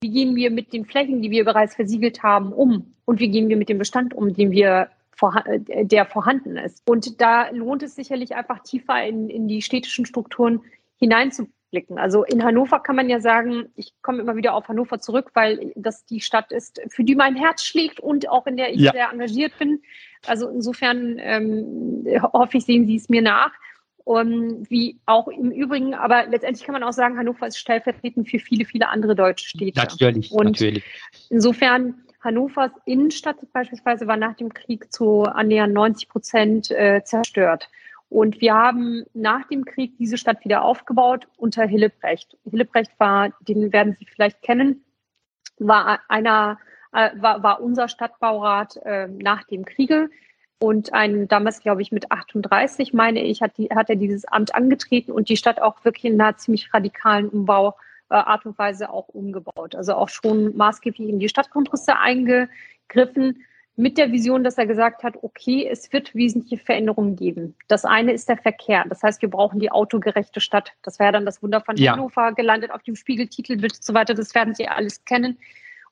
wie 0.02 0.10
gehen 0.12 0.36
wir 0.36 0.52
mit 0.52 0.74
den 0.74 0.86
Flächen, 0.86 1.22
die 1.22 1.32
wir 1.32 1.46
bereits 1.46 1.76
versiegelt 1.76 2.24
haben, 2.24 2.54
um? 2.54 2.94
Und 3.06 3.20
wie 3.20 3.30
gehen 3.30 3.50
wir 3.50 3.58
mit 3.58 3.70
dem 3.70 3.78
Bestand 3.78 4.14
um, 4.14 4.34
den 4.34 4.52
wir 4.52 4.90
der 5.20 6.06
vorhanden 6.06 6.58
ist. 6.58 6.84
Und 6.86 7.20
da 7.22 7.50
lohnt 7.50 7.84
es 7.84 7.96
sicherlich 7.96 8.36
einfach 8.36 8.60
tiefer 8.60 9.04
in, 9.04 9.30
in 9.30 9.48
die 9.48 9.62
städtischen 9.62 10.06
Strukturen 10.06 10.62
hineinzublicken. 10.98 11.98
Also 11.98 12.24
in 12.24 12.44
Hannover 12.44 12.80
kann 12.80 12.96
man 12.96 13.10
ja 13.10 13.20
sagen, 13.20 13.70
ich 13.76 13.94
komme 14.02 14.22
immer 14.22 14.36
wieder 14.36 14.54
auf 14.54 14.68
Hannover 14.68 15.00
zurück, 15.00 15.32
weil 15.34 15.72
das 15.76 16.06
die 16.06 16.22
Stadt 16.22 16.52
ist, 16.52 16.82
für 16.90 17.04
die 17.04 17.16
mein 17.16 17.36
Herz 17.36 17.64
schlägt 17.64 18.00
und 18.00 18.30
auch 18.30 18.46
in 18.48 18.58
der 18.58 18.74
ich 18.74 18.82
ja. 18.82 18.92
sehr 18.92 19.10
engagiert 19.12 19.58
bin. 19.58 19.82
Also 20.26 20.50
insofern 20.50 21.18
ähm, 21.20 22.06
hoffe 22.34 22.58
ich, 22.58 22.66
sehen 22.66 22.86
Sie 22.86 22.96
es 22.96 23.10
mir 23.10 23.22
nach. 23.22 23.52
Und 24.08 24.70
wie 24.70 25.02
auch 25.06 25.28
im 25.28 25.52
Übrigen, 25.52 25.94
aber 25.94 26.28
letztendlich 26.28 26.66
kann 26.66 26.72
man 26.72 26.84
auch 26.84 26.94
sagen, 26.94 27.18
Hannover 27.18 27.46
ist 27.46 27.58
stellvertretend 27.58 28.30
für 28.30 28.40
viele, 28.40 28.64
viele 28.64 28.88
andere 28.88 29.16
deutsche 29.16 29.50
Städte. 29.50 29.78
Natürlich, 29.78 30.32
und 30.32 30.46
natürlich. 30.46 30.86
Insofern, 31.30 31.94
Hannovers 32.24 32.72
Innenstadt 32.86 33.36
beispielsweise 33.52 34.08
war 34.08 34.16
nach 34.16 34.38
dem 34.38 34.54
Krieg 34.54 34.94
zu 34.94 35.24
annähernd 35.24 35.74
90 35.74 36.08
Prozent 36.08 36.72
äh, 36.72 37.04
zerstört. 37.04 37.68
Und 38.08 38.40
wir 38.40 38.54
haben 38.54 39.04
nach 39.14 39.46
dem 39.50 39.66
Krieg 39.66 39.98
diese 39.98 40.18
Stadt 40.18 40.42
wieder 40.46 40.64
aufgebaut 40.64 41.28
unter 41.36 41.66
Hillebrecht. 41.66 42.38
Hillebrecht 42.50 42.92
war, 43.00 43.34
den 43.42 43.74
werden 43.74 43.98
Sie 44.00 44.06
vielleicht 44.06 44.42
kennen, 44.42 44.86
war 45.60 46.00
einer, 46.08 46.60
äh, 46.94 47.10
war, 47.16 47.44
war 47.44 47.60
unser 47.60 47.90
Stadtbaurat 47.90 48.78
äh, 48.86 49.10
nach 49.10 49.44
dem 49.44 49.66
Kriege. 49.66 50.10
Und 50.60 50.94
ein, 50.94 51.28
damals, 51.28 51.60
glaube 51.60 51.82
ich, 51.82 51.92
mit 51.92 52.12
38, 52.12 52.94
meine 52.94 53.22
ich, 53.22 53.42
hat, 53.42 53.58
die, 53.58 53.70
hat 53.70 53.90
er 53.90 53.96
dieses 53.96 54.26
Amt 54.26 54.56
angetreten 54.56 55.12
und 55.12 55.30
die 55.30 55.38
Stadt 55.38 55.62
auch 55.62 55.86
wirklich 55.86 56.06
in 56.06 56.20
einer 56.20 56.38
ziemlich 56.38 56.74
radikalen 56.74 57.30
Umbau 57.30 57.76
äh, 58.10 58.16
Art 58.16 58.46
und 58.46 58.58
Weise 58.58 58.90
auch 58.90 59.08
umgebaut. 59.10 59.76
Also 59.76 59.94
auch 59.94 60.10
schon 60.10 60.56
maßgeblich 60.58 61.10
in 61.10 61.20
die 61.20 61.30
Stadtgrundrisse 61.30 61.98
eingegriffen, 61.98 63.44
mit 63.80 64.00
der 64.00 64.12
Vision, 64.12 64.44
dass 64.44 64.58
er 64.58 64.66
gesagt 64.66 65.04
hat, 65.04 65.22
okay, 65.22 65.68
es 65.70 65.94
wird 65.94 66.16
wesentliche 66.16 66.58
Veränderungen 66.58 67.16
geben. 67.16 67.56
Das 67.68 67.86
eine 67.86 68.12
ist 68.12 68.28
der 68.28 68.38
Verkehr. 68.38 68.84
Das 68.90 69.04
heißt, 69.04 69.22
wir 69.22 69.30
brauchen 69.30 69.60
die 69.60 69.72
autogerechte 69.72 70.42
Stadt. 70.42 70.74
Das 70.82 70.98
wäre 70.98 71.12
dann 71.12 71.28
das 71.28 71.44
Wunder 71.44 71.62
von 71.62 71.78
ja. 71.78 71.92
Hannover, 71.92 72.32
gelandet 72.34 72.72
auf 72.72 72.82
dem 72.82 72.96
Spiegeltitelbild 72.96 73.74
und 73.74 73.84
so 73.84 73.94
weiter. 73.94 74.16
Das 74.16 74.34
werden 74.34 74.56
Sie 74.56 74.68
alles 74.68 75.06
kennen. 75.06 75.38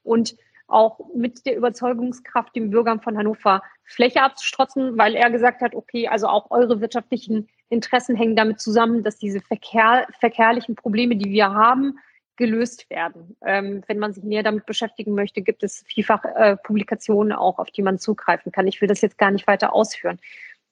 Und 0.03 0.35
auch 0.67 0.99
mit 1.13 1.45
der 1.45 1.55
Überzeugungskraft, 1.55 2.55
den 2.55 2.71
Bürgern 2.71 3.01
von 3.01 3.17
Hannover 3.17 3.61
Fläche 3.83 4.21
abzustrotzen, 4.21 4.97
weil 4.97 5.15
er 5.15 5.29
gesagt 5.29 5.61
hat, 5.61 5.75
okay, 5.75 6.07
also 6.07 6.27
auch 6.27 6.49
eure 6.51 6.81
wirtschaftlichen 6.81 7.47
Interessen 7.69 8.15
hängen 8.15 8.35
damit 8.35 8.59
zusammen, 8.59 9.03
dass 9.03 9.17
diese 9.17 9.41
verkehr, 9.41 10.07
verkehrlichen 10.19 10.75
Probleme, 10.75 11.15
die 11.15 11.31
wir 11.31 11.53
haben, 11.53 11.99
gelöst 12.37 12.89
werden. 12.89 13.37
Ähm, 13.45 13.83
wenn 13.87 13.99
man 13.99 14.13
sich 14.13 14.23
näher 14.23 14.43
damit 14.43 14.65
beschäftigen 14.65 15.13
möchte, 15.13 15.41
gibt 15.41 15.63
es 15.63 15.83
vielfach 15.87 16.25
äh, 16.25 16.57
Publikationen 16.57 17.31
auch, 17.31 17.59
auf 17.59 17.71
die 17.71 17.81
man 17.81 17.97
zugreifen 17.97 18.51
kann. 18.51 18.67
Ich 18.67 18.81
will 18.81 18.87
das 18.87 19.01
jetzt 19.01 19.17
gar 19.17 19.31
nicht 19.31 19.47
weiter 19.47 19.73
ausführen. 19.73 20.19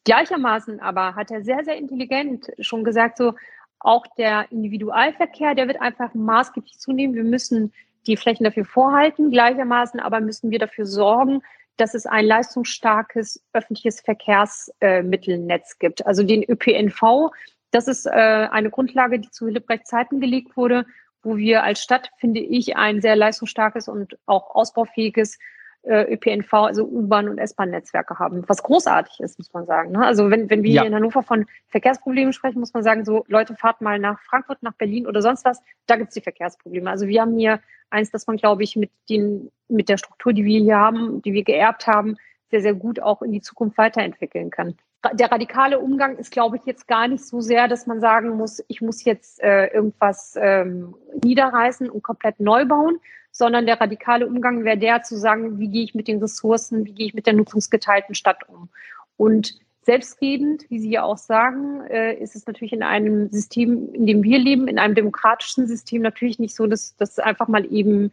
Gleichermaßen 0.04 0.82
aber 0.82 1.16
hat 1.16 1.32
er 1.32 1.44
sehr, 1.44 1.64
sehr 1.64 1.78
intelligent 1.78 2.52
schon 2.60 2.84
gesagt, 2.84 3.18
so 3.18 3.34
auch 3.80 4.06
der 4.18 4.52
Individualverkehr, 4.52 5.56
der 5.56 5.68
wird 5.68 5.82
einfach 5.82 6.14
maßgeblich 6.14 6.80
zunehmen. 6.80 7.16
Wir 7.16 7.24
müssen 7.24 7.74
die 8.08 8.18
Flächen 8.18 8.44
dafür 8.44 8.66
vorhalten. 8.66 9.32
Gleichermaßen 9.32 10.00
aber 10.00 10.20
müssen 10.20 10.52
wir 10.52 10.60
dafür 10.60 10.86
sorgen, 10.86 11.42
dass 11.78 11.94
es 11.94 12.06
ein 12.06 12.26
leistungsstarkes 12.26 13.44
öffentliches 13.54 14.02
Verkehrsmittelnetz 14.02 15.80
gibt. 15.80 16.06
Also 16.06 16.24
den 16.24 16.44
ÖPNV, 16.44 17.32
das 17.72 17.88
ist 17.88 18.06
äh, 18.06 18.10
eine 18.12 18.70
Grundlage, 18.70 19.20
die 19.20 19.32
zu 19.32 19.48
Hillebrecht 19.48 19.88
Zeiten 19.88 20.20
gelegt 20.20 20.56
wurde, 20.56 20.86
wo 21.24 21.38
wir 21.38 21.64
als 21.64 21.82
Stadt, 21.82 22.12
finde 22.18 22.42
ich, 22.42 22.76
ein 22.76 23.02
sehr 23.02 23.16
leistungsstarkes 23.16 23.88
und 23.88 24.18
auch 24.26 24.54
ausbaufähiges 24.54 25.36
äh, 25.36 25.40
ÖPNV, 25.86 26.54
also 26.54 26.86
U-Bahn- 26.86 27.28
und 27.28 27.38
S-Bahn-Netzwerke 27.38 28.18
haben, 28.20 28.44
was 28.48 28.64
großartig 28.64 29.20
ist, 29.20 29.38
muss 29.38 29.52
man 29.54 29.66
sagen. 29.66 29.92
Ne? 29.92 30.06
Also 30.06 30.30
wenn, 30.30 30.50
wenn 30.50 30.64
wir 30.64 30.72
ja. 30.72 30.82
hier 30.82 30.88
in 30.88 30.96
Hannover 30.96 31.24
von 31.24 31.46
Verkehrsproblemen 31.70 32.32
sprechen, 32.32 32.60
muss 32.60 32.74
man 32.74 32.84
sagen, 32.84 33.04
so 33.04 33.26
Leute, 33.28 33.56
fahrt 33.56 33.82
mal 33.82 34.00
nach 34.00 34.22
Frankfurt, 34.22 34.64
nach 34.64 34.74
Berlin 34.74 35.08
oder 35.08 35.22
sonst 35.22 35.44
was, 35.44 35.62
da 35.86 35.98
gibt 35.98 36.10
es 36.10 36.14
die 36.14 36.22
Verkehrsprobleme. 36.22 36.90
Also 36.90 37.08
wir 37.08 37.22
haben 37.22 37.38
hier 37.38 37.60
eins, 37.90 38.12
das 38.12 38.28
man, 38.28 38.38
glaube 38.38 38.64
ich, 38.64 38.76
mit, 38.76 38.92
den, 39.10 39.52
mit 39.68 39.90
der 39.90 39.98
Struktur, 39.98 40.34
die 40.34 40.46
wir 40.46 40.60
hier 40.60 40.78
haben, 40.78 41.22
die 41.22 41.34
wir 41.34 41.44
geerbt 41.44 41.86
haben, 41.88 42.18
sehr, 42.50 42.62
sehr 42.62 42.74
gut 42.74 43.02
auch 43.02 43.22
in 43.22 43.32
die 43.32 43.42
Zukunft 43.42 43.78
weiterentwickeln 43.78 44.52
kann. 44.52 44.76
Der 45.14 45.32
radikale 45.32 45.80
Umgang 45.80 46.18
ist, 46.18 46.32
glaube 46.32 46.56
ich, 46.56 46.66
jetzt 46.66 46.88
gar 46.88 47.08
nicht 47.10 47.26
so 47.26 47.42
sehr, 47.42 47.68
dass 47.68 47.88
man 47.88 48.00
sagen 48.00 48.38
muss, 48.38 48.64
ich 48.70 48.82
muss 48.82 49.04
jetzt 49.04 49.42
äh, 49.44 49.68
irgendwas 49.68 50.38
ähm, 50.40 50.96
niederreißen 51.24 51.90
und 51.90 52.04
komplett 52.04 52.40
neu 52.40 52.66
bauen, 52.66 53.00
sondern 53.34 53.66
der 53.66 53.82
radikale 53.82 54.28
Umgang 54.28 54.64
wäre 54.64 54.78
der 54.78 55.02
zu 55.02 55.18
sagen, 55.18 55.60
wie 55.60 55.68
gehe 55.68 55.84
ich 55.84 55.96
mit 55.96 56.08
den 56.08 56.20
Ressourcen, 56.20 56.86
wie 56.86 56.94
gehe 56.94 57.08
ich 57.08 57.14
mit 57.16 57.26
der 57.26 57.34
nutzungsgeteilten 57.34 58.14
Stadt 58.16 58.48
um. 58.48 58.70
Und 59.18 59.56
selbstredend, 59.82 60.70
wie 60.70 60.80
Sie 60.80 60.92
ja 60.92 61.04
auch 61.04 61.18
sagen, 61.18 61.82
äh, 61.88 62.14
ist 62.14 62.36
es 62.36 62.46
natürlich 62.46 62.74
in 62.74 62.84
einem 62.84 63.30
System, 63.30 63.94
in 63.94 64.06
dem 64.06 64.24
wir 64.24 64.38
leben, 64.38 64.68
in 64.68 64.78
einem 64.78 64.94
demokratischen 64.94 65.68
System 65.68 66.04
natürlich 66.04 66.38
nicht 66.38 66.56
so, 66.56 66.68
dass, 66.68 66.96
dass 66.96 67.20
einfach 67.20 67.48
mal 67.48 67.66
eben 67.74 68.12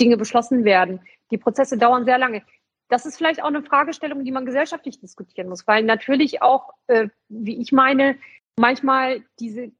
Dinge 0.00 0.16
beschlossen 0.16 0.64
werden. 0.64 1.00
Die 1.32 1.38
Prozesse 1.38 1.76
dauern 1.76 2.04
sehr 2.04 2.18
lange. 2.18 2.42
Das 2.88 3.06
ist 3.06 3.16
vielleicht 3.16 3.42
auch 3.42 3.48
eine 3.48 3.62
Fragestellung, 3.62 4.24
die 4.24 4.32
man 4.32 4.46
gesellschaftlich 4.46 5.00
diskutieren 5.00 5.48
muss, 5.48 5.66
weil 5.66 5.82
natürlich 5.82 6.42
auch, 6.42 6.70
äh, 6.86 7.08
wie 7.28 7.60
ich 7.60 7.72
meine, 7.72 8.16
manchmal 8.56 9.22
diese 9.40 9.72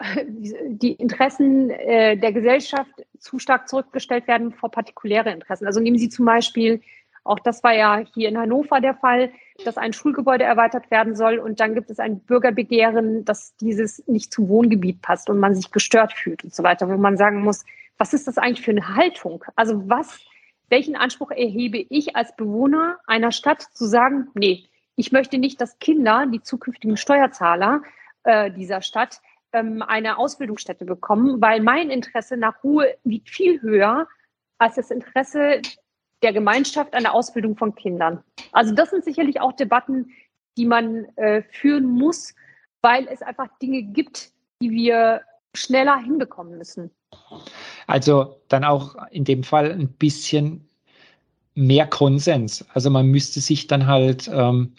die 0.26 0.92
Interessen 0.92 1.70
äh, 1.70 2.16
der 2.16 2.32
Gesellschaft 2.32 2.90
zu 3.18 3.38
stark 3.38 3.68
zurückgestellt 3.68 4.26
werden 4.26 4.52
vor 4.52 4.70
partikuläre 4.70 5.30
Interessen. 5.30 5.66
Also 5.66 5.80
nehmen 5.80 5.98
Sie 5.98 6.08
zum 6.08 6.26
Beispiel, 6.26 6.80
auch 7.22 7.38
das 7.38 7.62
war 7.62 7.74
ja 7.74 8.02
hier 8.14 8.28
in 8.28 8.38
Hannover 8.38 8.80
der 8.80 8.94
Fall, 8.94 9.32
dass 9.64 9.78
ein 9.78 9.92
Schulgebäude 9.92 10.44
erweitert 10.44 10.90
werden 10.90 11.16
soll 11.16 11.38
und 11.38 11.60
dann 11.60 11.74
gibt 11.74 11.90
es 11.90 11.98
ein 11.98 12.20
Bürgerbegehren, 12.20 13.24
dass 13.24 13.56
dieses 13.56 14.06
nicht 14.06 14.32
zum 14.32 14.48
Wohngebiet 14.48 15.00
passt 15.00 15.30
und 15.30 15.38
man 15.38 15.54
sich 15.54 15.70
gestört 15.70 16.12
fühlt 16.12 16.44
und 16.44 16.54
so 16.54 16.62
weiter, 16.62 16.88
wo 16.88 16.96
man 16.96 17.16
sagen 17.16 17.42
muss, 17.42 17.64
was 17.96 18.12
ist 18.12 18.26
das 18.26 18.36
eigentlich 18.36 18.64
für 18.64 18.72
eine 18.72 18.96
Haltung? 18.96 19.44
Also 19.56 19.88
was, 19.88 20.20
welchen 20.68 20.96
Anspruch 20.96 21.30
erhebe 21.30 21.78
ich 21.78 22.16
als 22.16 22.34
Bewohner 22.36 22.98
einer 23.06 23.32
Stadt 23.32 23.62
zu 23.62 23.86
sagen, 23.86 24.28
nee, 24.34 24.64
ich 24.96 25.12
möchte 25.12 25.38
nicht, 25.38 25.60
dass 25.60 25.78
Kinder, 25.78 26.26
die 26.26 26.42
zukünftigen 26.42 26.96
Steuerzahler 26.96 27.82
äh, 28.24 28.50
dieser 28.50 28.82
Stadt, 28.82 29.20
ähm, 29.54 29.82
eine 29.82 30.18
Ausbildungsstätte 30.18 30.84
bekommen, 30.84 31.40
weil 31.40 31.62
mein 31.62 31.88
Interesse 31.90 32.36
nach 32.36 32.62
Ruhe 32.62 32.94
wiegt 33.04 33.30
viel 33.30 33.62
höher 33.62 34.06
als 34.58 34.74
das 34.74 34.90
Interesse 34.90 35.62
der 36.22 36.32
Gemeinschaft 36.32 36.94
an 36.94 37.04
der 37.04 37.14
Ausbildung 37.14 37.56
von 37.56 37.74
Kindern. 37.74 38.22
Also 38.52 38.74
das 38.74 38.90
sind 38.90 39.04
sicherlich 39.04 39.40
auch 39.40 39.52
Debatten, 39.52 40.10
die 40.56 40.66
man 40.66 41.04
äh, 41.16 41.42
führen 41.42 41.86
muss, 41.86 42.34
weil 42.82 43.06
es 43.08 43.22
einfach 43.22 43.48
Dinge 43.62 43.82
gibt, 43.82 44.30
die 44.60 44.70
wir 44.70 45.22
schneller 45.54 45.98
hinbekommen 45.98 46.58
müssen. 46.58 46.90
Also 47.86 48.40
dann 48.48 48.64
auch 48.64 48.96
in 49.10 49.24
dem 49.24 49.44
Fall 49.44 49.70
ein 49.70 49.88
bisschen 49.88 50.68
mehr 51.54 51.86
Konsens. 51.86 52.64
Also 52.74 52.90
man 52.90 53.06
müsste 53.06 53.40
sich 53.40 53.66
dann 53.68 53.86
halt 53.86 54.28
ähm, 54.32 54.74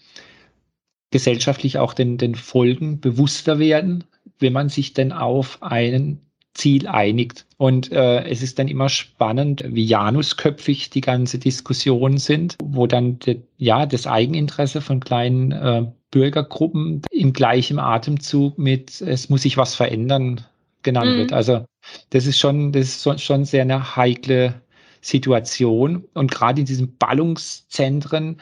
gesellschaftlich 1.12 1.78
auch 1.78 1.94
den, 1.94 2.18
den 2.18 2.36
Folgen 2.36 3.00
bewusster 3.00 3.60
werden 3.60 4.04
wenn 4.40 4.54
man 4.54 4.70
sich 4.70 4.94
denn 4.94 5.12
auf 5.12 5.62
ein 5.62 6.20
Ziel 6.54 6.88
einigt. 6.88 7.46
Und 7.58 7.92
äh, 7.92 8.24
es 8.24 8.42
ist 8.42 8.58
dann 8.58 8.68
immer 8.68 8.90
spannend, 8.90 9.64
wie 9.68 9.86
janusköpfig 9.86 10.90
die 10.90 11.02
ganze 11.02 11.38
Diskussion 11.38 12.18
sind, 12.18 12.56
wo 12.64 12.88
dann 12.88 13.20
de, 13.20 13.42
ja 13.58 13.86
das 13.86 14.08
Eigeninteresse 14.08 14.82
von 14.82 15.02
kleinen 15.02 15.52
äh, 15.52 15.86
Bürgergruppen 16.12 17.02
im 17.12 17.34
gleichen 17.34 17.78
Atemzug 17.78 18.58
mit 18.58 19.02
es 19.02 19.30
muss 19.30 19.42
sich 19.42 19.58
was 19.58 19.76
verändern 19.76 20.46
genannt 20.82 21.12
mhm. 21.12 21.18
wird. 21.18 21.34
Also 21.34 21.66
das 22.12 22.26
ist 22.26 22.40
schon, 22.40 22.72
das 22.72 23.06
ist 23.06 23.22
schon 23.22 23.44
sehr 23.44 23.64
eine 23.64 23.98
heikle 23.98 24.62
Situation. 25.02 26.06
Und 26.14 26.32
gerade 26.32 26.62
in 26.62 26.66
diesen 26.66 26.98
Ballungszentren 26.98 28.38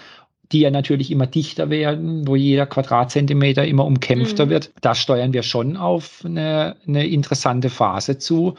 die 0.52 0.60
ja 0.60 0.72
natürlich 0.72 1.10
immer 1.10 1.28
dichter 1.28 1.70
werden, 1.70 2.28
wo 2.28 2.36
jeder 2.36 2.66
Quadratzentimeter 2.66 3.66
immer 3.66 3.86
umkämpfter 3.86 4.46
mhm. 4.46 4.50
wird. 4.50 4.72
Da 4.82 4.94
steuern 4.94 5.34
wir 5.34 5.44
schon 5.44 5.78
auf 5.78 6.24
eine, 6.26 6.76
eine 6.88 7.08
interessante 7.08 7.70
Phase 7.70 8.18
zu, 8.18 8.56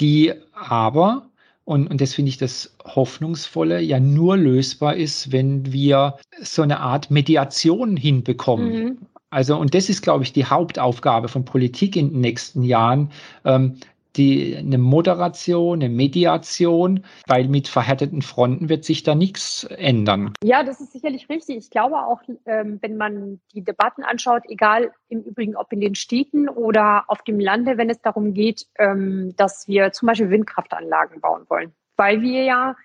die 0.00 0.32
aber 0.52 1.26
und, 1.64 1.86
und 1.86 2.00
das 2.00 2.12
finde 2.12 2.28
ich 2.28 2.36
das 2.36 2.76
Hoffnungsvolle, 2.84 3.80
ja 3.80 3.98
nur 3.98 4.36
lösbar 4.36 4.96
ist, 4.96 5.32
wenn 5.32 5.72
wir 5.72 6.16
so 6.42 6.60
eine 6.60 6.80
Art 6.80 7.10
Mediation 7.10 7.96
hinbekommen. 7.96 8.84
Mhm. 8.84 8.98
Also, 9.30 9.56
und 9.56 9.74
das 9.74 9.88
ist, 9.88 10.02
glaube 10.02 10.22
ich, 10.24 10.32
die 10.32 10.44
Hauptaufgabe 10.44 11.26
von 11.28 11.44
Politik 11.44 11.96
in 11.96 12.10
den 12.10 12.20
nächsten 12.20 12.62
Jahren, 12.62 13.10
ähm, 13.44 13.78
die, 14.16 14.56
eine 14.56 14.78
Moderation, 14.78 15.82
eine 15.82 15.88
Mediation, 15.88 17.04
weil 17.26 17.48
mit 17.48 17.68
verhärteten 17.68 18.22
Fronten 18.22 18.68
wird 18.68 18.84
sich 18.84 19.02
da 19.02 19.14
nichts 19.14 19.64
ändern. 19.64 20.32
Ja, 20.42 20.62
das 20.62 20.80
ist 20.80 20.92
sicherlich 20.92 21.28
richtig. 21.28 21.56
Ich 21.56 21.70
glaube 21.70 21.96
auch, 21.96 22.20
ähm, 22.46 22.78
wenn 22.80 22.96
man 22.96 23.40
die 23.52 23.62
Debatten 23.62 24.02
anschaut, 24.02 24.42
egal 24.48 24.92
im 25.08 25.22
Übrigen 25.22 25.56
ob 25.56 25.72
in 25.72 25.80
den 25.80 25.94
Städten 25.94 26.48
oder 26.48 27.04
auf 27.08 27.22
dem 27.22 27.40
Lande, 27.40 27.76
wenn 27.78 27.90
es 27.90 28.00
darum 28.00 28.34
geht, 28.34 28.66
ähm, 28.78 29.34
dass 29.36 29.68
wir 29.68 29.92
zum 29.92 30.06
Beispiel 30.06 30.30
Windkraftanlagen 30.30 31.20
bauen 31.20 31.44
wollen, 31.48 31.72
weil 31.96 32.22
wir 32.22 32.44
ja 32.44 32.76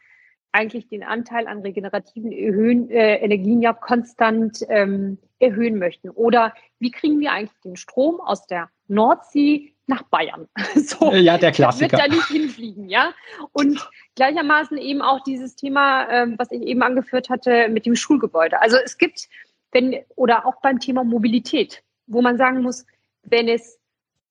eigentlich 0.51 0.87
den 0.87 1.03
Anteil 1.03 1.47
an 1.47 1.59
regenerativen 1.59 2.31
erhöhen, 2.31 2.89
äh, 2.89 3.17
Energien 3.17 3.61
ja 3.61 3.73
konstant 3.73 4.65
ähm, 4.69 5.19
erhöhen 5.39 5.77
möchten. 5.77 6.09
Oder 6.09 6.53
wie 6.79 6.91
kriegen 6.91 7.19
wir 7.19 7.31
eigentlich 7.31 7.59
den 7.63 7.75
Strom 7.75 8.19
aus 8.19 8.47
der 8.47 8.69
Nordsee 8.87 9.73
nach 9.89 10.03
Bayern. 10.03 10.47
So, 10.75 11.11
ja, 11.11 11.37
der 11.37 11.51
Klassiker. 11.51 11.97
Wird 11.97 12.01
da 12.01 12.07
nicht 12.07 12.27
hinfliegen, 12.27 12.89
ja. 12.89 13.13
Und 13.51 13.89
gleichermaßen 14.15 14.77
eben 14.77 15.01
auch 15.01 15.21
dieses 15.23 15.55
Thema, 15.55 16.07
ähm, 16.09 16.35
was 16.37 16.51
ich 16.51 16.61
eben 16.61 16.81
angeführt 16.83 17.29
hatte 17.29 17.67
mit 17.69 17.85
dem 17.85 17.95
Schulgebäude. 17.95 18.61
Also 18.61 18.77
es 18.77 18.97
gibt, 18.97 19.27
wenn, 19.71 19.97
oder 20.15 20.45
auch 20.45 20.61
beim 20.61 20.79
Thema 20.79 21.03
Mobilität, 21.03 21.83
wo 22.07 22.21
man 22.21 22.37
sagen 22.37 22.61
muss, 22.61 22.85
wenn 23.23 23.47
es 23.49 23.79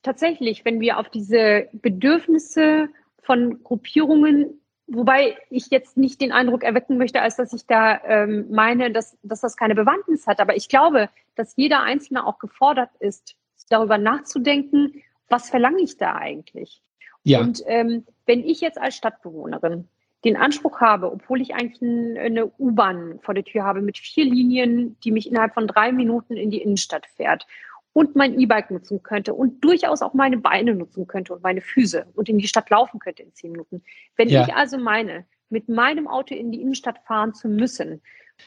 tatsächlich, 0.02 0.64
wenn 0.64 0.80
wir 0.80 0.98
auf 0.98 1.10
diese 1.10 1.68
Bedürfnisse 1.72 2.88
von 3.22 3.62
Gruppierungen, 3.62 4.60
wobei 4.86 5.36
ich 5.50 5.66
jetzt 5.70 5.96
nicht 5.96 6.20
den 6.20 6.32
Eindruck 6.32 6.62
erwecken 6.62 6.98
möchte, 6.98 7.20
als 7.20 7.36
dass 7.36 7.52
ich 7.52 7.66
da 7.66 8.00
ähm, 8.04 8.46
meine, 8.50 8.90
dass, 8.90 9.18
dass 9.22 9.40
das 9.40 9.56
keine 9.56 9.74
Bewandtnis 9.74 10.26
hat, 10.26 10.40
aber 10.40 10.56
ich 10.56 10.68
glaube, 10.68 11.10
dass 11.34 11.56
jeder 11.56 11.82
Einzelne 11.82 12.26
auch 12.26 12.38
gefordert 12.38 12.90
ist, 13.00 13.36
darüber 13.68 13.98
nachzudenken, 13.98 15.02
was 15.28 15.50
verlange 15.50 15.82
ich 15.82 15.96
da 15.96 16.16
eigentlich? 16.16 16.82
Ja. 17.22 17.40
Und 17.40 17.62
ähm, 17.66 18.06
wenn 18.26 18.44
ich 18.44 18.60
jetzt 18.60 18.78
als 18.78 18.96
Stadtbewohnerin 18.96 19.88
den 20.24 20.36
Anspruch 20.36 20.80
habe, 20.80 21.12
obwohl 21.12 21.40
ich 21.40 21.54
eigentlich 21.54 21.80
ein, 21.80 22.18
eine 22.18 22.46
U-Bahn 22.58 23.20
vor 23.22 23.34
der 23.34 23.44
Tür 23.44 23.64
habe 23.64 23.82
mit 23.82 23.98
vier 23.98 24.24
Linien, 24.24 24.98
die 25.04 25.12
mich 25.12 25.28
innerhalb 25.28 25.54
von 25.54 25.66
drei 25.66 25.92
Minuten 25.92 26.36
in 26.36 26.50
die 26.50 26.60
Innenstadt 26.60 27.06
fährt 27.06 27.46
und 27.92 28.16
mein 28.16 28.38
E-Bike 28.38 28.70
nutzen 28.70 29.02
könnte 29.02 29.34
und 29.34 29.64
durchaus 29.64 30.02
auch 30.02 30.14
meine 30.14 30.38
Beine 30.38 30.74
nutzen 30.74 31.06
könnte 31.06 31.34
und 31.34 31.42
meine 31.42 31.60
Füße 31.60 32.06
und 32.14 32.28
in 32.28 32.38
die 32.38 32.48
Stadt 32.48 32.70
laufen 32.70 32.98
könnte 32.98 33.22
in 33.22 33.32
zehn 33.34 33.52
Minuten. 33.52 33.82
Wenn 34.16 34.28
ja. 34.28 34.42
ich 34.42 34.54
also 34.54 34.78
meine, 34.78 35.24
mit 35.50 35.68
meinem 35.68 36.08
Auto 36.08 36.34
in 36.34 36.50
die 36.50 36.60
Innenstadt 36.60 36.98
fahren 37.06 37.34
zu 37.34 37.48
müssen, 37.48 38.02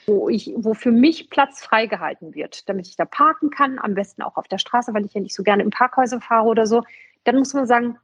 wo, 0.05 0.29
ich, 0.29 0.51
wo 0.55 0.73
für 0.73 0.91
mich 0.91 1.29
Platz 1.29 1.61
freigehalten 1.61 2.33
wird, 2.33 2.67
damit 2.69 2.87
ich 2.87 2.95
da 2.95 3.05
parken 3.05 3.49
kann, 3.49 3.79
am 3.79 3.93
besten 3.93 4.21
auch 4.21 4.37
auf 4.37 4.47
der 4.47 4.57
Straße, 4.57 4.93
weil 4.93 5.05
ich 5.05 5.13
ja 5.13 5.21
nicht 5.21 5.35
so 5.35 5.43
gerne 5.43 5.63
im 5.63 5.69
Parkhäuser 5.69 6.21
fahre 6.21 6.47
oder 6.47 6.65
so, 6.65 6.83
dann 7.23 7.37
muss 7.37 7.53
man 7.53 7.67
sagen, 7.67 7.97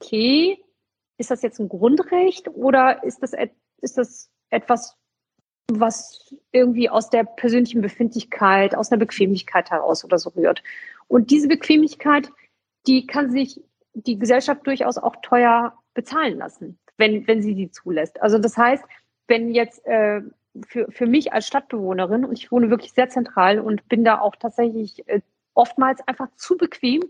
okay, 0.00 0.58
ist 1.18 1.30
das 1.30 1.42
jetzt 1.42 1.58
ein 1.58 1.68
Grundrecht 1.68 2.48
oder 2.48 3.02
ist 3.02 3.22
das, 3.22 3.32
ist 3.80 3.98
das 3.98 4.30
etwas, 4.50 4.96
was 5.68 6.34
irgendwie 6.52 6.88
aus 6.88 7.10
der 7.10 7.24
persönlichen 7.24 7.80
Befindlichkeit, 7.80 8.74
aus 8.74 8.90
der 8.90 8.98
Bequemlichkeit 8.98 9.70
heraus 9.70 10.04
oder 10.04 10.18
so 10.18 10.30
rührt? 10.30 10.62
Und 11.08 11.30
diese 11.30 11.48
Bequemlichkeit, 11.48 12.30
die 12.86 13.06
kann 13.06 13.30
sich 13.30 13.60
die 13.94 14.18
Gesellschaft 14.18 14.66
durchaus 14.66 14.98
auch 14.98 15.16
teuer 15.22 15.76
bezahlen 15.94 16.38
lassen, 16.38 16.78
wenn, 16.98 17.26
wenn 17.26 17.42
sie 17.42 17.54
die 17.54 17.70
zulässt. 17.70 18.20
Also 18.20 18.38
das 18.38 18.56
heißt, 18.56 18.84
wenn 19.26 19.52
jetzt 19.54 19.84
äh, 19.86 20.20
für, 20.66 20.90
für 20.90 21.06
mich 21.06 21.32
als 21.32 21.46
Stadtbewohnerin, 21.46 22.24
und 22.24 22.38
ich 22.38 22.50
wohne 22.50 22.70
wirklich 22.70 22.92
sehr 22.92 23.08
zentral 23.08 23.60
und 23.60 23.88
bin 23.88 24.04
da 24.04 24.20
auch 24.20 24.36
tatsächlich 24.36 25.06
äh, 25.08 25.20
oftmals 25.54 26.06
einfach 26.06 26.28
zu 26.36 26.56
bequem, 26.56 27.02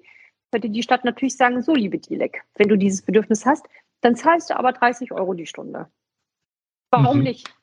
könnte 0.52 0.70
die 0.70 0.82
Stadt 0.82 1.04
natürlich 1.04 1.36
sagen, 1.36 1.62
so 1.62 1.74
liebe 1.74 1.98
Dilek, 1.98 2.42
wenn 2.54 2.68
du 2.68 2.76
dieses 2.76 3.02
Bedürfnis 3.02 3.44
hast, 3.44 3.66
dann 4.00 4.16
zahlst 4.16 4.50
du 4.50 4.56
aber 4.56 4.72
30 4.72 5.12
Euro 5.12 5.34
die 5.34 5.46
Stunde. 5.46 5.88
Warum 6.90 7.18
mhm. 7.18 7.24
nicht? 7.24 7.54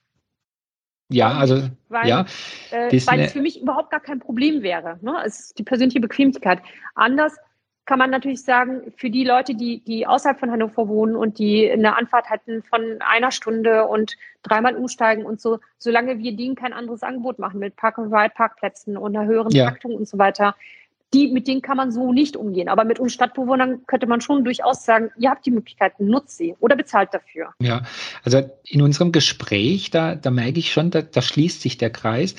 Ja, 1.09 1.37
also 1.37 1.69
weil, 1.89 2.07
ja, 2.07 2.25
äh, 2.71 2.91
weil 3.05 3.19
es 3.21 3.33
für 3.33 3.41
mich 3.41 3.61
überhaupt 3.61 3.91
gar 3.91 3.99
kein 3.99 4.19
Problem 4.19 4.63
wäre. 4.63 4.99
Ne? 5.01 5.15
Es 5.25 5.39
ist 5.39 5.59
die 5.59 5.63
persönliche 5.63 5.99
Bequemlichkeit. 5.99 6.61
Anders 6.95 7.35
kann 7.85 7.99
man 7.99 8.09
natürlich 8.11 8.43
sagen, 8.43 8.93
für 8.95 9.09
die 9.09 9.25
Leute, 9.25 9.55
die, 9.55 9.79
die 9.83 10.07
außerhalb 10.07 10.39
von 10.39 10.51
Hannover 10.51 10.87
wohnen 10.87 11.15
und 11.15 11.37
die 11.37 11.69
eine 11.69 11.97
Anfahrt 11.97 12.29
hatten 12.29 12.63
von 12.63 12.99
einer 12.99 13.31
Stunde 13.31 13.85
und 13.87 14.15
dreimal 14.41 14.75
umsteigen 14.75 15.25
und 15.25 15.41
so, 15.41 15.59
solange 15.77 16.19
wir 16.19 16.35
denen 16.35 16.55
kein 16.55 16.73
anderes 16.73 17.03
Angebot 17.03 17.39
machen 17.39 17.59
mit 17.59 17.75
Park-and-Ride-Parkplätzen 17.75 18.95
und 18.95 19.15
einer 19.15 19.27
höheren 19.27 19.51
ja. 19.51 19.65
Taktung 19.65 19.95
und 19.95 20.07
so 20.07 20.17
weiter, 20.17 20.55
die, 21.13 21.27
mit 21.27 21.47
denen 21.47 21.61
kann 21.61 21.77
man 21.77 21.91
so 21.91 22.11
nicht 22.11 22.35
umgehen. 22.35 22.69
Aber 22.69 22.85
mit 22.85 22.99
uns 22.99 23.13
Stadtbewohnern 23.13 23.85
könnte 23.85 24.07
man 24.07 24.21
schon 24.21 24.43
durchaus 24.43 24.83
sagen, 24.83 25.11
ihr 25.17 25.29
habt 25.29 25.45
die 25.45 25.51
Möglichkeiten, 25.51 26.07
nutzt 26.07 26.37
sie 26.37 26.55
oder 26.59 26.75
bezahlt 26.75 27.13
dafür. 27.13 27.53
Ja, 27.59 27.83
also 28.23 28.41
in 28.63 28.81
unserem 28.81 29.11
Gespräch, 29.11 29.91
da, 29.91 30.15
da 30.15 30.31
merke 30.31 30.59
ich 30.59 30.71
schon, 30.71 30.89
da, 30.89 31.01
da 31.01 31.21
schließt 31.21 31.61
sich 31.61 31.77
der 31.77 31.91
Kreis 31.91 32.35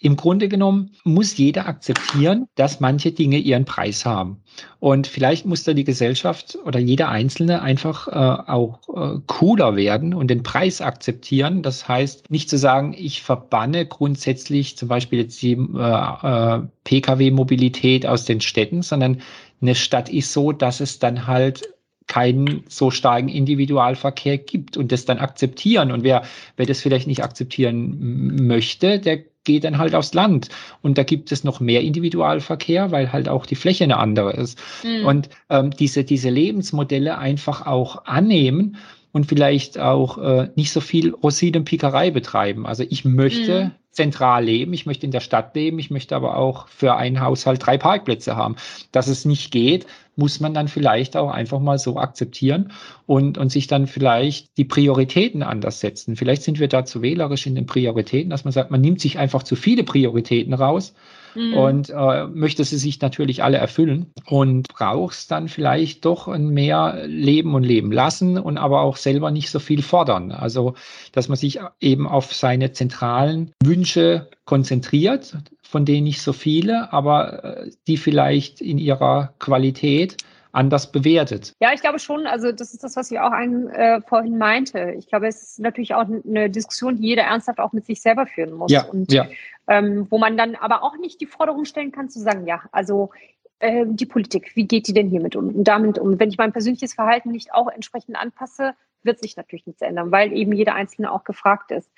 im 0.00 0.16
Grunde 0.16 0.48
genommen 0.48 0.92
muss 1.02 1.36
jeder 1.36 1.66
akzeptieren, 1.66 2.46
dass 2.54 2.78
manche 2.78 3.10
Dinge 3.10 3.38
ihren 3.38 3.64
Preis 3.64 4.06
haben. 4.06 4.42
Und 4.78 5.08
vielleicht 5.08 5.44
muss 5.44 5.64
da 5.64 5.72
die 5.72 5.84
Gesellschaft 5.84 6.56
oder 6.64 6.78
jeder 6.78 7.08
Einzelne 7.08 7.62
einfach 7.62 8.06
äh, 8.06 8.12
auch 8.50 8.78
äh, 8.94 9.18
cooler 9.26 9.74
werden 9.74 10.14
und 10.14 10.28
den 10.28 10.44
Preis 10.44 10.80
akzeptieren. 10.80 11.62
Das 11.62 11.88
heißt, 11.88 12.30
nicht 12.30 12.48
zu 12.48 12.58
sagen, 12.58 12.94
ich 12.96 13.22
verbanne 13.22 13.86
grundsätzlich 13.86 14.76
zum 14.76 14.88
Beispiel 14.88 15.20
jetzt 15.20 15.42
die 15.42 15.52
äh, 15.52 16.56
äh 16.56 16.62
Pkw-Mobilität 16.84 18.06
aus 18.06 18.24
den 18.24 18.40
Städten, 18.40 18.82
sondern 18.82 19.20
eine 19.60 19.74
Stadt 19.74 20.08
ist 20.08 20.32
so, 20.32 20.52
dass 20.52 20.80
es 20.80 21.00
dann 21.00 21.26
halt 21.26 21.68
keinen 22.06 22.64
so 22.68 22.90
starken 22.90 23.28
Individualverkehr 23.28 24.38
gibt 24.38 24.76
und 24.76 24.90
das 24.90 25.04
dann 25.04 25.18
akzeptieren. 25.18 25.92
Und 25.92 26.02
wer, 26.02 26.22
wer 26.56 26.66
das 26.66 26.80
vielleicht 26.80 27.06
nicht 27.06 27.22
akzeptieren 27.22 28.46
möchte, 28.46 28.98
der 28.98 29.24
geht 29.48 29.64
dann 29.64 29.78
halt 29.78 29.94
aufs 29.94 30.12
Land. 30.12 30.50
Und 30.82 30.98
da 30.98 31.02
gibt 31.02 31.32
es 31.32 31.42
noch 31.42 31.58
mehr 31.58 31.80
Individualverkehr, 31.80 32.92
weil 32.92 33.12
halt 33.12 33.28
auch 33.28 33.46
die 33.46 33.56
Fläche 33.56 33.84
eine 33.84 33.96
andere 33.96 34.34
ist. 34.34 34.58
Mhm. 34.84 35.06
Und 35.06 35.28
ähm, 35.48 35.70
diese, 35.70 36.04
diese 36.04 36.28
Lebensmodelle 36.28 37.16
einfach 37.16 37.66
auch 37.66 38.04
annehmen 38.04 38.76
und 39.12 39.24
vielleicht 39.24 39.78
auch 39.78 40.18
äh, 40.18 40.50
nicht 40.54 40.70
so 40.70 40.80
viel 40.80 41.14
Rosinenpickerei 41.14 42.10
betreiben. 42.10 42.66
Also 42.66 42.84
ich 42.88 43.06
möchte 43.06 43.64
mhm. 43.64 43.70
Zentral 43.98 44.44
leben, 44.44 44.72
ich 44.72 44.86
möchte 44.86 45.06
in 45.06 45.10
der 45.10 45.18
Stadt 45.18 45.56
leben, 45.56 45.80
ich 45.80 45.90
möchte 45.90 46.14
aber 46.14 46.36
auch 46.36 46.68
für 46.68 46.94
einen 46.94 47.20
Haushalt 47.20 47.66
drei 47.66 47.78
Parkplätze 47.78 48.36
haben. 48.36 48.54
Dass 48.92 49.08
es 49.08 49.24
nicht 49.24 49.50
geht, 49.50 49.86
muss 50.14 50.38
man 50.38 50.54
dann 50.54 50.68
vielleicht 50.68 51.16
auch 51.16 51.30
einfach 51.30 51.58
mal 51.58 51.78
so 51.80 51.96
akzeptieren 51.96 52.70
und, 53.06 53.38
und 53.38 53.50
sich 53.50 53.66
dann 53.66 53.88
vielleicht 53.88 54.56
die 54.56 54.64
Prioritäten 54.64 55.42
anders 55.42 55.80
setzen. 55.80 56.14
Vielleicht 56.14 56.44
sind 56.44 56.60
wir 56.60 56.68
da 56.68 56.84
zu 56.84 57.02
wählerisch 57.02 57.46
in 57.48 57.56
den 57.56 57.66
Prioritäten, 57.66 58.30
dass 58.30 58.44
man 58.44 58.52
sagt, 58.52 58.70
man 58.70 58.80
nimmt 58.80 59.00
sich 59.00 59.18
einfach 59.18 59.42
zu 59.42 59.56
viele 59.56 59.82
Prioritäten 59.82 60.54
raus 60.54 60.94
mhm. 61.38 61.54
und 61.54 61.90
äh, 61.90 62.26
möchte 62.26 62.64
sie 62.64 62.76
sich 62.76 63.00
natürlich 63.00 63.42
alle 63.42 63.58
erfüllen 63.58 64.12
und 64.26 64.68
brauchst 64.68 65.30
dann 65.30 65.48
vielleicht 65.48 66.04
doch 66.04 66.28
ein 66.28 66.48
mehr 66.48 67.04
Leben 67.06 67.54
und 67.54 67.62
Leben 67.62 67.92
lassen 67.92 68.38
und 68.38 68.58
aber 68.58 68.82
auch 68.82 68.96
selber 68.96 69.30
nicht 69.30 69.50
so 69.50 69.58
viel 69.58 69.82
fordern. 69.82 70.32
Also, 70.32 70.74
dass 71.12 71.28
man 71.28 71.36
sich 71.36 71.60
eben 71.80 72.06
auf 72.06 72.34
seine 72.34 72.72
zentralen 72.72 73.52
Wünsche 73.62 74.28
konzentriert, 74.44 75.36
von 75.62 75.84
denen 75.84 76.04
nicht 76.04 76.22
so 76.22 76.32
viele, 76.32 76.92
aber 76.92 77.44
äh, 77.44 77.70
die 77.86 77.96
vielleicht 77.96 78.60
in 78.60 78.78
ihrer 78.78 79.34
Qualität 79.38 80.16
anders 80.52 80.90
bewertet. 80.90 81.54
Ja, 81.60 81.72
ich 81.72 81.80
glaube 81.80 81.98
schon. 81.98 82.26
Also 82.26 82.52
das 82.52 82.72
ist 82.72 82.82
das, 82.82 82.96
was 82.96 83.10
ich 83.10 83.20
auch 83.20 83.32
ein, 83.32 83.68
äh, 83.68 84.00
vorhin 84.00 84.38
meinte. 84.38 84.94
Ich 84.98 85.06
glaube, 85.06 85.28
es 85.28 85.42
ist 85.42 85.60
natürlich 85.60 85.94
auch 85.94 86.06
eine 86.06 86.50
Diskussion, 86.50 86.96
die 86.96 87.08
jeder 87.08 87.22
ernsthaft 87.22 87.60
auch 87.60 87.72
mit 87.72 87.86
sich 87.86 88.00
selber 88.00 88.26
führen 88.26 88.52
muss. 88.52 88.72
Ja, 88.72 88.84
und 88.84 89.12
ja. 89.12 89.28
Ähm, 89.68 90.06
wo 90.10 90.18
man 90.18 90.36
dann 90.36 90.54
aber 90.54 90.82
auch 90.82 90.96
nicht 90.96 91.20
die 91.20 91.26
Forderung 91.26 91.66
stellen 91.66 91.92
kann 91.92 92.08
zu 92.08 92.20
sagen, 92.20 92.46
ja, 92.46 92.62
also 92.72 93.10
äh, 93.58 93.84
die 93.86 94.06
Politik, 94.06 94.52
wie 94.54 94.66
geht 94.66 94.88
die 94.88 94.94
denn 94.94 95.10
hiermit 95.10 95.36
um 95.36 95.48
und 95.48 95.64
damit 95.64 95.98
um? 95.98 96.18
Wenn 96.18 96.30
ich 96.30 96.38
mein 96.38 96.52
persönliches 96.52 96.94
Verhalten 96.94 97.32
nicht 97.32 97.52
auch 97.52 97.68
entsprechend 97.68 98.16
anpasse, 98.16 98.74
wird 99.02 99.18
sich 99.20 99.36
natürlich 99.36 99.66
nichts 99.66 99.82
ändern, 99.82 100.10
weil 100.10 100.32
eben 100.32 100.52
jeder 100.52 100.74
Einzelne 100.74 101.12
auch 101.12 101.24
gefragt 101.24 101.70
ist. 101.70 101.90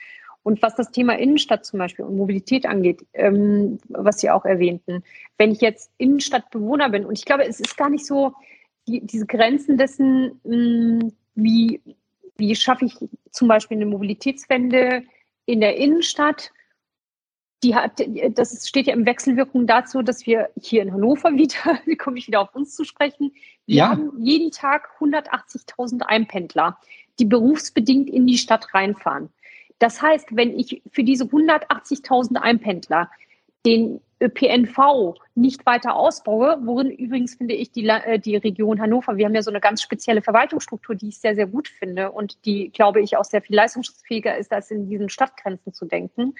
Und 0.42 0.62
was 0.62 0.74
das 0.74 0.90
Thema 0.90 1.18
Innenstadt 1.18 1.66
zum 1.66 1.78
Beispiel 1.78 2.04
und 2.04 2.16
Mobilität 2.16 2.64
angeht, 2.64 3.04
ähm, 3.12 3.78
was 3.88 4.20
Sie 4.20 4.30
auch 4.30 4.46
erwähnten, 4.46 5.04
wenn 5.36 5.52
ich 5.52 5.60
jetzt 5.60 5.92
Innenstadtbewohner 5.98 6.88
bin, 6.88 7.04
und 7.04 7.18
ich 7.18 7.26
glaube, 7.26 7.44
es 7.44 7.60
ist 7.60 7.76
gar 7.76 7.90
nicht 7.90 8.06
so 8.06 8.32
die, 8.88 9.06
diese 9.06 9.26
Grenzen 9.26 9.76
dessen, 9.76 10.40
mh, 10.44 10.56
mm, 10.56 11.12
wie, 11.34 11.80
wie 12.36 12.56
schaffe 12.56 12.86
ich 12.86 12.96
zum 13.30 13.48
Beispiel 13.48 13.76
eine 13.76 13.86
Mobilitätswende 13.86 15.02
in 15.44 15.60
der 15.60 15.76
Innenstadt? 15.76 16.52
Die 17.62 17.74
hat, 17.74 18.02
das 18.30 18.66
steht 18.66 18.86
ja 18.86 18.94
im 18.94 19.04
Wechselwirkung 19.04 19.66
dazu, 19.66 20.02
dass 20.02 20.24
wir 20.26 20.48
hier 20.60 20.82
in 20.82 20.92
Hannover 20.92 21.34
wieder, 21.34 21.78
komme 21.98 22.18
ich 22.18 22.26
wieder 22.26 22.40
auf 22.40 22.54
uns 22.54 22.74
zu 22.74 22.84
sprechen, 22.84 23.32
wir 23.66 23.76
ja. 23.76 23.88
haben 23.90 24.12
jeden 24.18 24.50
Tag 24.50 24.88
180.000 24.98 26.02
Einpendler, 26.02 26.78
die 27.18 27.24
berufsbedingt 27.24 28.08
in 28.08 28.26
die 28.26 28.38
Stadt 28.38 28.74
reinfahren. 28.74 29.28
Das 29.78 30.02
heißt, 30.02 30.28
wenn 30.36 30.58
ich 30.58 30.82
für 30.90 31.04
diese 31.04 31.24
180.000 31.24 32.36
Einpendler 32.36 33.10
den 33.64 34.00
ÖPNV 34.22 35.14
nicht 35.34 35.64
weiter 35.64 35.96
ausbaue, 35.96 36.58
worin 36.62 36.90
übrigens 36.90 37.34
finde 37.34 37.54
ich 37.54 37.72
die, 37.72 37.86
äh, 37.86 38.18
die 38.18 38.36
Region 38.36 38.80
Hannover, 38.80 39.16
wir 39.16 39.24
haben 39.24 39.34
ja 39.34 39.42
so 39.42 39.50
eine 39.50 39.60
ganz 39.60 39.80
spezielle 39.80 40.20
Verwaltungsstruktur, 40.20 40.94
die 40.94 41.08
ich 41.08 41.18
sehr, 41.18 41.34
sehr 41.34 41.46
gut 41.46 41.68
finde 41.68 42.10
und 42.10 42.44
die, 42.44 42.70
glaube 42.70 43.00
ich, 43.00 43.16
auch 43.16 43.24
sehr 43.24 43.40
viel 43.40 43.56
leistungsfähiger 43.56 44.36
ist, 44.36 44.52
als 44.52 44.70
in 44.70 44.88
diesen 44.88 45.08
Stadtgrenzen 45.08 45.72
zu 45.72 45.86
denken. 45.86 46.34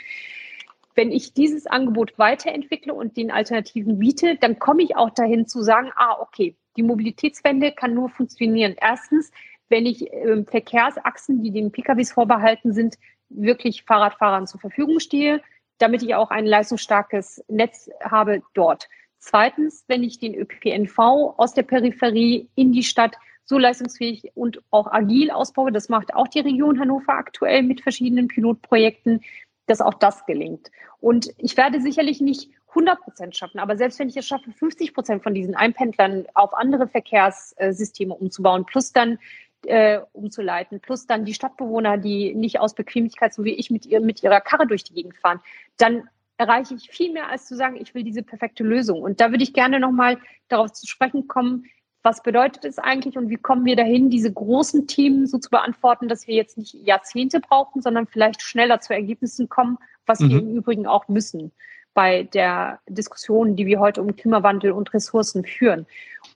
Wenn 0.95 1.12
ich 1.12 1.34
dieses 1.34 1.66
Angebot 1.66 2.18
weiterentwickle 2.18 2.93
und 2.93 3.16
den 3.16 3.30
Alternativen 3.30 3.99
biete, 3.99 4.36
dann 4.36 4.59
komme 4.59 4.82
ich 4.82 4.97
auch 4.97 5.11
dahin 5.11 5.47
zu 5.47 5.62
sagen, 5.62 5.91
ah, 5.97 6.16
okay, 6.20 6.57
die 6.76 6.82
Mobilitätswende 6.82 7.72
kann 7.72 7.95
nur 7.95 8.09
funktionieren. 8.09 8.74
Erstens, 8.80 9.30
wenn 9.68 9.86
ich 9.86 10.12
äh, 10.12 10.45
Verkehrsachsen, 10.45 11.43
die 11.43 11.51
den 11.51 11.72
PKWs 11.72 12.12
vorbehalten 12.12 12.72
sind, 12.72 12.97
wirklich 13.28 13.84
Fahrradfahrern 13.84 14.47
zur 14.47 14.61
Verfügung 14.61 14.99
stehe 14.99 15.41
damit 15.80 16.03
ich 16.03 16.14
auch 16.14 16.30
ein 16.30 16.47
leistungsstarkes 16.47 17.43
Netz 17.49 17.91
habe 18.03 18.43
dort. 18.55 18.88
Zweitens, 19.18 19.84
wenn 19.88 20.03
ich 20.03 20.18
den 20.18 20.34
ÖPNV 20.34 20.99
aus 20.99 21.55
der 21.55 21.62
Peripherie 21.62 22.49
in 22.55 22.72
die 22.72 22.82
Stadt 22.82 23.16
so 23.45 23.59
leistungsfähig 23.59 24.30
und 24.34 24.62
auch 24.70 24.86
agil 24.86 25.30
ausbaue, 25.30 25.72
das 25.72 25.88
macht 25.88 26.14
auch 26.14 26.28
die 26.28 26.41
Region 26.41 26.78
Hannover 26.78 27.14
aktuell 27.14 27.62
mit 27.62 27.80
verschiedenen 27.80 28.28
Pilotprojekten, 28.28 29.22
dass 29.70 29.80
auch 29.80 29.94
das 29.94 30.26
gelingt. 30.26 30.70
Und 31.00 31.32
ich 31.38 31.56
werde 31.56 31.80
sicherlich 31.80 32.20
nicht 32.20 32.50
100 32.70 33.00
Prozent 33.00 33.36
schaffen, 33.36 33.58
aber 33.58 33.76
selbst 33.76 33.98
wenn 33.98 34.08
ich 34.08 34.16
es 34.16 34.26
schaffe, 34.26 34.52
50 34.52 34.94
Prozent 34.94 35.22
von 35.22 35.34
diesen 35.34 35.54
Einpendlern 35.54 36.26
auf 36.34 36.54
andere 36.54 36.88
Verkehrssysteme 36.88 38.14
umzubauen, 38.14 38.64
plus 38.66 38.92
dann 38.92 39.18
äh, 39.66 40.00
umzuleiten, 40.12 40.80
plus 40.80 41.06
dann 41.06 41.24
die 41.24 41.34
Stadtbewohner, 41.34 41.98
die 41.98 42.34
nicht 42.34 42.60
aus 42.60 42.74
Bequemlichkeit, 42.74 43.34
so 43.34 43.44
wie 43.44 43.54
ich, 43.54 43.70
mit, 43.70 43.86
ihr, 43.86 44.00
mit 44.00 44.22
ihrer 44.22 44.40
Karre 44.40 44.66
durch 44.66 44.84
die 44.84 44.94
Gegend 44.94 45.16
fahren, 45.16 45.40
dann 45.76 46.08
erreiche 46.36 46.74
ich 46.74 46.90
viel 46.90 47.12
mehr, 47.12 47.28
als 47.28 47.46
zu 47.46 47.54
sagen, 47.54 47.76
ich 47.76 47.94
will 47.94 48.02
diese 48.02 48.22
perfekte 48.22 48.64
Lösung. 48.64 49.02
Und 49.02 49.20
da 49.20 49.30
würde 49.30 49.42
ich 49.42 49.52
gerne 49.52 49.78
nochmal 49.78 50.18
darauf 50.48 50.72
zu 50.72 50.86
sprechen 50.86 51.28
kommen, 51.28 51.66
was 52.03 52.22
bedeutet 52.22 52.64
es 52.64 52.78
eigentlich 52.78 53.18
und 53.18 53.28
wie 53.28 53.36
kommen 53.36 53.64
wir 53.64 53.76
dahin, 53.76 54.11
diese 54.11 54.32
großen 54.32 54.86
Themen 54.86 55.26
so 55.26 55.38
zu 55.38 55.51
beantworten, 55.51 56.09
dass 56.09 56.26
wir 56.26 56.34
jetzt 56.34 56.57
nicht 56.57 56.74
Jahrzehnte 56.74 57.40
brauchen, 57.40 57.82
sondern 57.82 58.07
vielleicht 58.07 58.42
schneller 58.42 58.80
zu 58.80 58.94
Ergebnissen 58.94 59.48
kommen, 59.48 59.78
was 60.07 60.20
mhm. 60.20 60.30
wir 60.30 60.38
im 60.38 60.57
Übrigen 60.57 60.86
auch 60.86 61.09
müssen 61.09 61.53
bei 61.92 62.22
der 62.22 62.80
Diskussion, 62.88 63.57
die 63.57 63.66
wir 63.66 63.80
heute 63.80 64.01
um 64.01 64.14
Klimawandel 64.16 64.72
und 64.72 64.94
Ressourcen 64.94 65.44
führen. 65.44 65.86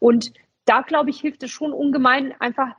Und 0.00 0.32
da, 0.66 0.82
glaube 0.82 1.10
ich, 1.10 1.20
hilft 1.20 1.42
es 1.42 1.50
schon 1.50 1.72
ungemein, 1.72 2.34
einfach 2.40 2.74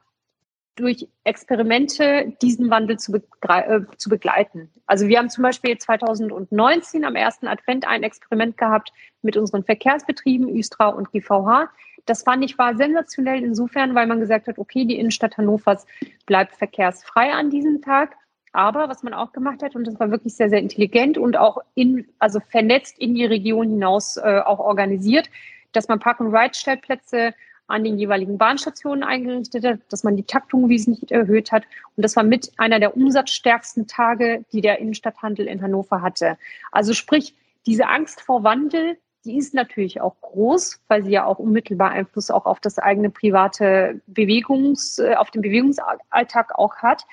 durch 0.76 1.08
Experimente 1.24 2.36
diesen 2.42 2.70
Wandel 2.70 3.00
zu, 3.00 3.16
äh, 3.16 3.82
zu, 3.98 4.10
begleiten. 4.10 4.70
Also 4.86 5.08
wir 5.08 5.18
haben 5.18 5.30
zum 5.30 5.42
Beispiel 5.44 5.78
2019 5.78 7.06
am 7.06 7.16
ersten 7.16 7.48
Advent 7.48 7.88
ein 7.88 8.04
Experiment 8.04 8.58
gehabt 8.58 8.92
mit 9.22 9.38
unseren 9.38 9.64
Verkehrsbetrieben 9.64 10.50
Üstra 10.50 10.90
und 10.90 11.12
GVH. 11.12 11.70
Das 12.06 12.24
fand 12.24 12.44
ich 12.44 12.58
war 12.58 12.76
sensationell 12.76 13.44
insofern, 13.44 13.96
weil 13.96 14.08
man 14.08 14.20
gesagt 14.20 14.48
hat, 14.48 14.58
okay, 14.58 14.86
die 14.86 15.00
Innenstadt 15.00 15.38
Hannovers 15.38 15.86
bleibt 16.26 16.56
verkehrsfrei 16.56 17.34
an 17.34 17.50
diesem 17.50 17.82
Tag. 17.82 18.16
Aber 18.52 18.88
was 18.88 19.04
man 19.04 19.14
auch 19.14 19.34
gemacht 19.34 19.62
hat, 19.62 19.76
und 19.76 19.86
das 19.86 20.00
war 20.00 20.12
wirklich 20.12 20.36
sehr, 20.36 20.50
sehr 20.50 20.60
intelligent 20.60 21.18
und 21.18 21.36
auch 21.36 21.58
in, 21.74 22.08
also 22.20 22.40
vernetzt 22.40 22.98
in 23.00 23.14
die 23.14 23.26
Region 23.26 23.70
hinaus 23.70 24.16
äh, 24.18 24.40
auch 24.40 24.60
organisiert, 24.60 25.30
dass 25.74 25.90
man 25.90 26.00
Park-and-Ride-Stellplätze 26.00 27.34
an 27.68 27.84
den 27.84 27.98
jeweiligen 27.98 28.38
Bahnstationen 28.38 29.04
eingerichtet 29.04 29.66
hat, 29.66 29.80
dass 29.90 30.04
man 30.04 30.16
die 30.16 30.24
Taktung 30.24 30.70
wesentlich 30.70 31.12
erhöht 31.12 31.52
hat. 31.52 31.64
Und 31.96 32.04
das 32.04 32.16
war 32.16 32.24
mit 32.24 32.52
einer 32.58 32.80
der 32.80 32.96
umsatzstärksten 32.96 33.88
Tage, 33.88 34.46
die 34.52 34.62
der 34.62 34.80
Innenstadthandel 34.80 35.48
in 35.48 35.62
Hannover 35.62 36.02
hatte. 36.02 36.38
Also 36.72 36.94
sprich, 36.94 37.36
diese 37.66 37.88
Angst 37.88 38.22
vor 38.22 38.44
Wandel, 38.44 38.98
die 39.26 39.38
ist 39.38 39.54
natürlich 39.54 40.02
auch 40.02 40.16
groß, 40.22 40.82
weil 40.88 41.04
sie 41.04 41.12
ja 41.12 41.26
auch 41.26 41.40
unmittelbar 41.40 41.92
Einfluss 41.92 42.30
auch 42.32 42.46
auf 42.46 42.60
das 42.60 42.78
eigene 42.78 43.10
private 43.10 44.02
Bewegungs, 44.08 45.00
äh, 45.00 45.16
auf 45.16 45.32
den 45.32 45.42
Bewegungsalltag 45.42 46.58
auch 46.58 46.78
hat. 46.78 47.04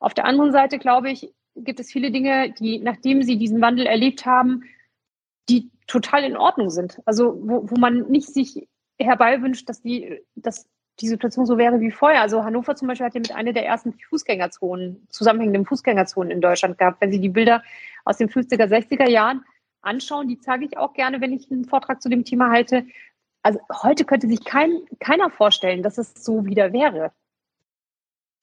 Auf 0.00 0.12
der 0.14 0.24
anderen 0.24 0.52
Seite, 0.52 0.78
glaube 0.78 1.10
ich, 1.10 1.32
gibt 1.54 1.80
es 1.80 1.92
viele 1.92 2.10
Dinge, 2.10 2.52
die, 2.52 2.80
nachdem 2.80 3.22
sie 3.22 3.38
diesen 3.38 3.60
Wandel 3.60 3.86
erlebt 3.86 4.26
haben, 4.26 4.64
die 5.48 5.70
total 5.86 6.24
in 6.24 6.36
Ordnung 6.36 6.70
sind. 6.70 7.00
Also 7.04 7.38
wo, 7.42 7.70
wo 7.70 7.76
man 7.76 8.10
nicht 8.10 8.28
sich 8.28 8.68
herbeiwünscht, 8.98 9.68
dass 9.68 9.80
die, 9.82 10.20
dass 10.34 10.68
die 11.00 11.08
Situation 11.08 11.46
so 11.46 11.56
wäre 11.58 11.80
wie 11.80 11.90
vorher. 11.90 12.20
Also 12.20 12.44
Hannover 12.44 12.76
zum 12.76 12.88
Beispiel 12.88 13.06
hat 13.06 13.14
ja 13.14 13.20
mit 13.20 13.34
einer 13.34 13.52
der 13.52 13.66
ersten 13.66 13.94
Fußgängerzonen, 14.08 15.06
zusammenhängenden 15.08 15.66
Fußgängerzonen 15.66 16.30
in 16.30 16.40
Deutschland 16.40 16.78
gehabt. 16.78 17.00
Wenn 17.00 17.12
Sie 17.12 17.20
die 17.20 17.28
Bilder 17.28 17.62
aus 18.04 18.18
den 18.18 18.28
50er, 18.28 18.66
60er 18.66 19.08
Jahren 19.08 19.44
anschauen, 19.82 20.28
die 20.28 20.38
zeige 20.38 20.64
ich 20.64 20.76
auch 20.76 20.92
gerne, 20.92 21.20
wenn 21.20 21.32
ich 21.32 21.50
einen 21.50 21.64
Vortrag 21.64 22.02
zu 22.02 22.08
dem 22.08 22.24
Thema 22.24 22.50
halte. 22.50 22.86
Also 23.42 23.60
heute 23.82 24.04
könnte 24.04 24.28
sich 24.28 24.44
kein, 24.44 24.80
keiner 24.98 25.30
vorstellen, 25.30 25.82
dass 25.82 25.98
es 25.98 26.12
so 26.14 26.44
wieder 26.44 26.72
wäre. 26.72 27.12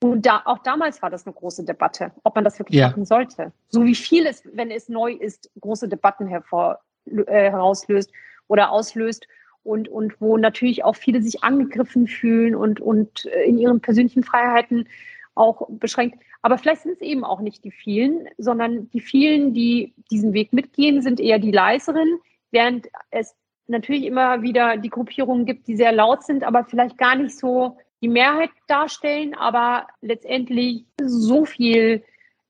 Und 0.01 0.25
da, 0.25 0.41
auch 0.45 0.59
damals 0.59 1.01
war 1.01 1.09
das 1.09 1.25
eine 1.25 1.33
große 1.33 1.63
Debatte, 1.63 2.11
ob 2.23 2.35
man 2.35 2.43
das 2.43 2.59
wirklich 2.59 2.79
ja. 2.79 2.89
machen 2.89 3.05
sollte. 3.05 3.51
So 3.69 3.83
wie 3.83 3.95
viel 3.95 4.27
es, 4.27 4.43
wenn 4.53 4.69
es 4.69 4.89
neu 4.89 5.13
ist, 5.13 5.49
große 5.59 5.89
Debatten 5.89 6.27
hervor, 6.27 6.79
äh, 7.05 7.23
herauslöst 7.25 8.11
oder 8.47 8.71
auslöst 8.71 9.27
und, 9.63 9.89
und 9.89 10.21
wo 10.21 10.37
natürlich 10.37 10.83
auch 10.83 10.95
viele 10.95 11.21
sich 11.21 11.43
angegriffen 11.43 12.07
fühlen 12.07 12.55
und, 12.55 12.79
und 12.79 13.25
äh, 13.25 13.43
in 13.43 13.57
ihren 13.57 13.81
persönlichen 13.81 14.23
Freiheiten 14.23 14.87
auch 15.33 15.67
beschränkt. 15.69 16.23
Aber 16.41 16.57
vielleicht 16.57 16.81
sind 16.81 16.93
es 16.93 17.01
eben 17.01 17.23
auch 17.23 17.41
nicht 17.41 17.63
die 17.63 17.71
vielen, 17.71 18.27
sondern 18.37 18.89
die 18.91 19.01
vielen, 19.01 19.53
die 19.53 19.93
diesen 20.11 20.33
Weg 20.33 20.53
mitgehen, 20.53 21.01
sind 21.01 21.19
eher 21.19 21.39
die 21.39 21.51
leiseren, 21.51 22.19
während 22.51 22.87
es 23.11 23.35
natürlich 23.67 24.05
immer 24.05 24.41
wieder 24.41 24.77
die 24.77 24.89
Gruppierungen 24.89 25.45
gibt, 25.45 25.67
die 25.67 25.75
sehr 25.75 25.91
laut 25.91 26.23
sind, 26.23 26.43
aber 26.43 26.63
vielleicht 26.65 26.97
gar 26.97 27.15
nicht 27.15 27.37
so 27.37 27.77
die 28.01 28.07
Mehrheit 28.07 28.51
darstellen, 28.67 29.33
aber 29.33 29.87
letztendlich 30.01 30.85
so 31.01 31.45
viel 31.45 32.03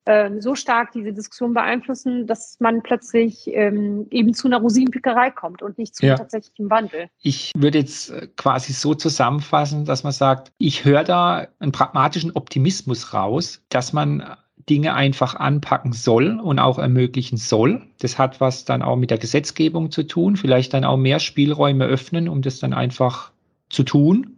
ähm, 0.07 0.41
so 0.41 0.55
stark 0.55 0.93
diese 0.93 1.11
Diskussion 1.11 1.53
beeinflussen, 1.53 2.25
dass 2.27 2.57
man 2.59 2.81
plötzlich 2.81 3.47
ähm, 3.47 4.07
eben 4.09 4.33
zu 4.33 4.47
einer 4.47 4.59
Rosinenpickerei 4.59 5.31
kommt 5.31 5.61
und 5.61 5.77
nicht 5.77 5.95
zu 5.95 6.05
ja. 6.05 6.15
tatsächlichem 6.15 6.69
Wandel. 6.69 7.09
Ich 7.21 7.51
würde 7.55 7.79
jetzt 7.79 8.11
äh, 8.11 8.27
quasi 8.37 8.71
so 8.71 8.95
zusammenfassen, 8.95 9.83
dass 9.85 10.03
man 10.03 10.13
sagt, 10.13 10.51
ich 10.57 10.85
höre 10.85 11.03
da 11.03 11.47
einen 11.59 11.73
pragmatischen 11.73 12.31
Optimismus 12.31 13.13
raus, 13.13 13.61
dass 13.69 13.91
man 13.91 14.37
Dinge 14.69 14.93
einfach 14.93 15.35
anpacken 15.35 15.91
soll 15.91 16.39
und 16.39 16.59
auch 16.59 16.79
ermöglichen 16.79 17.37
soll. 17.37 17.81
Das 17.99 18.17
hat 18.17 18.39
was 18.39 18.65
dann 18.65 18.81
auch 18.81 18.95
mit 18.95 19.11
der 19.11 19.17
Gesetzgebung 19.17 19.91
zu 19.91 20.03
tun, 20.03 20.37
vielleicht 20.37 20.73
dann 20.73 20.85
auch 20.85 20.97
mehr 20.97 21.19
Spielräume 21.19 21.85
öffnen, 21.85 22.29
um 22.29 22.41
das 22.41 22.59
dann 22.59 22.73
einfach 22.73 23.31
zu 23.69 23.83
tun, 23.83 24.37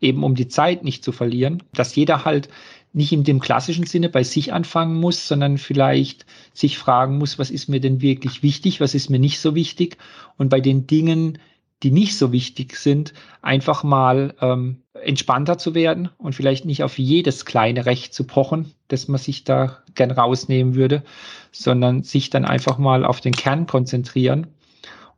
eben 0.00 0.22
um 0.22 0.36
die 0.36 0.48
Zeit 0.48 0.84
nicht 0.84 1.04
zu 1.04 1.10
verlieren, 1.10 1.62
dass 1.74 1.94
jeder 1.94 2.24
halt 2.24 2.48
nicht 2.92 3.12
in 3.12 3.24
dem 3.24 3.40
klassischen 3.40 3.86
Sinne 3.86 4.08
bei 4.08 4.22
sich 4.22 4.52
anfangen 4.52 5.00
muss, 5.00 5.26
sondern 5.26 5.58
vielleicht 5.58 6.26
sich 6.52 6.78
fragen 6.78 7.18
muss, 7.18 7.38
was 7.38 7.50
ist 7.50 7.68
mir 7.68 7.80
denn 7.80 8.02
wirklich 8.02 8.42
wichtig, 8.42 8.80
was 8.80 8.94
ist 8.94 9.08
mir 9.08 9.18
nicht 9.18 9.40
so 9.40 9.54
wichtig 9.54 9.96
und 10.36 10.48
bei 10.48 10.60
den 10.60 10.86
Dingen, 10.86 11.38
die 11.82 11.90
nicht 11.90 12.16
so 12.16 12.32
wichtig 12.32 12.76
sind, 12.76 13.12
einfach 13.40 13.82
mal 13.82 14.34
ähm, 14.40 14.82
entspannter 14.94 15.58
zu 15.58 15.74
werden 15.74 16.10
und 16.18 16.34
vielleicht 16.34 16.64
nicht 16.64 16.82
auf 16.84 16.98
jedes 16.98 17.44
kleine 17.44 17.86
Recht 17.86 18.14
zu 18.14 18.24
pochen, 18.24 18.72
das 18.88 19.08
man 19.08 19.18
sich 19.18 19.44
da 19.44 19.78
gern 19.94 20.10
rausnehmen 20.10 20.74
würde, 20.74 21.02
sondern 21.50 22.02
sich 22.02 22.30
dann 22.30 22.44
einfach 22.44 22.78
mal 22.78 23.04
auf 23.04 23.20
den 23.20 23.32
Kern 23.32 23.66
konzentrieren. 23.66 24.46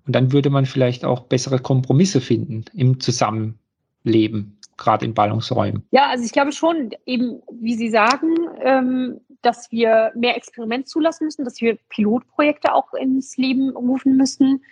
Und 0.07 0.15
dann 0.15 0.33
würde 0.33 0.51
man 0.51 0.67
vielleicht 0.67 1.05
auch 1.05 1.21
bessere 1.21 1.59
Kompromisse 1.59 2.21
finden 2.21 2.65
im 2.75 3.01
Zusammenleben 3.01 4.54
gerade 4.77 5.05
in 5.05 5.15
Ballungsräumen? 5.15 5.87
Ja, 5.91 6.09
also 6.09 6.25
ich 6.25 6.33
glaube 6.33 6.53
schon, 6.53 6.91
eben 7.07 7.43
wie 7.51 7.75
Sie 7.75 7.91
sagen, 7.91 8.35
ähm, 8.61 9.21
dass 9.43 9.71
wir 9.71 10.13
mehr 10.15 10.37
Experiment 10.37 10.89
zulassen 10.89 11.25
müssen, 11.25 11.45
dass 11.45 11.61
wir 11.61 11.79
Pilotprojekte 11.89 12.73
auch 12.73 12.95
ins 12.95 13.37
Leben 13.37 13.71
rufen 13.71 14.17
müssen. 14.17 14.65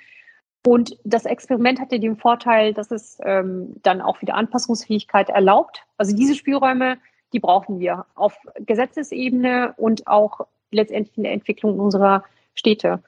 Und 0.67 0.97
das 1.05 1.25
Experiment 1.25 1.81
hat 1.81 1.93
ja 1.93 1.99
den 1.99 2.17
Vorteil, 2.17 2.73
dass 2.73 2.91
es 2.91 3.19
ähm, 3.25 3.75
dann 3.83 4.01
auch 4.01 4.23
wieder 4.23 4.35
Anpassungsfähigkeit 4.35 5.29
erlaubt. 5.29 5.85
Also 5.99 6.15
diese 6.15 6.35
Spielräume, 6.35 6.99
die 7.33 7.41
brauchen 7.41 7.81
wir 7.81 8.07
auf 8.15 8.37
Gesetzesebene 8.61 9.75
und 9.77 10.07
auch 10.07 10.47
letztendlich 10.71 11.17
in 11.17 11.25
der 11.25 11.33
Entwicklung 11.33 11.79
unserer 11.79 12.25
Städte. 12.55 13.03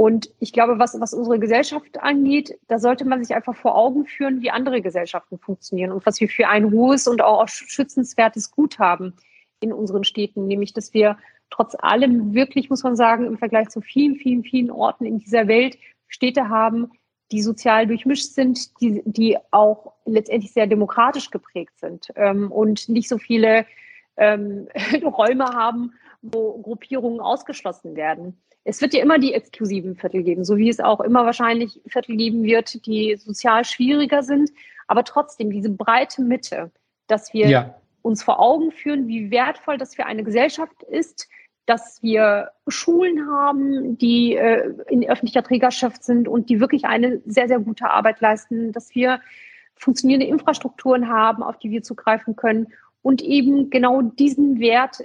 Und 0.00 0.30
ich 0.38 0.54
glaube, 0.54 0.78
was, 0.78 0.98
was 0.98 1.12
unsere 1.12 1.38
Gesellschaft 1.38 2.00
angeht, 2.00 2.58
da 2.68 2.78
sollte 2.78 3.04
man 3.04 3.22
sich 3.22 3.36
einfach 3.36 3.54
vor 3.54 3.76
Augen 3.76 4.06
führen, 4.06 4.40
wie 4.40 4.50
andere 4.50 4.80
Gesellschaften 4.80 5.36
funktionieren 5.36 5.92
und 5.92 6.06
was 6.06 6.18
wir 6.22 6.28
für 6.30 6.48
ein 6.48 6.70
hohes 6.70 7.06
und 7.06 7.20
auch 7.20 7.46
schützenswertes 7.46 8.50
Gut 8.50 8.78
haben. 8.78 9.12
in 9.60 9.74
unseren 9.74 10.04
Städten, 10.04 10.46
nämlich 10.46 10.72
dass 10.72 10.94
wir 10.94 11.18
trotz 11.50 11.76
allem 11.78 12.32
wirklich, 12.32 12.70
muss 12.70 12.82
man 12.82 12.96
sagen, 12.96 13.26
im 13.26 13.36
Vergleich 13.36 13.68
zu 13.68 13.82
vielen, 13.82 14.16
vielen, 14.16 14.42
vielen 14.42 14.70
Orten 14.70 15.04
in 15.04 15.18
dieser 15.18 15.48
Welt 15.48 15.76
Städte 16.08 16.48
haben, 16.48 16.92
die 17.30 17.42
sozial 17.42 17.86
durchmischt 17.86 18.32
sind, 18.32 18.80
die, 18.80 19.02
die 19.04 19.36
auch 19.50 19.92
letztendlich 20.06 20.54
sehr 20.54 20.66
demokratisch 20.66 21.30
geprägt 21.30 21.78
sind 21.78 22.10
ähm, 22.16 22.50
und 22.50 22.88
nicht 22.88 23.10
so 23.10 23.18
viele 23.18 23.66
ähm, 24.16 24.66
Räume 25.04 25.44
haben, 25.44 25.92
wo 26.22 26.56
Gruppierungen 26.62 27.20
ausgeschlossen 27.20 27.96
werden. 27.96 28.40
Es 28.64 28.80
wird 28.80 28.94
ja 28.94 29.02
immer 29.02 29.18
die 29.18 29.32
exklusiven 29.32 29.96
Viertel 29.96 30.22
geben, 30.22 30.44
so 30.44 30.56
wie 30.56 30.68
es 30.68 30.80
auch 30.80 31.00
immer 31.00 31.24
wahrscheinlich 31.24 31.80
Viertel 31.86 32.16
geben 32.16 32.42
wird, 32.42 32.86
die 32.86 33.16
sozial 33.16 33.64
schwieriger 33.64 34.22
sind. 34.22 34.50
Aber 34.86 35.04
trotzdem 35.04 35.50
diese 35.50 35.70
breite 35.70 36.22
Mitte, 36.22 36.70
dass 37.06 37.32
wir 37.32 37.48
ja. 37.48 37.74
uns 38.02 38.22
vor 38.22 38.40
Augen 38.40 38.72
führen, 38.72 39.08
wie 39.08 39.30
wertvoll 39.30 39.78
das 39.78 39.94
für 39.94 40.06
eine 40.06 40.24
Gesellschaft 40.24 40.82
ist, 40.82 41.28
dass 41.66 42.02
wir 42.02 42.50
Schulen 42.66 43.28
haben, 43.30 43.96
die 43.96 44.34
äh, 44.34 44.74
in 44.88 45.08
öffentlicher 45.08 45.42
Trägerschaft 45.42 46.02
sind 46.02 46.26
und 46.26 46.50
die 46.50 46.58
wirklich 46.58 46.84
eine 46.84 47.22
sehr, 47.26 47.48
sehr 47.48 47.60
gute 47.60 47.88
Arbeit 47.88 48.20
leisten, 48.20 48.72
dass 48.72 48.94
wir 48.94 49.20
funktionierende 49.76 50.26
Infrastrukturen 50.26 51.08
haben, 51.08 51.42
auf 51.42 51.58
die 51.58 51.70
wir 51.70 51.82
zugreifen 51.82 52.36
können 52.36 52.68
und 53.02 53.22
eben 53.22 53.70
genau 53.70 54.02
diesen 54.02 54.60
Wert 54.60 55.04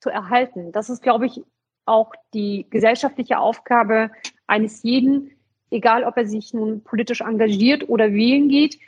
zu 0.00 0.10
erhalten. 0.10 0.72
Das 0.72 0.90
ist, 0.90 1.02
glaube 1.02 1.26
ich, 1.26 1.42
auch 1.86 2.12
die 2.32 2.66
gesellschaftliche 2.70 3.38
Aufgabe 3.38 4.10
eines 4.46 4.82
jeden, 4.82 5.30
egal 5.70 6.04
ob 6.04 6.16
er 6.16 6.26
sich 6.26 6.54
nun 6.54 6.82
politisch 6.82 7.20
engagiert 7.20 7.88
oder 7.88 8.12
wählen 8.12 8.48
geht, 8.48 8.78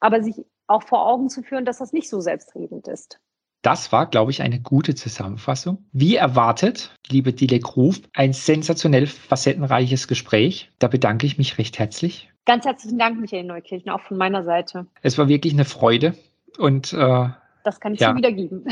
aber 0.00 0.22
sich 0.22 0.44
auch 0.66 0.82
vor 0.82 1.06
Augen 1.06 1.28
zu 1.28 1.42
führen, 1.42 1.64
dass 1.64 1.78
das 1.78 1.92
nicht 1.92 2.08
so 2.08 2.20
selbstredend 2.20 2.88
ist. 2.88 3.18
Das 3.62 3.90
war, 3.90 4.08
glaube 4.08 4.30
ich, 4.30 4.40
eine 4.40 4.60
gute 4.60 4.94
Zusammenfassung. 4.94 5.84
Wie 5.92 6.14
erwartet, 6.14 6.94
liebe 7.08 7.32
Dilek 7.32 7.76
Ruf, 7.76 8.00
ein 8.14 8.32
sensationell 8.32 9.08
facettenreiches 9.08 10.06
Gespräch. 10.06 10.70
Da 10.78 10.86
bedanke 10.86 11.26
ich 11.26 11.38
mich 11.38 11.58
recht 11.58 11.78
herzlich. 11.78 12.30
Ganz 12.44 12.64
herzlichen 12.64 12.98
Dank, 12.98 13.20
Michael 13.20 13.44
Neukirchen, 13.44 13.90
auch 13.90 14.00
von 14.00 14.16
meiner 14.16 14.44
Seite. 14.44 14.86
Es 15.02 15.18
war 15.18 15.28
wirklich 15.28 15.52
eine 15.52 15.64
Freude 15.64 16.14
und 16.56 16.92
äh, 16.92 17.28
das 17.68 17.80
kann 17.80 17.92
ich 17.92 18.00
ja. 18.00 18.10
so 18.10 18.16
wiedergeben. 18.16 18.64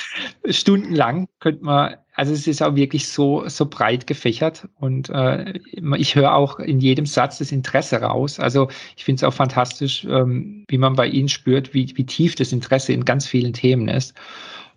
Stundenlang 0.50 1.28
könnte 1.38 1.64
man, 1.64 1.94
also 2.14 2.32
es 2.32 2.48
ist 2.48 2.62
auch 2.62 2.74
wirklich 2.74 3.06
so, 3.06 3.48
so 3.48 3.66
breit 3.66 4.08
gefächert 4.08 4.68
und 4.80 5.08
äh, 5.08 5.54
ich 5.96 6.16
höre 6.16 6.34
auch 6.34 6.58
in 6.58 6.80
jedem 6.80 7.06
Satz 7.06 7.38
das 7.38 7.52
Interesse 7.52 8.00
raus. 8.02 8.40
Also 8.40 8.68
ich 8.96 9.04
finde 9.04 9.20
es 9.20 9.24
auch 9.24 9.34
fantastisch, 9.34 10.04
ähm, 10.04 10.64
wie 10.66 10.78
man 10.78 10.94
bei 10.94 11.06
Ihnen 11.06 11.28
spürt, 11.28 11.72
wie, 11.74 11.92
wie 11.96 12.04
tief 12.04 12.34
das 12.34 12.52
Interesse 12.52 12.92
in 12.92 13.04
ganz 13.04 13.28
vielen 13.28 13.52
Themen 13.52 13.86
ist. 13.86 14.14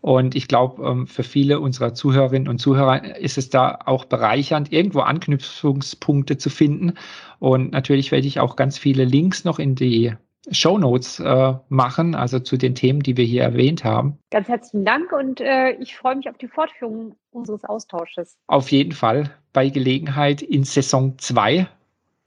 Und 0.02 0.36
ich 0.36 0.48
glaube, 0.48 0.84
ähm, 0.88 1.08
für 1.08 1.24
viele 1.24 1.60
unserer 1.60 1.96
Zuhörerinnen 1.96 2.48
und 2.48 2.60
Zuhörer 2.60 3.18
ist 3.18 3.40
es 3.40 3.50
da 3.50 3.80
auch 3.86 4.06
bereichernd, 4.06 4.72
irgendwo 4.72 5.00
Anknüpfungspunkte 5.00 6.38
zu 6.38 6.52
finden. 6.52 6.94
Und 7.40 7.72
natürlich 7.72 8.12
werde 8.12 8.28
ich 8.28 8.40
auch 8.40 8.56
ganz 8.56 8.78
viele 8.78 9.06
Links 9.06 9.46
noch 9.46 9.58
in 9.58 9.74
die 9.74 10.14
Shownotes 10.52 11.20
äh, 11.20 11.54
machen, 11.70 12.16
also 12.16 12.39
zu 12.39 12.58
den 12.58 12.76
Themen, 12.76 13.02
die 13.02 13.16
wir 13.16 13.26
hier 13.26 13.44
erwähnt 13.44 13.84
haben. 13.84 14.18
Ganz 14.32 14.48
herzlichen 14.48 14.86
Dank 14.86 15.12
und 15.12 15.39
äh, 15.39 15.72
ich 15.74 15.96
freue 15.96 16.16
mich 16.16 16.30
auf 16.30 16.38
die 16.38 16.48
Fortführung 16.48 17.16
unseres 17.32 17.64
Austausches. 17.64 18.38
Auf 18.48 18.72
jeden 18.72 18.91
Fall 18.91 19.32
bei 19.54 19.70
Gelegenheit 19.70 20.41
in 20.41 20.64
Saison 20.64 21.18
2 21.18 21.68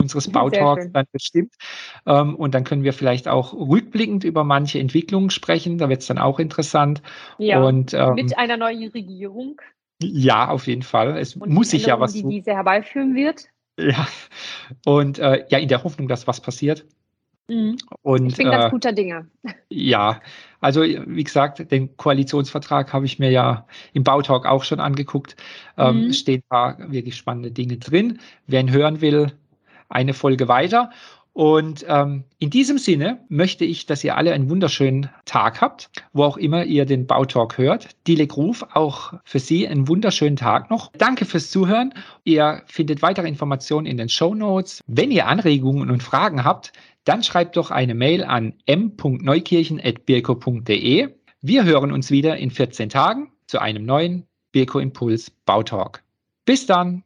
unseres 0.00 0.30
Bautalks 0.30 0.90
dann 0.92 1.06
bestimmt. 1.10 1.54
Ähm, 2.06 2.36
und 2.36 2.54
dann 2.54 2.64
können 2.64 2.84
wir 2.84 2.92
vielleicht 2.92 3.28
auch 3.28 3.52
rückblickend 3.52 4.24
über 4.24 4.44
manche 4.44 4.78
Entwicklungen 4.78 5.30
sprechen. 5.30 5.78
Da 5.78 5.88
wird 5.88 6.02
es 6.02 6.06
dann 6.06 6.18
auch 6.18 6.38
interessant. 6.38 7.02
Ja, 7.38 7.62
und, 7.62 7.92
ähm, 7.94 8.14
mit 8.14 8.36
einer 8.38 8.56
neuen 8.56 8.90
Regierung. 8.90 9.60
Ja, 10.00 10.48
auf 10.48 10.66
jeden 10.66 10.82
Fall. 10.82 11.16
Es 11.18 11.36
und 11.36 11.50
muss 11.50 11.70
sich 11.70 11.86
ja 11.86 11.98
was. 11.98 12.12
Die 12.12 12.22
diese 12.22 12.52
herbeiführen 12.52 13.14
wird. 13.14 13.48
Ja, 13.78 14.06
und 14.86 15.18
äh, 15.18 15.44
ja, 15.48 15.58
in 15.58 15.68
der 15.68 15.84
Hoffnung, 15.84 16.08
dass 16.08 16.26
was 16.26 16.40
passiert. 16.40 16.86
Mhm. 17.48 17.76
Und, 18.02 18.26
ich 18.26 18.36
bin 18.36 18.50
ganz 18.50 18.66
äh, 18.66 18.70
guter 18.70 18.92
Dinge. 18.92 19.28
Ja, 19.68 20.20
also 20.60 20.82
wie 20.82 21.24
gesagt, 21.24 21.70
den 21.70 21.96
Koalitionsvertrag 21.96 22.92
habe 22.92 23.06
ich 23.06 23.18
mir 23.18 23.30
ja 23.30 23.66
im 23.92 24.02
Bautalk 24.02 24.46
auch 24.46 24.64
schon 24.64 24.80
angeguckt. 24.80 25.36
Ähm, 25.76 26.06
mhm. 26.06 26.12
Stehen 26.12 26.40
ein 26.40 26.48
paar 26.48 26.92
wirklich 26.92 27.16
spannende 27.16 27.50
Dinge 27.50 27.76
drin. 27.76 28.18
Wer 28.46 28.60
ihn 28.60 28.72
hören 28.72 29.00
will, 29.00 29.32
eine 29.88 30.14
Folge 30.14 30.48
weiter. 30.48 30.90
Und 31.36 31.84
ähm, 31.86 32.24
in 32.38 32.48
diesem 32.48 32.78
Sinne 32.78 33.20
möchte 33.28 33.66
ich, 33.66 33.84
dass 33.84 34.02
ihr 34.02 34.16
alle 34.16 34.32
einen 34.32 34.48
wunderschönen 34.48 35.10
Tag 35.26 35.60
habt, 35.60 35.90
wo 36.14 36.24
auch 36.24 36.38
immer 36.38 36.64
ihr 36.64 36.86
den 36.86 37.06
Bautalk 37.06 37.58
hört. 37.58 37.90
Dilek 38.06 38.38
Ruf, 38.38 38.64
auch 38.72 39.12
für 39.22 39.38
Sie 39.38 39.68
einen 39.68 39.86
wunderschönen 39.86 40.36
Tag 40.36 40.70
noch. 40.70 40.90
Danke 40.96 41.26
fürs 41.26 41.50
Zuhören. 41.50 41.92
Ihr 42.24 42.62
findet 42.64 43.02
weitere 43.02 43.28
Informationen 43.28 43.86
in 43.86 43.98
den 43.98 44.08
Show 44.08 44.34
Notes. 44.34 44.82
Wenn 44.86 45.10
ihr 45.10 45.26
Anregungen 45.26 45.90
und 45.90 46.02
Fragen 46.02 46.42
habt, 46.42 46.72
dann 47.06 47.22
schreibt 47.22 47.56
doch 47.56 47.70
eine 47.70 47.94
Mail 47.94 48.22
an 48.24 48.52
m.neukirchen.birko.de. 48.66 51.14
Wir 51.40 51.64
hören 51.64 51.92
uns 51.92 52.10
wieder 52.10 52.36
in 52.36 52.50
14 52.50 52.90
Tagen 52.90 53.32
zu 53.46 53.60
einem 53.60 53.86
neuen 53.86 54.26
Birko 54.52 54.80
Impuls 54.80 55.30
Bautalk. 55.30 56.02
Bis 56.44 56.66
dann! 56.66 57.04